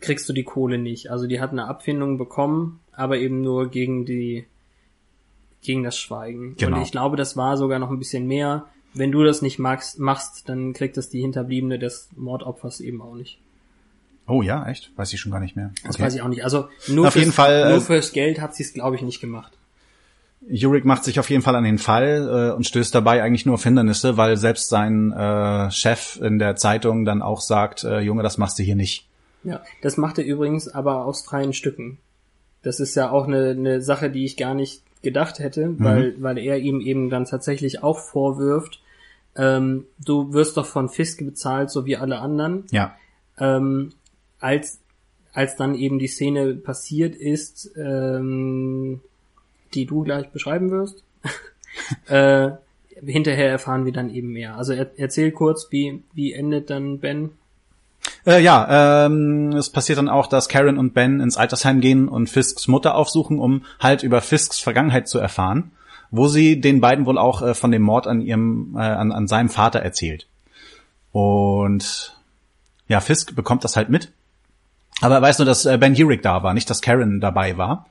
[0.00, 1.10] kriegst du die Kohle nicht.
[1.10, 4.46] Also die hat eine Abfindung bekommen, aber eben nur gegen die
[5.64, 6.54] gegen das Schweigen.
[6.56, 6.76] Genau.
[6.76, 8.66] Und ich glaube, das war sogar noch ein bisschen mehr.
[8.92, 13.16] Wenn du das nicht magst, machst, dann kriegt das die Hinterbliebene des Mordopfers eben auch
[13.16, 13.38] nicht.
[14.26, 14.92] Oh ja, echt?
[14.96, 15.72] Weiß ich schon gar nicht mehr.
[15.84, 16.04] Das Okay.
[16.04, 16.44] weiß ich auch nicht.
[16.44, 19.02] Also nur, Auf fürs, jeden Fall, nur äh, fürs Geld hat sie es, glaube ich,
[19.02, 19.52] nicht gemacht.
[20.48, 23.54] Yurik macht sich auf jeden Fall an den Fall äh, und stößt dabei eigentlich nur
[23.54, 28.22] auf Hindernisse, weil selbst sein äh, Chef in der Zeitung dann auch sagt, äh, Junge,
[28.22, 29.08] das machst du hier nicht.
[29.42, 31.98] Ja, das macht er übrigens aber aus freien Stücken.
[32.62, 36.38] Das ist ja auch eine, eine Sache, die ich gar nicht gedacht hätte, weil, weil
[36.38, 38.80] er ihm eben dann tatsächlich auch vorwirft,
[39.36, 42.64] ähm, du wirst doch von Fisk bezahlt, so wie alle anderen.
[42.70, 42.96] Ja.
[43.38, 43.90] Ähm,
[44.38, 44.80] als,
[45.32, 49.00] als dann eben die Szene passiert ist, ähm,
[49.74, 51.02] die du gleich beschreiben wirst,
[52.08, 52.50] äh,
[53.04, 54.56] hinterher erfahren wir dann eben mehr.
[54.56, 57.30] Also er, erzähl kurz, wie, wie endet dann Ben?
[58.26, 62.30] Äh, ja, ähm, es passiert dann auch, dass Karen und Ben ins Altersheim gehen und
[62.30, 65.72] Fisks Mutter aufsuchen, um halt über Fisks Vergangenheit zu erfahren,
[66.10, 69.26] wo sie den beiden wohl auch äh, von dem Mord an ihrem, äh, an, an
[69.28, 70.26] seinem Vater erzählt.
[71.12, 72.16] Und
[72.88, 74.10] ja, Fisk bekommt das halt mit.
[75.00, 77.86] Aber er weiß nur, dass äh, Ben Urich da war, nicht, dass Karen dabei war.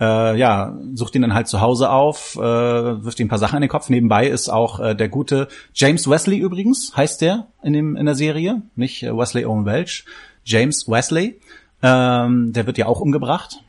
[0.00, 3.56] Äh, ja, sucht ihn dann halt zu Hause auf, äh, wirft ihm ein paar Sachen
[3.56, 3.90] in den Kopf.
[3.90, 8.14] Nebenbei ist auch äh, der gute James Wesley übrigens, heißt der in, dem, in der
[8.14, 10.06] Serie, nicht äh, Wesley Owen Welch.
[10.44, 11.38] James Wesley,
[11.82, 13.62] ähm, der wird ja auch umgebracht.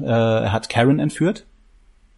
[0.00, 1.44] Äh, er hat Karen entführt.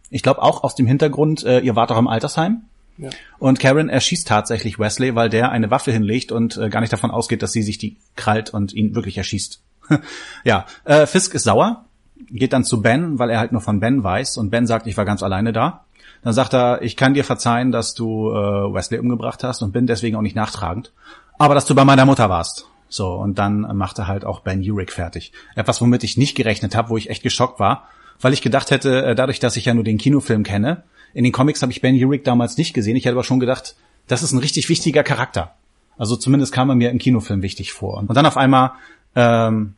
[0.09, 2.63] Ich glaube auch aus dem Hintergrund, äh, ihr wart doch im Altersheim.
[2.97, 3.09] Ja.
[3.37, 7.11] Und Karen erschießt tatsächlich Wesley, weil der eine Waffe hinlegt und äh, gar nicht davon
[7.11, 9.61] ausgeht, dass sie sich die krallt und ihn wirklich erschießt.
[10.43, 11.85] ja, äh, Fisk ist sauer,
[12.31, 14.97] geht dann zu Ben, weil er halt nur von Ben weiß und Ben sagt, ich
[14.97, 15.85] war ganz alleine da.
[16.23, 18.33] Dann sagt er, ich kann dir verzeihen, dass du äh,
[18.73, 20.91] Wesley umgebracht hast und bin deswegen auch nicht nachtragend,
[21.39, 22.67] aber dass du bei meiner Mutter warst.
[22.89, 25.31] So, und dann macht er halt auch Ben Urich fertig.
[25.55, 27.87] Etwas, womit ich nicht gerechnet habe, wo ich echt geschockt war,
[28.19, 30.83] weil ich gedacht hätte, äh, dadurch, dass ich ja nur den Kinofilm kenne,
[31.13, 32.95] in den Comics habe ich Ben Urich damals nicht gesehen.
[32.95, 33.75] Ich hätte aber schon gedacht,
[34.07, 35.55] das ist ein richtig wichtiger Charakter.
[35.97, 37.97] Also zumindest kam er mir im Kinofilm wichtig vor.
[37.97, 38.71] Und dann auf einmal,
[39.15, 39.75] ähm,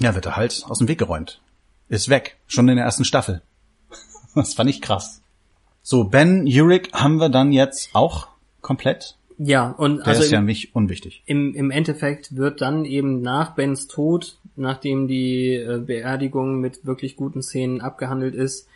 [0.00, 1.40] ja, wird er halt aus dem Weg geräumt.
[1.88, 2.36] Ist weg.
[2.46, 3.42] Schon in der ersten Staffel.
[4.34, 5.22] Das fand ich krass.
[5.82, 8.28] So, Ben Urich haben wir dann jetzt auch
[8.62, 9.16] komplett.
[9.38, 11.22] Ja, und Der also ist ja im, nicht unwichtig.
[11.26, 17.16] im, im Endeffekt wird dann eben nach Bens Tod, nachdem die äh, Beerdigung mit wirklich
[17.16, 18.68] guten Szenen abgehandelt ist,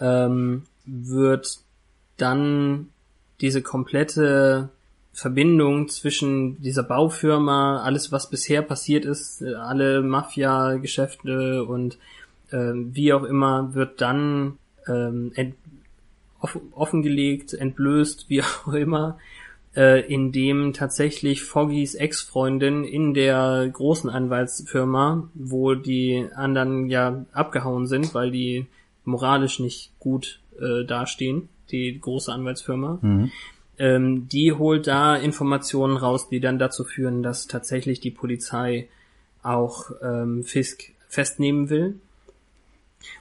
[0.00, 1.60] ähm, wird
[2.16, 2.88] dann
[3.40, 4.70] diese komplette
[5.12, 11.98] Verbindung zwischen dieser Baufirma, alles was bisher passiert ist, alle Mafia-Geschäfte und
[12.52, 15.54] ähm, wie auch immer, wird dann ähm, ent
[16.40, 19.18] off offengelegt, entblößt, wie auch immer,
[19.76, 27.86] äh, in dem tatsächlich Foggys Ex-Freundin in der großen Anwaltsfirma, wo die anderen ja abgehauen
[27.86, 28.66] sind, weil die
[29.04, 32.98] moralisch nicht gut äh, dastehen, die große Anwaltsfirma,
[33.78, 38.88] ähm, die holt da Informationen raus, die dann dazu führen, dass tatsächlich die Polizei
[39.42, 42.00] auch ähm, Fisk festnehmen will.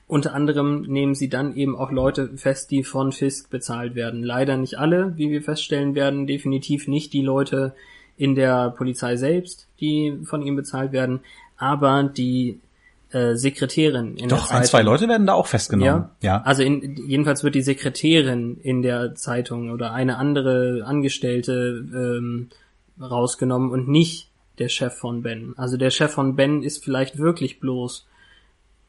[0.08, 4.24] Unter anderem nehmen sie dann eben auch Leute fest, die von Fisk bezahlt werden.
[4.24, 7.76] Leider nicht alle, wie wir feststellen werden, definitiv nicht die Leute
[8.16, 11.20] in der Polizei selbst, die von ihm bezahlt werden,
[11.58, 12.60] aber die
[13.12, 14.94] äh, Sekretärin in Doch, der ein, zwei Zeitung.
[14.94, 16.10] Leute werden da auch festgenommen.
[16.22, 16.42] Ja, ja.
[16.42, 22.50] also in, jedenfalls wird die Sekretärin in der Zeitung oder eine andere Angestellte ähm,
[23.00, 24.30] rausgenommen und nicht
[24.60, 25.54] der Chef von Ben.
[25.58, 28.08] Also der Chef von Ben ist vielleicht wirklich bloß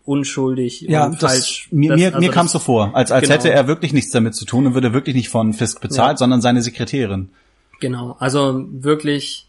[0.09, 1.69] unschuldig Ja, und das, falsch.
[1.71, 3.35] mir, Das- mir, also mir kam es so vor, als, als genau.
[3.35, 6.17] hätte er wirklich nichts damit zu tun und würde wirklich nicht von Fisk bezahlt, Ja.
[6.17, 7.29] sondern seine Sekretärin.
[7.81, 9.47] Genau, also wirklich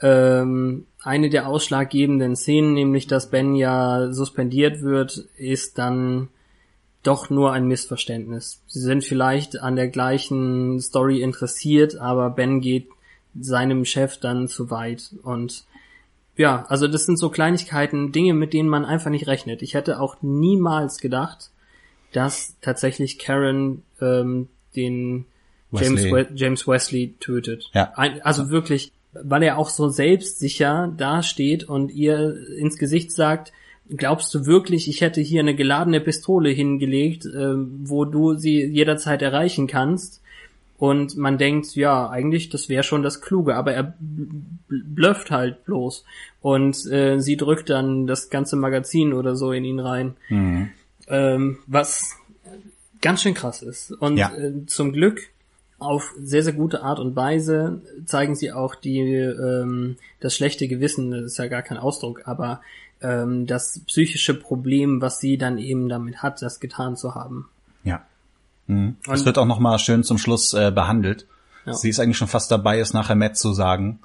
[0.00, 6.28] ähm, eine der ausschlaggebenden Szenen, nämlich dass Ben ja suspendiert wird, ist dann
[7.02, 8.60] doch nur ein Missverständnis.
[8.66, 12.88] Sie sind vielleicht an der gleichen Story interessiert, aber Ben geht
[13.40, 15.64] seinem Chef dann zu weit und
[16.38, 19.60] ja, also das sind so Kleinigkeiten, Dinge, mit denen man einfach nicht rechnet.
[19.60, 21.50] Ich hätte auch niemals gedacht,
[22.12, 25.26] dass tatsächlich Karen ähm, den
[25.72, 26.12] James, Wesley.
[26.12, 27.68] We James Wesley tötet.
[27.74, 27.92] Ja.
[27.96, 33.52] Ein, also wirklich, weil er auch so selbstsicher dasteht und ihr ins Gesicht sagt,
[33.88, 39.22] glaubst du wirklich, ich hätte hier eine geladene Pistole hingelegt, äh, wo du sie jederzeit
[39.22, 40.22] erreichen kannst?
[40.78, 45.64] Und man denkt, ja, eigentlich, das wäre schon das Kluge, aber er bl- blufft halt
[45.64, 46.04] bloß.
[46.40, 50.14] Und äh, sie drückt dann das ganze Magazin oder so in ihn rein.
[50.28, 50.70] Mhm.
[51.08, 52.14] Ähm, was
[53.00, 53.90] ganz schön krass ist.
[53.92, 54.32] Und Ja.
[54.36, 55.20] äh, zum Glück
[55.80, 61.10] auf sehr, sehr gute Art und Weise zeigen sie auch die ähm, das schlechte Gewissen,
[61.12, 62.60] das ist ja gar kein Ausdruck, aber
[63.00, 67.48] ähm, das psychische Problem, was sie dann eben damit hat, das getan zu haben.
[68.68, 68.96] Mhm.
[69.10, 71.26] Es wird auch noch mal schön zum Schluss äh, behandelt.
[71.66, 71.74] Ja.
[71.74, 74.00] Sie ist eigentlich schon fast dabei, es nachher Matt zu sagen.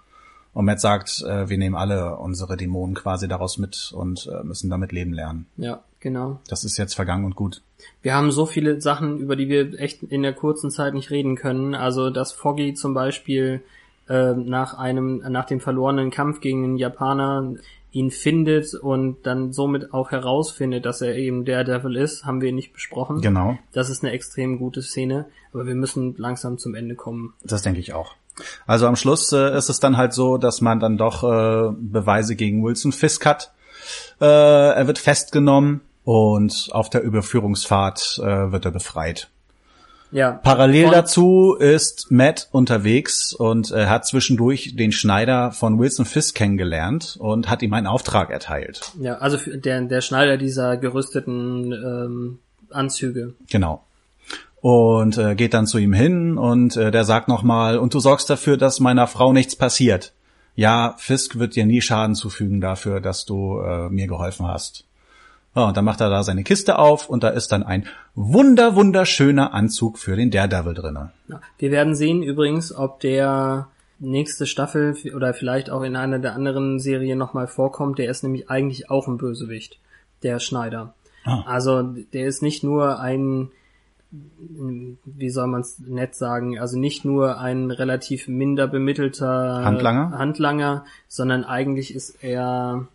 [0.53, 4.69] Und Matt sagt, äh, wir nehmen alle unsere Dämonen quasi daraus mit und äh, müssen
[4.69, 5.47] damit leben lernen.
[5.57, 6.39] Ja, genau.
[6.47, 7.61] Das ist jetzt vergangen und gut.
[8.01, 11.35] Wir haben so viele Sachen, über die wir echt in der kurzen Zeit nicht reden
[11.35, 11.73] können.
[11.73, 13.63] Also dass Foggy zum Beispiel
[14.07, 17.55] äh, nach einem, nach dem verlorenen Kampf gegen den Japaner
[17.93, 22.73] ihn findet und dann somit auch herausfindet, dass er eben Daredevil ist, haben wir nicht
[22.73, 23.21] besprochen.
[23.21, 27.33] Genau, Das ist eine extrem gute Szene, aber wir müssen langsam zum Ende kommen.
[27.43, 28.15] das denke ich auch.
[28.65, 32.35] Also am Schluss äh, ist es dann halt so, dass man dann doch äh, Beweise
[32.35, 33.53] gegen Wilson Fisk hat.
[34.19, 39.29] Äh, er wird festgenommen und auf der Überführungsfahrt äh, wird er befreit.
[40.13, 40.31] Ja.
[40.31, 46.35] Parallel Und- dazu ist Matt unterwegs und äh, hat zwischendurch den Schneider von Wilson Fisk
[46.35, 48.91] kennengelernt und hat ihm einen Auftrag erteilt.
[48.99, 53.33] Ja, also der, der Schneider dieser gerüsteten ähm, Anzüge.
[53.49, 53.83] Genau.
[54.61, 58.29] Und äh, geht dann zu ihm hin und äh, der sagt nochmal, und du sorgst
[58.29, 60.13] dafür, dass meiner Frau nichts passiert.
[60.55, 64.85] Ja, Fisk wird dir nie Schaden zufügen dafür, dass du äh, mir geholfen hast.
[65.55, 67.85] Ja, und dann macht er da seine Kiste auf und da ist dann ein
[68.15, 71.11] wunder, wunderschöner Anzug für den Daredevil drinne.
[71.59, 73.67] Wir werden sehen übrigens, ob der
[73.99, 77.99] nächste Staffel oder vielleicht auch in einer der anderen Serien nochmal vorkommt.
[77.99, 79.79] Der ist nämlich eigentlich auch ein Bösewicht,
[80.23, 80.93] der Schneider.
[81.23, 81.43] Ah.
[81.45, 83.51] Also der ist nicht nur ein,
[84.11, 90.17] wie soll man es nett sagen, also nicht nur ein relativ minder bemittelter Handlanger?
[90.17, 92.87] Handlanger, sondern eigentlich ist er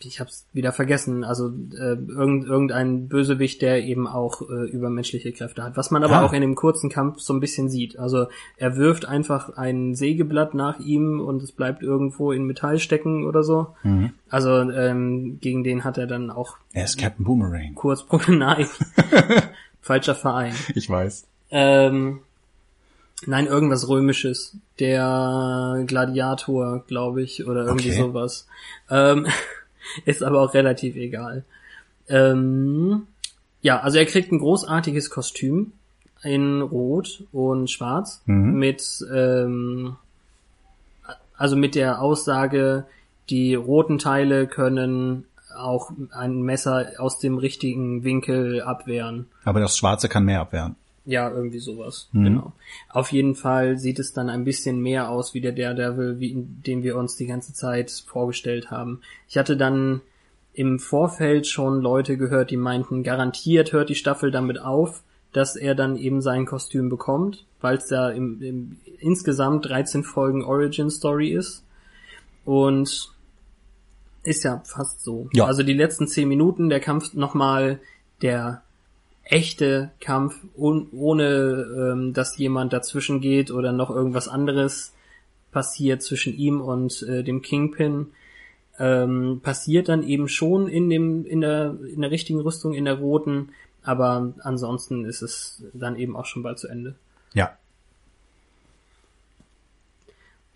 [0.00, 5.64] ich hab's wieder vergessen, also äh, irgend, irgendein Bösewicht, der eben auch äh, übermenschliche Kräfte
[5.64, 5.76] hat.
[5.76, 6.24] Was man aber Ah.
[6.24, 7.98] auch in dem kurzen Kampf so ein bisschen sieht.
[7.98, 8.26] Also
[8.56, 13.42] er wirft einfach ein Sägeblatt nach ihm und es bleibt irgendwo in Metall stecken oder
[13.42, 13.74] so.
[13.82, 14.12] Mhm.
[14.28, 17.74] Also ähm, gegen den hat er dann auch Er ist Captain Boomerang.
[17.74, 18.66] kurz Nein.
[19.80, 20.54] Falscher Verein.
[20.74, 21.26] Ich weiß.
[21.50, 22.20] Ähm,
[23.26, 24.56] nein, irgendwas Römisches.
[24.80, 28.00] Der Gladiator, glaube ich, oder irgendwie Okay.
[28.00, 28.46] sowas.
[28.90, 29.26] Ähm,
[30.04, 31.44] ist aber auch relativ egal.
[32.08, 33.06] Ähm,
[33.62, 35.72] ja, also er kriegt ein großartiges Kostüm
[36.22, 38.58] in Rot und Schwarz Mhm.
[38.58, 39.96] mit ähm,
[41.36, 42.84] also mit der Aussage,
[43.30, 45.24] die roten Teile können
[45.56, 49.26] auch ein Messer aus dem richtigen Winkel abwehren.
[49.44, 50.76] Aber das Schwarze kann mehr abwehren.
[51.06, 52.08] Ja, irgendwie sowas.
[52.12, 52.24] Mhm.
[52.24, 52.52] Genau.
[52.88, 56.82] Auf jeden Fall sieht es dann ein bisschen mehr aus wie der Daredevil, wie, den
[56.82, 59.00] wir uns die ganze Zeit vorgestellt haben.
[59.28, 60.00] Ich hatte dann
[60.54, 65.02] im Vorfeld schon Leute gehört, die meinten, garantiert hört die Staffel damit auf,
[65.32, 70.44] dass er dann eben sein Kostüm bekommt, weil es da im, im insgesamt 13 Folgen
[70.44, 71.64] Origin Story ist.
[72.44, 73.14] Und
[74.22, 75.28] ist ja fast so.
[75.32, 75.44] Ja.
[75.44, 77.80] Also die letzten 10 Minuten, der Kampf nochmal,
[78.22, 78.62] der
[79.24, 84.92] echte Kampf, ohne ähm, dass jemand dazwischen geht oder noch irgendwas anderes
[85.50, 88.08] passiert zwischen ihm und äh, dem Kingpin,
[88.78, 92.98] ähm, passiert dann eben schon in dem in der in der richtigen Rüstung in der
[92.98, 93.50] roten,
[93.82, 96.96] aber ansonsten ist es dann eben auch schon bald zu Ende.
[97.34, 97.56] Ja.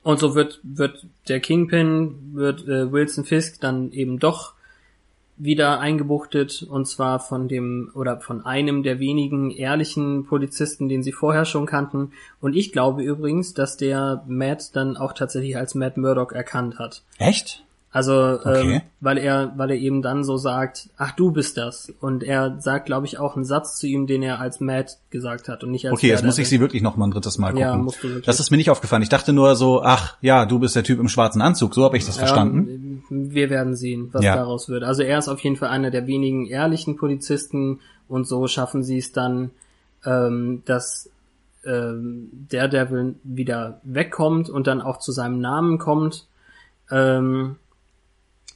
[0.03, 4.55] Und so wird wird der Kingpin wird äh, Wilson Fisk dann eben doch
[5.39, 11.13] wieder eingebuchtet und zwar von dem oder von einem der wenigen ehrlichen Polizisten, den sie
[11.13, 12.13] vorher schon kannten.
[12.41, 17.03] Und ich glaube übrigens, dass der Matt dann auch tatsächlich als Matt Murdock erkannt hat.
[17.19, 17.65] Echt?
[17.91, 18.75] Also, Okay.
[18.75, 21.91] ähm, weil er, weil er eben dann so sagt, ach du bist das.
[22.01, 25.49] Und er sagt, glaube ich, auch einen Satz zu ihm, den er als Matt gesagt
[25.49, 27.49] hat und nicht als Okay, jetzt muss ich sie wirklich noch mal ein drittes Mal
[27.53, 27.61] gucken.
[27.63, 28.27] Ja, musst du wirklich.
[28.27, 29.03] Das ist mir nicht aufgefallen.
[29.03, 31.75] Ich dachte nur so, ach ja, du bist der Typ im schwarzen Anzug.
[31.75, 33.03] So habe ich das verstanden.
[33.09, 34.37] Ja, wir werden sehen, was Ja.
[34.37, 34.85] daraus wird.
[34.85, 38.99] Also er ist auf jeden Fall einer der wenigen ehrlichen Polizisten und so schaffen sie
[38.99, 39.51] es dann,
[40.05, 41.09] ähm, dass
[41.65, 46.27] ähm, Daredevil wieder wegkommt und dann auch zu seinem Namen kommt.
[46.91, 47.57] Ähm,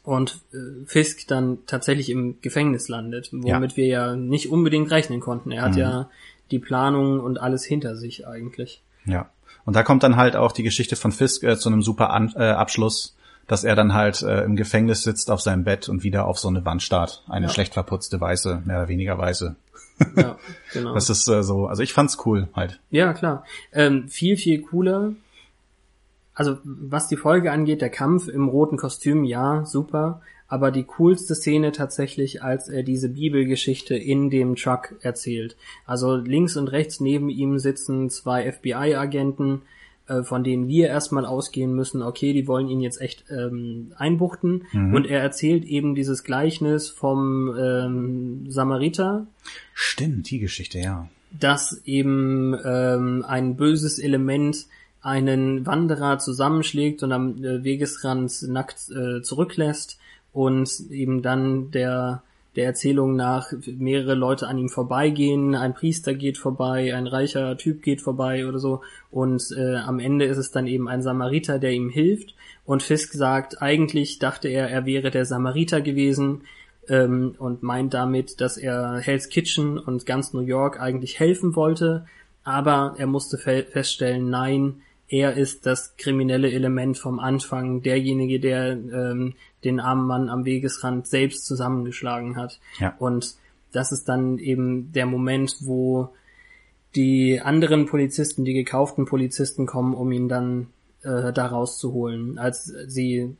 [0.04, 5.50] und äh, Fisk dann tatsächlich im Gefängnis landet, womit wir ja nicht unbedingt rechnen konnten.
[5.52, 5.78] Er hat Mhm.
[5.78, 6.10] ja
[6.50, 8.82] die Planung und alles hinter sich eigentlich.
[9.06, 9.30] Ja.
[9.64, 12.32] Und da kommt dann halt auch die Geschichte von Fisk äh, zu einem super An
[12.36, 13.16] äh, Abschluss,
[13.46, 16.48] dass er dann halt äh, im Gefängnis sitzt auf seinem Bett und wieder auf so
[16.48, 17.22] eine Wand starrt.
[17.28, 17.52] Eine Ja.
[17.52, 19.54] schlecht verputzte weiße, mehr oder weniger weiße.
[20.16, 20.36] Ja,
[20.72, 20.94] genau.
[20.94, 22.80] Das ist äh, so, also ich fand's cool halt.
[22.90, 23.44] Ja, klar.
[23.72, 25.12] Ähm, viel, viel cooler.
[26.34, 30.22] Also, was die Folge angeht, der Kampf im roten Kostüm, ja, super.
[30.48, 35.56] Aber die coolste Szene tatsächlich, als er diese Bibelgeschichte in dem Truck erzählt.
[35.86, 39.62] Also links und rechts neben ihm sitzen zwei FBI-Agenten,
[40.08, 44.64] äh, von denen wir erstmal ausgehen müssen, okay, die wollen ihn jetzt echt ähm, einbuchten.
[44.94, 49.26] Und er erzählt eben dieses Gleichnis vom ähm, Samariter,
[49.74, 51.08] Stimmt, die Geschichte, ja.
[51.30, 54.66] dass eben ähm, ein böses Element
[55.02, 59.98] einen Wanderer zusammenschlägt und am äh, Wegesrand nackt äh, zurücklässt
[60.32, 62.22] und eben dann der
[62.54, 67.82] der Erzählung nach mehrere Leute an ihm vorbeigehen, ein Priester geht vorbei, ein reicher Typ
[67.82, 71.72] geht vorbei oder so und äh, am Ende ist es dann eben ein Samariter, der
[71.72, 72.34] ihm hilft
[72.66, 76.42] und Fisk sagt, eigentlich dachte er, er wäre der Samariter gewesen,
[76.88, 82.06] ähm, und meint damit, dass er Hell's Kitchen und ganz New York eigentlich helfen wollte,
[82.44, 84.82] aber er musste fe feststellen, nein,
[85.12, 91.06] er ist das kriminelle Element vom Anfang, derjenige, der ähm, den armen Mann am Wegesrand
[91.06, 92.58] selbst zusammengeschlagen hat.
[92.80, 92.94] Ja.
[92.98, 93.34] Und
[93.72, 96.08] das ist dann eben der Moment, wo
[96.94, 100.68] die anderen Polizisten, die gekauften Polizisten kommen, um ihn dann
[101.02, 102.38] äh, da rauszuholen.
[102.38, 103.36] Als sie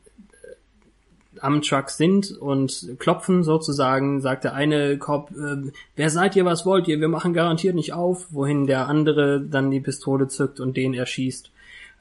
[1.39, 6.67] am Truck sind und klopfen sozusagen, sagt der eine Cop, äh, wer seid ihr, was
[6.67, 10.77] wollt ihr, wir machen garantiert nicht auf, wohin der andere dann die Pistole zückt und
[10.77, 11.51] den erschießt,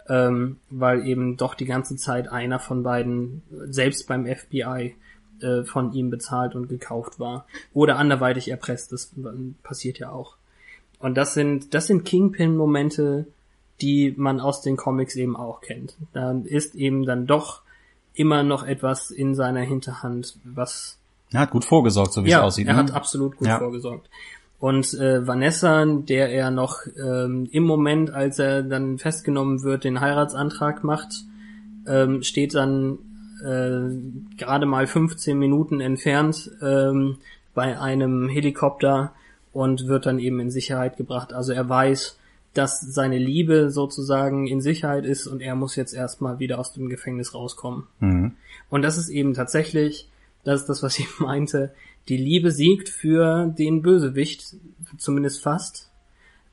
[0.08, 4.94] ähm, weil eben doch die ganze Zeit einer von beiden, selbst beim FBI,
[5.40, 7.46] äh, von ihm bezahlt und gekauft war.
[7.72, 9.12] Oder anderweitig erpresst, das
[9.62, 10.36] passiert ja auch.
[10.98, 13.26] Und das sind, das sind Kingpin-Momente,
[13.80, 15.96] die man aus den Comics eben auch kennt.
[16.12, 17.62] Da ist eben dann doch
[18.14, 20.98] immer noch etwas in seiner Hinterhand, was
[21.32, 22.68] Er hat gut vorgesorgt, so wie ja, es aussieht.
[22.68, 22.78] er ne?
[22.80, 23.58] hat absolut gut Ja.
[23.58, 24.08] vorgesorgt.
[24.62, 30.00] Und äh, Vanessa, der er noch ähm, im Moment, als er dann festgenommen wird, den
[30.00, 31.24] Heiratsantrag macht,
[31.88, 32.98] ähm, steht dann
[33.44, 37.16] äh, gerade mal 15 Minuten entfernt ähm,
[37.54, 39.12] bei einem Helikopter
[39.52, 41.32] und wird dann eben in Sicherheit gebracht.
[41.32, 42.16] Also er weiß,
[42.54, 46.88] dass seine Liebe sozusagen in Sicherheit ist und er muss jetzt erstmal wieder aus dem
[46.88, 47.88] Gefängnis rauskommen.
[47.98, 48.36] Mhm.
[48.70, 50.08] Und das ist eben tatsächlich,
[50.44, 51.72] das ist das, was ich meinte,
[52.08, 54.56] die Liebe siegt für den Bösewicht,
[54.98, 55.90] zumindest fast.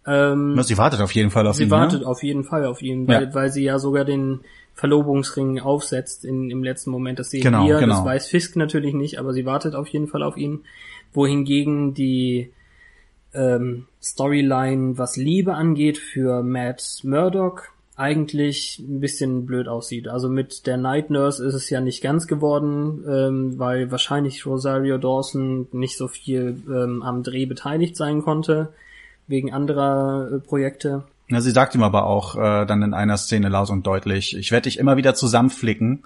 [0.06, 1.70] Ähm, Sie wartet auf jeden Fall auf sie ihn.
[1.72, 2.08] wartet ne?
[2.08, 3.34] auf jeden Fall auf ihn, weil, Ja.
[3.34, 4.42] weil sie ja sogar den
[4.74, 7.20] Verlobungsring aufsetzt in, im letzten Moment.
[7.20, 8.06] Das sehen Genau, wir, das genau.
[8.06, 10.62] weiß Fisk natürlich nicht, aber sie wartet auf jeden Fall auf ihn.
[11.14, 12.52] Wohingegen die
[13.34, 20.08] ähm, Storyline, was Liebe angeht, für Matt Murdock eigentlich ein bisschen blöd aussieht.
[20.08, 24.98] Also mit der Night Nurse ist es ja nicht ganz geworden, ähm, weil wahrscheinlich Rosario
[24.98, 28.70] Dawson nicht so viel ähm, am Dreh beteiligt sein konnte,
[29.28, 31.04] wegen anderer äh, Projekte.
[31.28, 34.52] Ja, sie sagt ihm aber auch äh, dann in einer Szene laut und deutlich, ich
[34.52, 36.04] werde dich immer wieder zusammenflicken,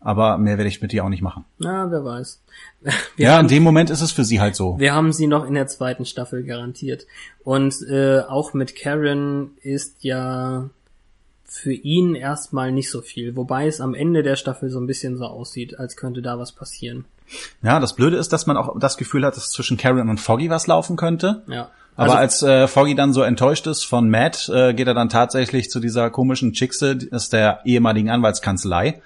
[0.00, 1.44] aber mehr werde ich mit dir auch nicht machen.
[1.58, 2.42] Na, wer weiß.
[3.16, 4.78] Wir ja, haben, in dem Moment ist es für sie halt so.
[4.78, 7.06] wir haben sie noch in der zweiten Staffel garantiert.
[7.42, 10.68] Und äh, auch mit Karen ist ja
[11.54, 15.16] für ihn erstmal nicht so viel, wobei es am Ende der Staffel so ein bisschen
[15.16, 17.04] so aussieht, als könnte da was passieren.
[17.62, 20.50] Ja, das Blöde ist, dass man auch das Gefühl hat, dass zwischen Karen und Foggy
[20.50, 21.42] was laufen könnte.
[21.48, 21.70] Ja.
[21.96, 25.08] Aber Also- als äh, Foggy dann so enttäuscht ist von Matt, äh, geht er dann
[25.08, 29.00] tatsächlich zu dieser komischen Chickse aus der ehemaligen Anwaltskanzlei.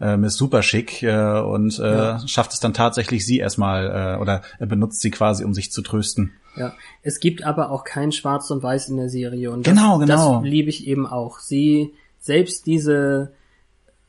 [0.00, 2.20] Ähm, ist super schick äh, und äh, Ja.
[2.28, 5.82] schafft es dann tatsächlich, sie erstmal äh, oder er benutzt sie quasi, um sich zu
[5.82, 6.30] trösten.
[6.58, 10.08] Ja, es gibt aber auch kein Schwarz und Weiß in der Serie und Genau, das,
[10.08, 10.34] genau.
[10.40, 11.38] das liebe ich eben auch.
[11.38, 13.32] Sie selbst diese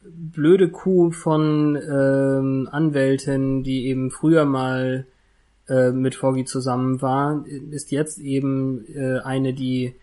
[0.02, 5.06] blöde Kuh von ähm, Anwältin, die eben früher mal
[5.68, 9.96] äh, mit Foggy zusammen war, ist jetzt eben äh, eine, die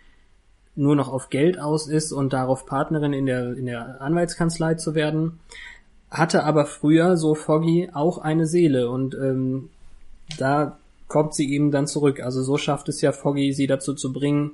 [0.75, 4.95] nur noch auf Geld aus ist und darauf Partnerin in der in der Anwaltskanzlei zu
[4.95, 5.41] werden.
[6.11, 9.71] hatte aber früher, so Foggy, auch eine Seele und ähm,
[10.39, 10.79] da
[11.09, 12.21] kommt sie eben dann zurück.
[12.21, 14.53] Also so schafft es ja Foggy, sie dazu zu bringen,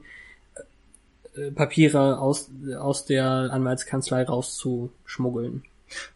[1.36, 5.64] äh, Papiere aus, aus der Anwaltskanzlei rauszuschmuggeln.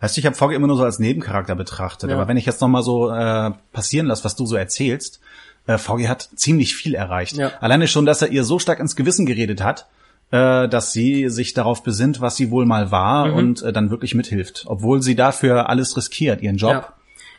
[0.01, 2.17] Weißt du, ich habe Foggy immer nur so als Nebencharakter betrachtet, Ja.
[2.17, 5.21] aber wenn ich jetzt nochmal so äh, passieren lasse, was du so erzählst,
[5.67, 7.37] äh, Foggy hat ziemlich viel erreicht.
[7.37, 7.53] Ja.
[7.61, 9.87] Alleine schon, dass er ihr so stark ins Gewissen geredet hat,
[10.31, 13.35] äh, dass sie sich darauf besinnt, was sie wohl mal war Mhm.
[13.35, 16.71] und äh, dann wirklich mithilft, obwohl sie dafür alles riskiert, ihren Job.
[16.73, 16.93] Ja.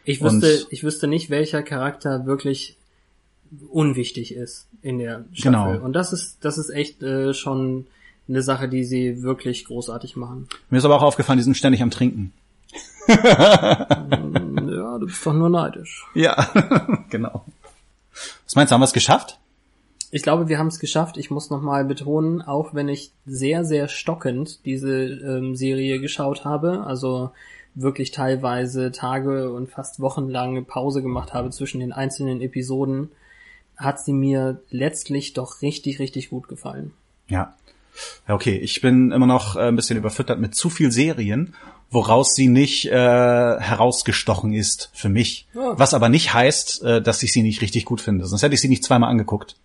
[0.03, 2.77] Ich wüsste, Und- ich wüsste nicht, welcher Charakter wirklich
[3.69, 5.73] unwichtig ist in der Staffel.
[5.73, 5.85] Genau.
[5.85, 7.87] Und das ist, das ist echt äh, schon
[8.27, 10.47] eine Sache, die sie wirklich großartig machen.
[10.69, 12.33] Mir ist aber auch aufgefallen, die sind ständig am Trinken.
[14.97, 16.05] Ja, du bist doch nur neidisch.
[16.13, 16.49] Ja,
[17.09, 17.45] genau.
[18.45, 19.39] Was meinst du, haben wir es geschafft?
[20.11, 21.17] Ich glaube, wir haben es geschafft.
[21.17, 26.85] Ich muss nochmal betonen, auch wenn ich sehr, sehr stockend diese ähm, Serie geschaut habe,
[26.85, 27.31] also
[27.75, 33.09] wirklich teilweise Tage und fast wochenlange Pause gemacht habe zwischen den einzelnen Episoden,
[33.77, 36.93] hat sie mir letztlich doch richtig, richtig gut gefallen.
[37.27, 37.55] Ja.
[38.27, 38.57] Ja, okay.
[38.57, 41.53] Ich bin immer noch äh, ein bisschen überfüttert mit zu viel Serien,
[41.89, 45.47] woraus sie nicht äh, herausgestochen ist für mich.
[45.53, 45.79] Ja.
[45.79, 48.25] Was aber nicht heißt, äh, dass ich sie nicht richtig gut finde.
[48.25, 49.55] Sonst hätte ich sie nicht zweimal angeguckt.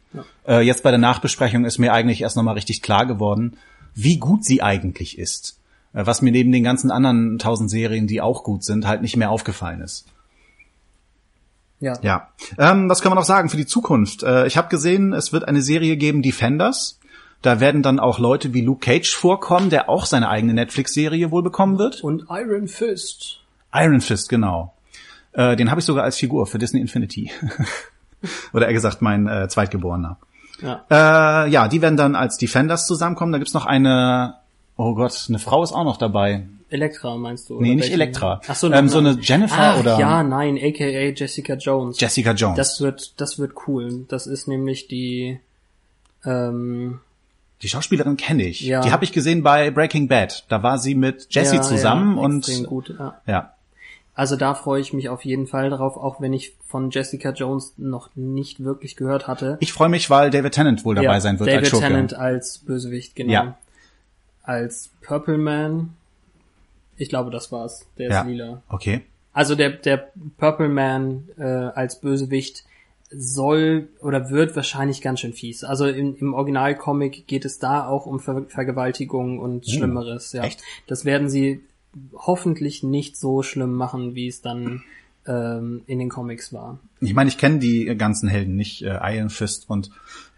[0.46, 3.56] Äh, jetzt bei der Nachbesprechung ist mir eigentlich erst nochmal richtig klar geworden,
[3.94, 5.58] wie gut sie eigentlich ist.
[5.92, 9.16] Äh, was mir neben den ganzen anderen tausend Serien, die auch gut sind, halt nicht
[9.16, 10.06] mehr aufgefallen ist.
[11.82, 11.98] Ja.
[12.00, 12.28] Ja.
[12.58, 14.22] Ähm, was kann man noch sagen für die Zukunft?
[14.22, 17.00] Äh, ich habe gesehen, es wird eine Serie geben, Defenders.
[17.42, 21.42] Da werden dann auch Leute wie Luke Cage vorkommen, der auch seine eigene Netflix-Serie wohl
[21.42, 22.04] bekommen wird.
[22.04, 23.40] Und Iron Fist.
[23.74, 24.74] Iron Fist, genau.
[25.32, 27.32] Äh, den habe ich sogar als Figur für Disney Infinity.
[28.52, 30.18] Oder eher gesagt, mein äh, Zweitgeborener.
[30.60, 30.84] Ja.
[30.88, 33.32] Äh, ja, die werden dann als Defenders zusammenkommen.
[33.32, 34.36] Da gibt's noch eine,
[34.76, 36.46] oh Gott, eine Frau ist auch noch dabei.
[36.68, 37.60] Elektra meinst du?
[37.60, 37.94] Nee, oder nicht welche?
[37.94, 38.40] Elektra.
[38.46, 42.00] Ach so, Ähm, so eine Jennifer Ach, oder- Ja, nein, aka Jessica Jones.
[42.00, 42.56] Jessica Jones.
[42.56, 44.06] Das wird, das wird cool.
[44.08, 45.38] Das ist nämlich die,
[46.24, 47.00] ähm,
[47.60, 48.62] die Schauspielerin kenne ich.
[48.62, 48.80] Ja.
[48.80, 50.46] Die habe ich gesehen bei Breaking Bad.
[50.48, 52.94] Da war sie mit Jessie ja, zusammen ja, und gut.
[52.98, 53.20] Ja.
[53.26, 53.52] ja.
[54.14, 57.74] Also da freue ich mich auf jeden Fall drauf, auch wenn ich von Jessica Jones
[57.78, 59.56] noch nicht wirklich gehört hatte.
[59.60, 61.86] Ich freue mich, weil David Tennant wohl dabei sein wird David als Schurke.
[61.86, 63.32] Tennant als Bösewicht, genau.
[63.32, 63.58] Ja.
[64.42, 65.94] Als Purple Man.
[66.96, 67.86] Ich glaube, das war's.
[67.98, 68.22] Der ist Ja.
[68.22, 68.62] lila.
[68.68, 69.02] Okay.
[69.32, 72.64] Also der, der Purple Man äh, als Bösewicht
[73.10, 75.64] soll oder wird wahrscheinlich ganz schön fies.
[75.64, 80.32] Also im, im Originalcomic geht es da auch um Ver Vergewaltigung und Schlimmeres.
[80.32, 80.44] Ja.
[80.44, 80.62] echt?
[80.86, 81.62] Das werden sie
[82.14, 84.82] hoffentlich nicht so schlimm machen, wie es dann
[85.26, 86.78] ähm, in den Comics war.
[87.00, 89.90] Ich meine, ich kenne die ganzen Helden nicht, äh, Iron Fist und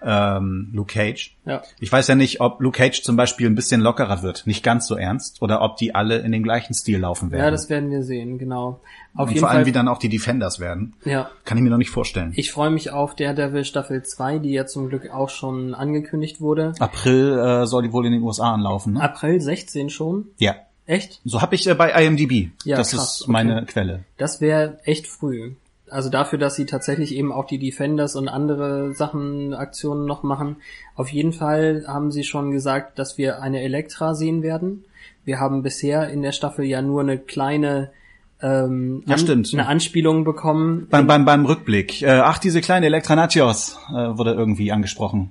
[0.02, 1.36] ähm, Luke Cage.
[1.47, 1.62] Ja.
[1.81, 4.86] Ich weiß ja nicht, ob Luke Cage zum Beispiel ein bisschen lockerer wird, nicht ganz
[4.86, 7.44] so ernst, oder ob die alle in den gleichen Stil laufen werden.
[7.44, 8.81] Ja, das werden wir sehen, genau.
[9.15, 9.66] Auf und jeden vor allem, Fall.
[9.66, 10.94] wie dann auch die Defenders werden.
[11.05, 11.31] ja.
[11.44, 12.32] Kann ich mir noch nicht vorstellen.
[12.36, 16.73] Ich freue mich auf Daredevil Staffel 2, die ja zum Glück auch schon angekündigt wurde.
[16.78, 19.02] April äh, soll die wohl in den USA anlaufen, ne?
[19.02, 20.27] April 16 schon.
[20.39, 20.56] Ja.
[20.86, 21.20] Echt?
[21.24, 22.51] So habe ich äh, bei IMDb.
[22.65, 23.66] Ja, das krass, ist meine okay.
[23.66, 24.05] Quelle.
[24.19, 25.52] Das wäre echt früh.
[25.90, 30.56] Also dafür, dass sie tatsächlich eben auch die Defenders und andere Sachen, Aktionen noch machen.
[30.97, 34.85] Auf jeden Fall haben sie schon gesagt, dass wir eine Elektra sehen werden.
[35.24, 37.90] Wir haben bisher in der Staffel ja nur eine kleine
[38.43, 39.51] ähm, Ja, stimmt.
[39.52, 40.86] eine Anspielung bekommen.
[40.90, 42.02] Beim, beim, beim Rückblick.
[42.02, 45.31] Äh, ach, diese kleine Elektra Nachos äh, wurde irgendwie angesprochen.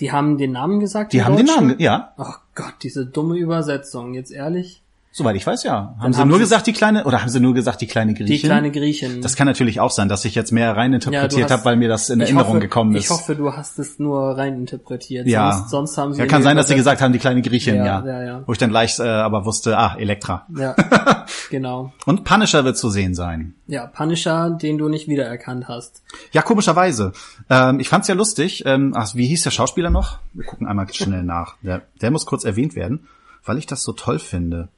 [0.00, 1.12] Die haben den Namen gesagt?
[1.12, 1.46] Die haben den?
[1.46, 2.12] Namen, ja.
[2.18, 4.14] Oh Gott, diese dumme Übersetzung.
[4.14, 4.82] Jetzt ehrlich?
[5.16, 5.72] Soweit ich weiß, ja.
[5.74, 7.86] Haben Dann sie haben nur sie- gesagt, die kleine, oder haben sie nur gesagt, die
[7.86, 8.34] kleine Griechin?
[8.34, 9.20] Die kleine Griechin.
[9.22, 11.88] Das kann natürlich auch sein, dass ich jetzt mehr Ja, reininterpretiert hast- habe, weil mir
[11.88, 13.04] das in Erinnerung hoffe, gekommen ist.
[13.04, 15.28] Ich hoffe, du hast es nur reininterpretiert.
[15.28, 15.52] ja.
[15.52, 16.18] Sonst, sonst haben sie.
[16.18, 18.04] ja, kann sein, dass sie gesagt haben, die kleine Griechin, Ja, ja.
[18.06, 18.42] ja, ja.
[18.44, 20.48] Wo ich dann gleich äh, aber wusste, ah, Elektra.
[20.58, 20.74] Ja,
[21.50, 21.92] genau.
[22.06, 23.54] Und Punisher wird zu sehen sein.
[23.68, 26.02] Ja, Punisher, den du nicht wiedererkannt hast.
[26.32, 27.12] Ja, komischerweise.
[27.48, 28.64] Ähm, ich fand's ja lustig.
[28.66, 30.18] Ähm, ach, wie hieß der Schauspieler noch?
[30.32, 31.54] Wir gucken einmal schnell nach.
[31.62, 33.06] Der, der muss kurz erwähnt werden,
[33.44, 34.70] weil ich das so toll finde.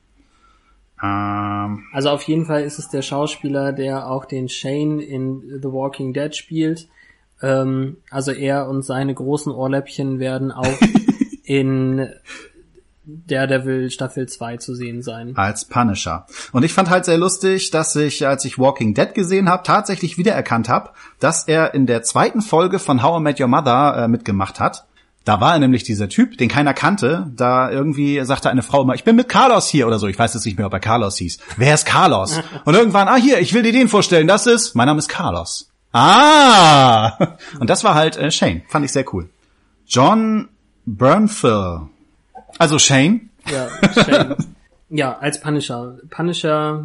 [1.02, 5.68] Ähm, Also auf jeden Fall ist es der Schauspieler, der auch den Shane in The
[5.68, 6.88] Walking Dead spielt.
[7.42, 10.78] Ähm, also er und seine großen Ohrläppchen werden auch
[11.44, 12.08] in
[13.04, 15.36] Daredevil Staffel 2 zu sehen sein.
[15.36, 16.26] als Punisher.
[16.52, 20.18] Und ich fand halt sehr lustig, dass ich, als ich Walking Dead gesehen habe, tatsächlich
[20.18, 20.90] wiedererkannt habe,
[21.20, 24.86] dass er in der zweiten Folge von How I Met Your Mother äh, mitgemacht hat.
[25.26, 27.26] Da war nämlich dieser Typ, den keiner kannte.
[27.34, 30.06] Da irgendwie sagte eine Frau immer, ich bin mit Carlos hier oder so.
[30.06, 31.38] Ich weiß jetzt nicht mehr, ob er Carlos hieß.
[31.56, 32.40] Wer ist Carlos?
[32.64, 34.28] Und irgendwann, ah hier, ich will dir den vorstellen.
[34.28, 35.68] Das ist, mein Name ist Carlos.
[35.92, 37.18] Ah!
[37.58, 38.62] Und das war halt äh, Shane.
[38.68, 39.28] Fand ich sehr cool.
[39.88, 40.48] John
[40.84, 41.88] Bernthal.
[42.58, 43.30] Also Shane.
[43.50, 44.36] Ja, Shane.
[44.90, 45.96] ja, als Punisher.
[46.08, 46.84] Punisher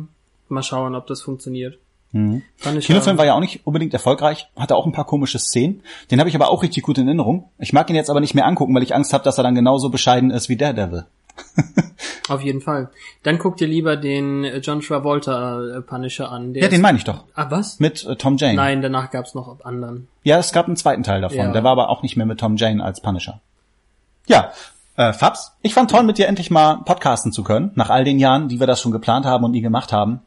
[0.49, 1.77] mal schauen, ob das funktioniert.
[2.13, 5.81] Ich Kinofilm war ja auch nicht unbedingt erfolgreich, hatte auch ein paar komische Szenen.
[6.11, 7.49] Den habe ich aber auch richtig gut in Erinnerung.
[7.57, 9.55] Ich mag ihn jetzt aber nicht mehr angucken, weil ich Angst habe, dass er dann
[9.55, 11.05] genauso bescheiden ist wie Daredevil.
[12.29, 12.89] Auf jeden Fall.
[13.23, 16.53] Dann guck dir lieber den äh, John Travolta äh, Punisher an.
[16.53, 17.23] Ja, den meine ich doch.
[17.33, 17.79] Ah, was?
[17.79, 18.55] Mit äh, Tom Jane.
[18.55, 20.07] Nein, danach gab's noch anderen.
[20.23, 21.37] Ja, es gab einen zweiten Teil davon.
[21.37, 21.51] Ja.
[21.51, 23.39] Der war aber auch nicht mehr mit Tom Jane als Punisher.
[24.27, 24.51] Ja,
[24.97, 28.19] äh, Fabs, ich fand toll, mit dir endlich mal podcasten zu können, nach all den
[28.19, 30.19] Jahren, die wir das schon geplant haben und nie gemacht haben.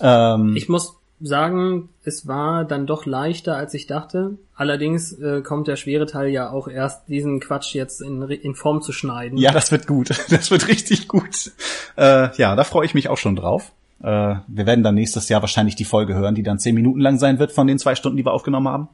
[0.00, 4.38] Ähm, Ich muss sagen, es war dann doch leichter, als ich dachte.
[4.54, 8.82] Allerdings äh, kommt der schwere Teil ja auch erst, diesen Quatsch jetzt in, in Form
[8.82, 9.38] zu schneiden.
[9.38, 10.10] ja, das wird gut.
[10.30, 11.52] Das wird richtig gut.
[11.96, 13.72] Äh, ja, da freue ich mich auch schon drauf.
[14.00, 17.18] Äh, wir werden dann nächstes Jahr wahrscheinlich die Folge hören, die dann zehn Minuten lang
[17.18, 18.88] sein wird von den zwei Stunden, die wir aufgenommen haben.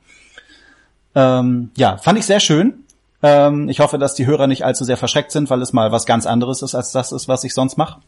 [1.15, 2.85] Ähm, ja, fand ich sehr schön.
[3.23, 6.07] Ähm, ich hoffe, dass die Hörer nicht allzu sehr verschreckt sind, weil es mal was
[6.07, 8.01] ganz anderes ist, als das ist, was ich sonst mache.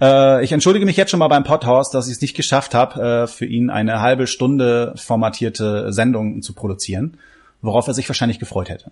[0.00, 3.00] Äh, ich entschuldige mich jetzt schon mal beim Podhouse, dass ich es nicht geschafft habe,
[3.00, 7.18] äh, für ihn eine halbe Stunde formatierte Sendung zu produzieren,
[7.62, 8.90] worauf er sich wahrscheinlich gefreut hätte.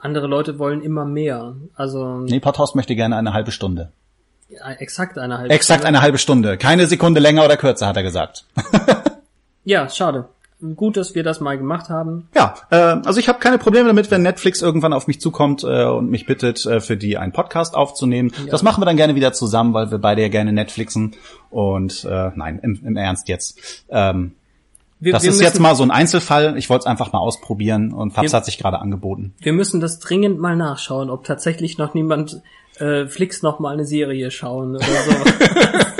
[0.00, 1.54] Andere Leute wollen immer mehr.
[1.74, 3.90] Also Nee, Podhouse möchte gerne eine halbe Stunde.
[4.50, 5.88] äh, exakt eine halbe Exakt Stunde.
[5.88, 6.58] eine halbe Stunde.
[6.58, 8.44] Keine Sekunde länger oder kürzer, hat er gesagt.
[9.66, 10.26] Ja, schade.
[10.76, 12.28] Gut, dass wir das mal gemacht haben.
[12.34, 15.84] Ja, äh, also ich habe keine Probleme damit, wenn Netflix irgendwann auf mich zukommt äh,
[15.84, 18.32] und mich bittet, äh, für die einen Podcast aufzunehmen.
[18.50, 21.16] Das machen wir dann gerne wieder zusammen, weil wir beide ja gerne Netflixen.
[21.50, 23.58] Und äh, nein, im, im Ernst jetzt.
[23.90, 24.32] Ähm,
[25.00, 26.56] Wir, das wir ist müssen, jetzt mal so ein Einzelfall.
[26.56, 29.34] Ich wollte es einfach mal ausprobieren und Fabs Wir- hat sich gerade angeboten.
[29.40, 32.40] Wir müssen das dringend mal nachschauen, ob tatsächlich noch niemand
[32.78, 35.12] äh, Flix noch mal eine Serie schauen oder so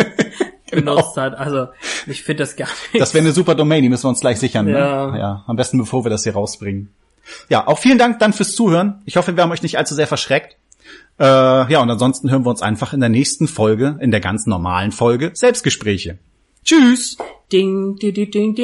[0.74, 0.96] Genau.
[0.96, 1.34] benutzt hat.
[1.34, 1.68] Also
[2.06, 3.00] ich finde das gar nicht.
[3.00, 4.66] Das wäre eine super Domain, die müssen wir uns gleich sichern.
[4.66, 4.72] Ne?
[4.72, 5.10] Ja.
[5.10, 5.18] Ne?
[5.18, 5.44] ja.
[5.46, 6.92] Am besten, bevor wir das hier rausbringen.
[7.48, 9.02] Ja, auch vielen Dank dann fürs Zuhören.
[9.06, 10.56] Ich hoffe, wir haben euch nicht allzu sehr verschreckt.
[11.18, 14.46] Äh, ja, und ansonsten hören wir uns einfach in der nächsten Folge, in der ganz
[14.46, 16.18] normalen Folge, Selbstgespräche.
[16.64, 17.16] Tschüss!
[17.52, 18.54] Ding, ding, ding, ding,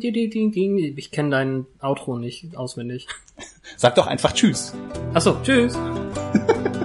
[0.00, 0.94] ding, ding, ding.
[0.96, 3.06] Ich kenne dein Outro nicht auswendig.
[3.76, 4.74] Sag doch einfach Tschüss.
[5.14, 5.78] Achso, Tschüss.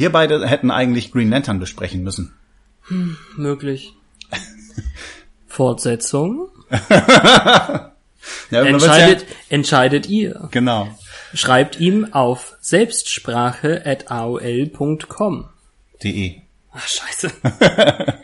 [0.00, 2.32] Wir beide hätten eigentlich Green Lantern besprechen müssen.
[3.36, 3.92] Möglich.
[5.46, 6.48] Fortsetzung.
[8.50, 10.30] Ja, man wird's Entscheidet, entscheidet ihr.
[10.34, 10.88] Ja, genau.
[11.32, 15.48] Schreibt ihm auf selbstsprache at aol.com.
[16.02, 16.42] De.
[16.72, 17.30] Ach, scheiße.